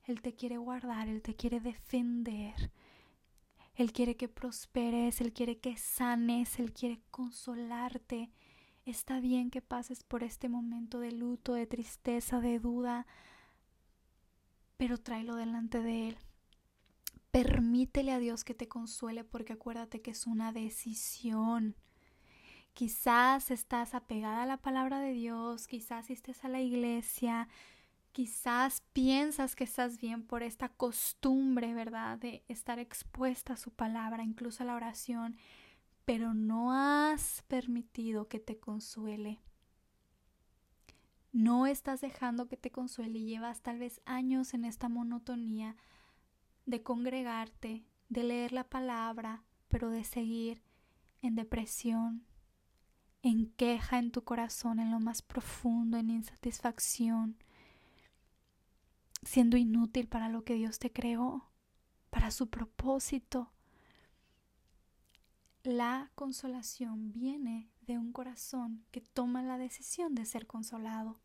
Él 0.04 0.22
te 0.22 0.34
quiere 0.34 0.58
guardar, 0.58 1.08
Él 1.08 1.22
te 1.22 1.36
quiere 1.36 1.60
defender. 1.60 2.72
Él 3.76 3.92
quiere 3.94 4.18
que 4.18 4.28
prosperes, 4.28 5.22
Él 5.22 5.34
quiere 5.34 5.60
que 5.60 5.78
sanes, 5.78 6.60
Él 6.60 6.74
quiere 6.74 7.02
consolarte. 7.12 8.32
Está 8.86 9.20
bien 9.20 9.52
que 9.52 9.62
pases 9.62 10.04
por 10.04 10.24
este 10.24 10.50
momento 10.50 11.00
de 11.00 11.12
luto, 11.12 11.54
de 11.54 11.68
tristeza, 11.68 12.40
de 12.40 12.60
duda, 12.60 13.06
pero 14.78 14.98
tráelo 14.98 15.36
delante 15.36 15.82
de 15.82 16.10
Él. 16.10 16.18
Permítele 17.32 18.12
a 18.12 18.20
Dios 18.20 18.44
que 18.44 18.54
te 18.54 18.68
consuele 18.68 19.24
porque 19.24 19.54
acuérdate 19.54 20.02
que 20.02 20.12
es 20.12 20.26
una 20.26 20.52
decisión 20.52 21.76
Quizás 22.74 23.52
estás 23.52 23.94
apegada 23.94 24.44
a 24.44 24.46
la 24.46 24.58
palabra 24.58 25.00
de 25.00 25.12
Dios, 25.12 25.68
quizás 25.68 26.10
estés 26.10 26.44
a 26.46 26.50
la 26.50 26.62
iglesia, 26.62 27.50
quizás 28.12 28.82
piensas 28.94 29.56
que 29.56 29.64
estás 29.64 29.98
bien 30.00 30.24
por 30.24 30.42
esta 30.44 30.70
costumbre, 30.70 31.74
¿verdad? 31.74 32.18
De 32.18 32.44
estar 32.48 32.80
expuesta 32.80 33.54
a 33.54 33.58
su 33.58 33.72
palabra, 33.72 34.24
incluso 34.24 34.64
a 34.64 34.66
la 34.66 34.76
oración, 34.76 35.38
pero 36.06 36.34
no 36.34 36.72
has 36.74 37.44
permitido 37.48 38.28
que 38.28 38.40
te 38.40 38.60
consuele. 38.60 39.40
No 41.32 41.68
estás 41.68 42.02
dejando 42.02 42.48
que 42.48 42.58
te 42.58 42.72
consuele 42.72 43.20
y 43.20 43.26
llevas 43.26 43.62
tal 43.62 43.80
vez 43.80 44.02
años 44.06 44.54
en 44.54 44.66
esta 44.66 44.90
monotonía 44.90 45.78
de 46.66 46.84
congregarte, 46.84 47.86
de 48.10 48.24
leer 48.24 48.52
la 48.52 48.66
palabra, 48.70 49.44
pero 49.70 49.90
de 49.90 50.04
seguir 50.04 50.62
en 51.22 51.36
depresión, 51.36 52.26
en 53.24 53.52
queja 53.52 54.00
en 54.00 54.12
tu 54.12 54.24
corazón, 54.24 54.80
en 54.80 54.92
lo 54.92 55.00
más 55.00 55.22
profundo, 55.22 55.98
en 55.98 56.10
insatisfacción, 56.10 57.38
siendo 59.24 59.58
inútil 59.58 60.08
para 60.08 60.30
lo 60.30 60.44
que 60.44 60.56
Dios 60.56 60.80
te 60.80 60.92
creó, 60.92 61.52
para 62.10 62.32
su 62.32 62.50
propósito. 62.50 63.52
La 65.64 66.12
consolación 66.16 67.12
viene 67.12 67.70
de 67.82 67.98
un 67.98 68.12
corazón 68.12 68.84
que 68.92 69.02
toma 69.02 69.44
la 69.44 69.58
decisión 69.58 70.16
de 70.16 70.26
ser 70.26 70.48
consolado. 70.48 71.20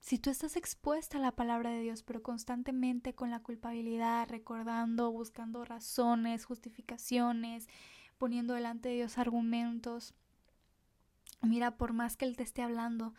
Si 0.00 0.18
tú 0.18 0.30
estás 0.30 0.56
expuesta 0.56 1.18
a 1.18 1.20
la 1.20 1.32
palabra 1.32 1.70
de 1.70 1.80
Dios, 1.80 2.02
pero 2.02 2.22
constantemente 2.22 3.14
con 3.14 3.30
la 3.30 3.40
culpabilidad, 3.40 4.28
recordando, 4.28 5.10
buscando 5.10 5.64
razones, 5.64 6.44
justificaciones, 6.44 7.68
poniendo 8.16 8.54
delante 8.54 8.88
de 8.88 8.94
Dios 8.96 9.18
argumentos, 9.18 10.14
mira, 11.42 11.76
por 11.76 11.92
más 11.92 12.16
que 12.16 12.24
Él 12.24 12.36
te 12.36 12.42
esté 12.42 12.62
hablando, 12.62 13.14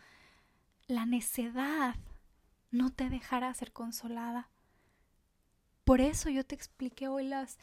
la 0.86 1.06
necedad 1.06 1.96
no 2.70 2.90
te 2.90 3.08
dejará 3.08 3.52
ser 3.54 3.72
consolada. 3.72 4.50
Por 5.84 6.00
eso 6.00 6.28
yo 6.28 6.44
te 6.44 6.54
expliqué 6.54 7.08
hoy 7.08 7.26
las 7.26 7.58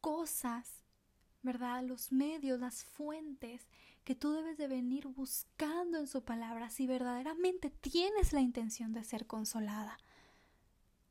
cosas, 0.00 0.84
¿verdad? 1.42 1.82
Los 1.82 2.12
medios, 2.12 2.60
las 2.60 2.84
fuentes 2.84 3.66
que 4.04 4.14
tú 4.14 4.32
debes 4.32 4.58
de 4.58 4.68
venir 4.68 5.08
buscando 5.08 5.98
en 5.98 6.06
su 6.06 6.22
palabra 6.22 6.70
si 6.70 6.86
verdaderamente 6.86 7.70
tienes 7.70 8.32
la 8.32 8.40
intención 8.40 8.92
de 8.92 9.02
ser 9.02 9.26
consolada. 9.26 9.98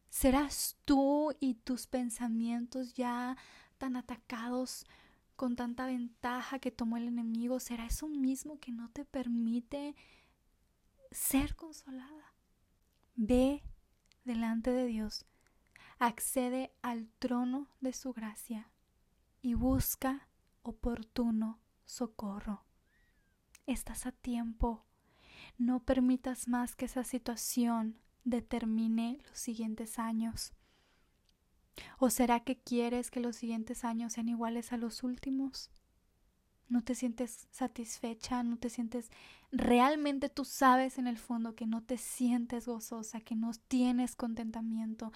¿Serás 0.10 0.78
tú 0.86 1.34
y 1.40 1.56
tus 1.56 1.88
pensamientos 1.88 2.94
ya 2.94 3.36
tan 3.80 3.96
atacados 3.96 4.86
con 5.36 5.56
tanta 5.56 5.86
ventaja 5.86 6.60
que 6.60 6.72
tomó 6.72 6.98
el 6.98 7.08
enemigo? 7.08 7.60
¿Será 7.60 7.86
eso 7.86 8.08
mismo 8.08 8.60
que 8.60 8.72
no 8.72 8.90
te 8.90 9.06
permite 9.06 9.96
ser 11.12 11.56
consolada? 11.56 12.34
Ve 13.16 13.64
delante 14.24 14.72
de 14.72 14.86
Dios, 14.86 15.26
accede 16.00 16.74
al 16.82 17.10
trono 17.20 17.68
de 17.82 17.94
su 17.94 18.14
gracia 18.14 18.70
y 19.42 19.54
busca 19.54 20.28
oportuno 20.64 21.60
socorro 21.86 22.66
estás 23.66 24.06
a 24.06 24.12
tiempo. 24.12 24.86
No 25.58 25.84
permitas 25.84 26.48
más 26.48 26.76
que 26.76 26.86
esa 26.86 27.04
situación 27.04 28.00
determine 28.24 29.20
los 29.28 29.40
siguientes 29.40 30.00
años. 30.00 30.54
¿O 31.98 32.10
será 32.10 32.42
que 32.42 32.58
quieres 32.58 33.12
que 33.12 33.20
los 33.20 33.36
siguientes 33.36 33.84
años 33.84 34.14
sean 34.14 34.30
iguales 34.30 34.74
a 34.74 34.78
los 34.78 35.04
últimos? 35.04 35.72
¿No 36.70 36.82
te 36.84 36.96
sientes 36.96 37.48
satisfecha? 37.52 38.42
¿No 38.44 38.58
te 38.58 38.70
sientes 38.70 39.12
realmente 39.52 40.30
tú 40.30 40.46
sabes 40.46 40.98
en 40.98 41.08
el 41.08 41.18
fondo 41.18 41.56
que 41.56 41.68
no 41.68 41.84
te 41.84 41.98
sientes 41.98 42.66
gozosa, 42.66 43.22
que 43.22 43.36
no 43.36 43.52
tienes 43.68 44.16
contentamiento? 44.16 45.12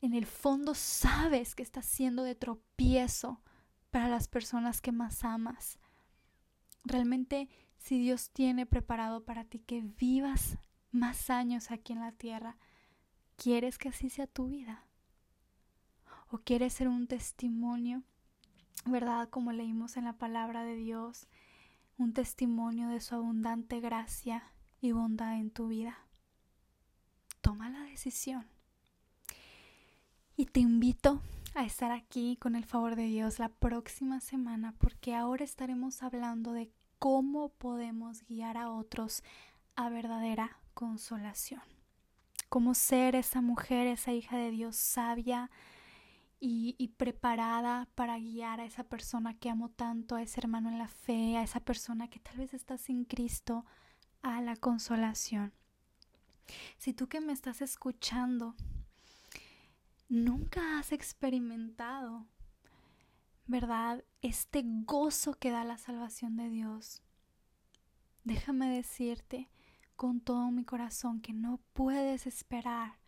En 0.00 0.14
el 0.14 0.26
fondo 0.26 0.74
sabes 0.74 1.54
que 1.54 1.62
estás 1.62 1.86
siendo 1.86 2.22
de 2.22 2.34
tropiezo 2.34 3.42
para 3.90 4.08
las 4.08 4.28
personas 4.28 4.80
que 4.80 4.92
más 4.92 5.24
amas. 5.24 5.78
Realmente 6.84 7.48
si 7.76 7.98
Dios 7.98 8.30
tiene 8.30 8.64
preparado 8.64 9.24
para 9.24 9.44
ti 9.44 9.58
que 9.58 9.82
vivas 9.82 10.56
más 10.92 11.30
años 11.30 11.70
aquí 11.70 11.92
en 11.92 12.00
la 12.00 12.12
tierra, 12.12 12.56
¿quieres 13.36 13.76
que 13.76 13.88
así 13.88 14.08
sea 14.08 14.26
tu 14.26 14.46
vida? 14.46 14.86
¿O 16.32 16.38
quieres 16.38 16.72
ser 16.72 16.88
un 16.88 17.06
testimonio, 17.08 18.02
verdad, 18.86 19.28
como 19.28 19.52
leímos 19.52 19.98
en 19.98 20.06
la 20.06 20.14
palabra 20.14 20.64
de 20.64 20.76
Dios, 20.76 21.26
un 21.98 22.14
testimonio 22.14 22.88
de 22.88 23.02
su 23.02 23.14
abundante 23.14 23.80
gracia 23.80 24.42
y 24.80 24.92
bondad 24.92 25.34
en 25.34 25.50
tu 25.50 25.68
vida? 25.68 25.98
Toma 27.42 27.68
la 27.68 27.82
decisión. 27.82 28.46
Y 30.34 30.46
te 30.46 30.60
invito 30.60 31.20
a 31.54 31.66
estar 31.66 31.92
aquí 31.92 32.38
con 32.38 32.56
el 32.56 32.64
favor 32.64 32.96
de 32.96 33.08
Dios 33.08 33.38
la 33.38 33.50
próxima 33.50 34.18
semana 34.20 34.74
porque 34.78 35.14
ahora 35.14 35.44
estaremos 35.44 36.02
hablando 36.02 36.54
de 36.54 36.72
cómo 36.98 37.50
podemos 37.50 38.24
guiar 38.26 38.56
a 38.56 38.70
otros 38.70 39.22
a 39.76 39.90
verdadera 39.90 40.56
consolación. 40.72 41.60
Cómo 42.48 42.72
ser 42.72 43.16
esa 43.16 43.42
mujer, 43.42 43.86
esa 43.86 44.14
hija 44.14 44.38
de 44.38 44.50
Dios 44.50 44.76
sabia 44.76 45.50
y, 46.44 46.88
preparada 46.96 47.88
para 47.94 48.18
guiar 48.18 48.60
a 48.60 48.64
esa 48.64 48.84
persona 48.84 49.38
que 49.38 49.48
amo 49.48 49.68
tanto, 49.68 50.16
a 50.16 50.22
ese 50.22 50.40
hermano 50.40 50.70
en 50.70 50.78
la 50.78 50.88
fe, 50.88 51.36
a 51.36 51.42
esa 51.42 51.60
persona 51.60 52.08
que 52.08 52.18
tal 52.18 52.36
vez 52.38 52.52
está 52.52 52.78
sin 52.78 53.04
Cristo, 53.04 53.64
a 54.22 54.40
la 54.40 54.56
consolación. 54.56 55.52
Si 56.78 56.92
tú 56.92 57.08
que 57.08 57.20
me 57.20 57.32
estás 57.32 57.62
escuchando 57.62 58.56
nunca 60.08 60.78
has 60.78 60.92
experimentado 60.92 62.26
¿verdad? 63.46 64.04
Este 64.22 64.62
gozo 64.64 65.34
que 65.34 65.50
da 65.50 65.64
la 65.64 65.78
salvación 65.78 66.36
de 66.36 66.48
Dios. 66.48 67.02
Déjame 68.24 68.68
decirte 68.68 69.50
con 69.96 70.20
todo 70.20 70.50
mi 70.50 70.64
corazón 70.64 71.20
que 71.20 71.32
no 71.32 71.60
puedes 71.72 72.26
esperar 72.26 73.01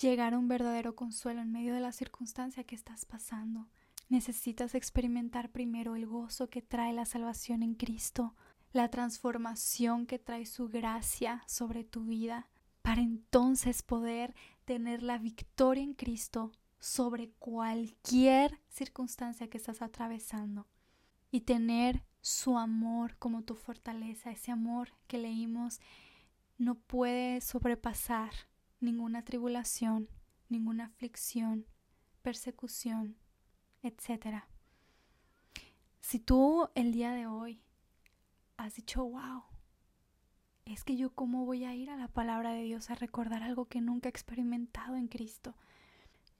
llegar 0.00 0.34
a 0.34 0.38
un 0.38 0.48
verdadero 0.48 0.94
consuelo 0.94 1.40
en 1.40 1.52
medio 1.52 1.74
de 1.74 1.80
la 1.80 1.92
circunstancia 1.92 2.64
que 2.64 2.74
estás 2.74 3.04
pasando. 3.04 3.68
Necesitas 4.08 4.74
experimentar 4.74 5.50
primero 5.50 5.96
el 5.96 6.06
gozo 6.06 6.48
que 6.48 6.62
trae 6.62 6.92
la 6.92 7.04
salvación 7.04 7.62
en 7.62 7.74
Cristo, 7.74 8.34
la 8.72 8.90
transformación 8.90 10.06
que 10.06 10.18
trae 10.18 10.46
su 10.46 10.68
gracia 10.68 11.42
sobre 11.46 11.84
tu 11.84 12.04
vida, 12.04 12.48
para 12.82 13.00
entonces 13.00 13.82
poder 13.82 14.34
tener 14.66 15.02
la 15.02 15.16
victoria 15.16 15.82
en 15.82 15.94
Cristo 15.94 16.52
sobre 16.78 17.30
cualquier 17.38 18.60
circunstancia 18.68 19.48
que 19.48 19.56
estás 19.56 19.80
atravesando 19.80 20.66
y 21.30 21.40
tener 21.40 22.04
su 22.20 22.58
amor 22.58 23.16
como 23.18 23.42
tu 23.42 23.54
fortaleza, 23.54 24.30
ese 24.30 24.50
amor 24.50 24.92
que 25.06 25.18
leímos 25.18 25.80
no 26.58 26.74
puede 26.74 27.40
sobrepasar 27.40 28.32
ninguna 28.84 29.24
tribulación, 29.24 30.08
ninguna 30.48 30.86
aflicción, 30.86 31.66
persecución, 32.22 33.16
etc. 33.82 34.44
Si 36.00 36.18
tú 36.18 36.68
el 36.74 36.92
día 36.92 37.12
de 37.12 37.26
hoy 37.26 37.62
has 38.56 38.74
dicho, 38.74 39.04
wow, 39.04 39.42
es 40.64 40.84
que 40.84 40.96
yo 40.96 41.14
cómo 41.14 41.44
voy 41.44 41.64
a 41.64 41.74
ir 41.74 41.90
a 41.90 41.96
la 41.96 42.08
palabra 42.08 42.52
de 42.52 42.62
Dios 42.62 42.90
a 42.90 42.94
recordar 42.94 43.42
algo 43.42 43.66
que 43.66 43.80
nunca 43.80 44.08
he 44.08 44.10
experimentado 44.10 44.96
en 44.96 45.08
Cristo, 45.08 45.54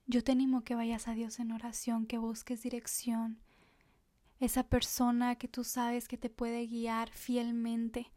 yo 0.07 0.22
te 0.22 0.32
animo 0.32 0.64
que 0.64 0.74
vayas 0.74 1.09
a 1.09 1.14
Dios 1.14 1.40
en 1.40 1.53
oración, 1.53 2.07
que 2.07 2.18
busques 2.18 2.62
dirección. 2.62 3.40
Esa 4.38 4.64
persona 4.68 5.36
que 5.36 5.49
tú 5.49 5.64
sabes 5.64 6.09
que 6.09 6.18
te 6.18 6.28
puede 6.28 6.66
guiar 6.66 7.11
fielmente, 7.11 8.12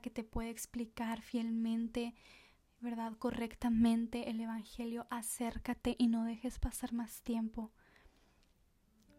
que 0.00 0.10
te 0.10 0.24
puede 0.24 0.50
explicar 0.50 1.20
fielmente, 1.20 2.14
¿verdad? 2.82 3.12
Correctamente 3.18 4.28
el 4.28 4.40
Evangelio, 4.40 5.06
acércate 5.08 5.94
y 5.98 6.08
no 6.08 6.24
dejes 6.24 6.58
pasar 6.58 6.92
más 6.92 7.22
tiempo. 7.22 7.70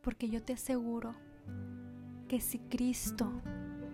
Porque 0.01 0.29
yo 0.29 0.43
te 0.43 0.53
aseguro 0.53 1.15
que 2.27 2.41
si 2.41 2.59
Cristo 2.59 3.31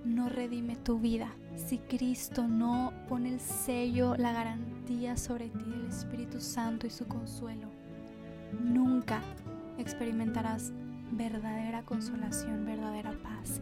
no 0.05 0.28
redime 0.28 0.76
tu 0.76 0.99
vida, 0.99 1.32
si 1.55 1.78
Cristo 1.78 2.47
no 2.47 2.93
pone 3.07 3.30
el 3.30 3.39
sello, 3.39 4.15
la 4.15 4.34
garantía 4.34 5.17
sobre 5.17 5.49
ti 5.49 5.63
del 5.63 5.86
Espíritu 5.86 6.41
Santo 6.41 6.88
y 6.88 6.89
su 6.89 7.07
consuelo, 7.07 7.70
nunca 8.59 9.22
experimentarás 9.78 10.74
verdadera 11.11 11.84
consolación, 11.84 12.65
verdadera 12.65 13.11
paz. 13.22 13.61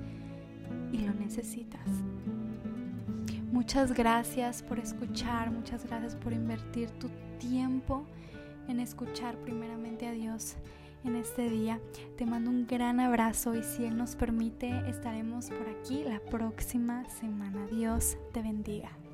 Y 0.91 0.99
lo 0.99 1.13
necesitas. 1.13 1.87
Muchas 3.51 3.93
gracias 3.93 4.61
por 4.61 4.77
escuchar, 4.77 5.51
muchas 5.51 5.85
gracias 5.85 6.15
por 6.15 6.33
invertir 6.33 6.89
tu 6.91 7.09
tiempo 7.39 8.05
en 8.67 8.81
escuchar 8.81 9.37
primeramente 9.37 10.05
a 10.05 10.11
Dios, 10.11 10.57
en 11.05 11.15
este 11.15 11.49
día. 11.49 11.79
Te 12.17 12.25
mando 12.25 12.49
un 12.49 12.67
gran 12.67 12.99
abrazo 12.99 13.55
y 13.55 13.63
si 13.63 13.85
Él 13.85 13.97
nos 13.97 14.17
permite 14.17 14.89
estaremos 14.89 15.49
por 15.49 15.69
aquí 15.69 16.03
la 16.03 16.19
próxima 16.19 17.07
semana. 17.09 17.65
Dios 17.67 18.17
te 18.33 18.41
bendiga. 18.41 19.06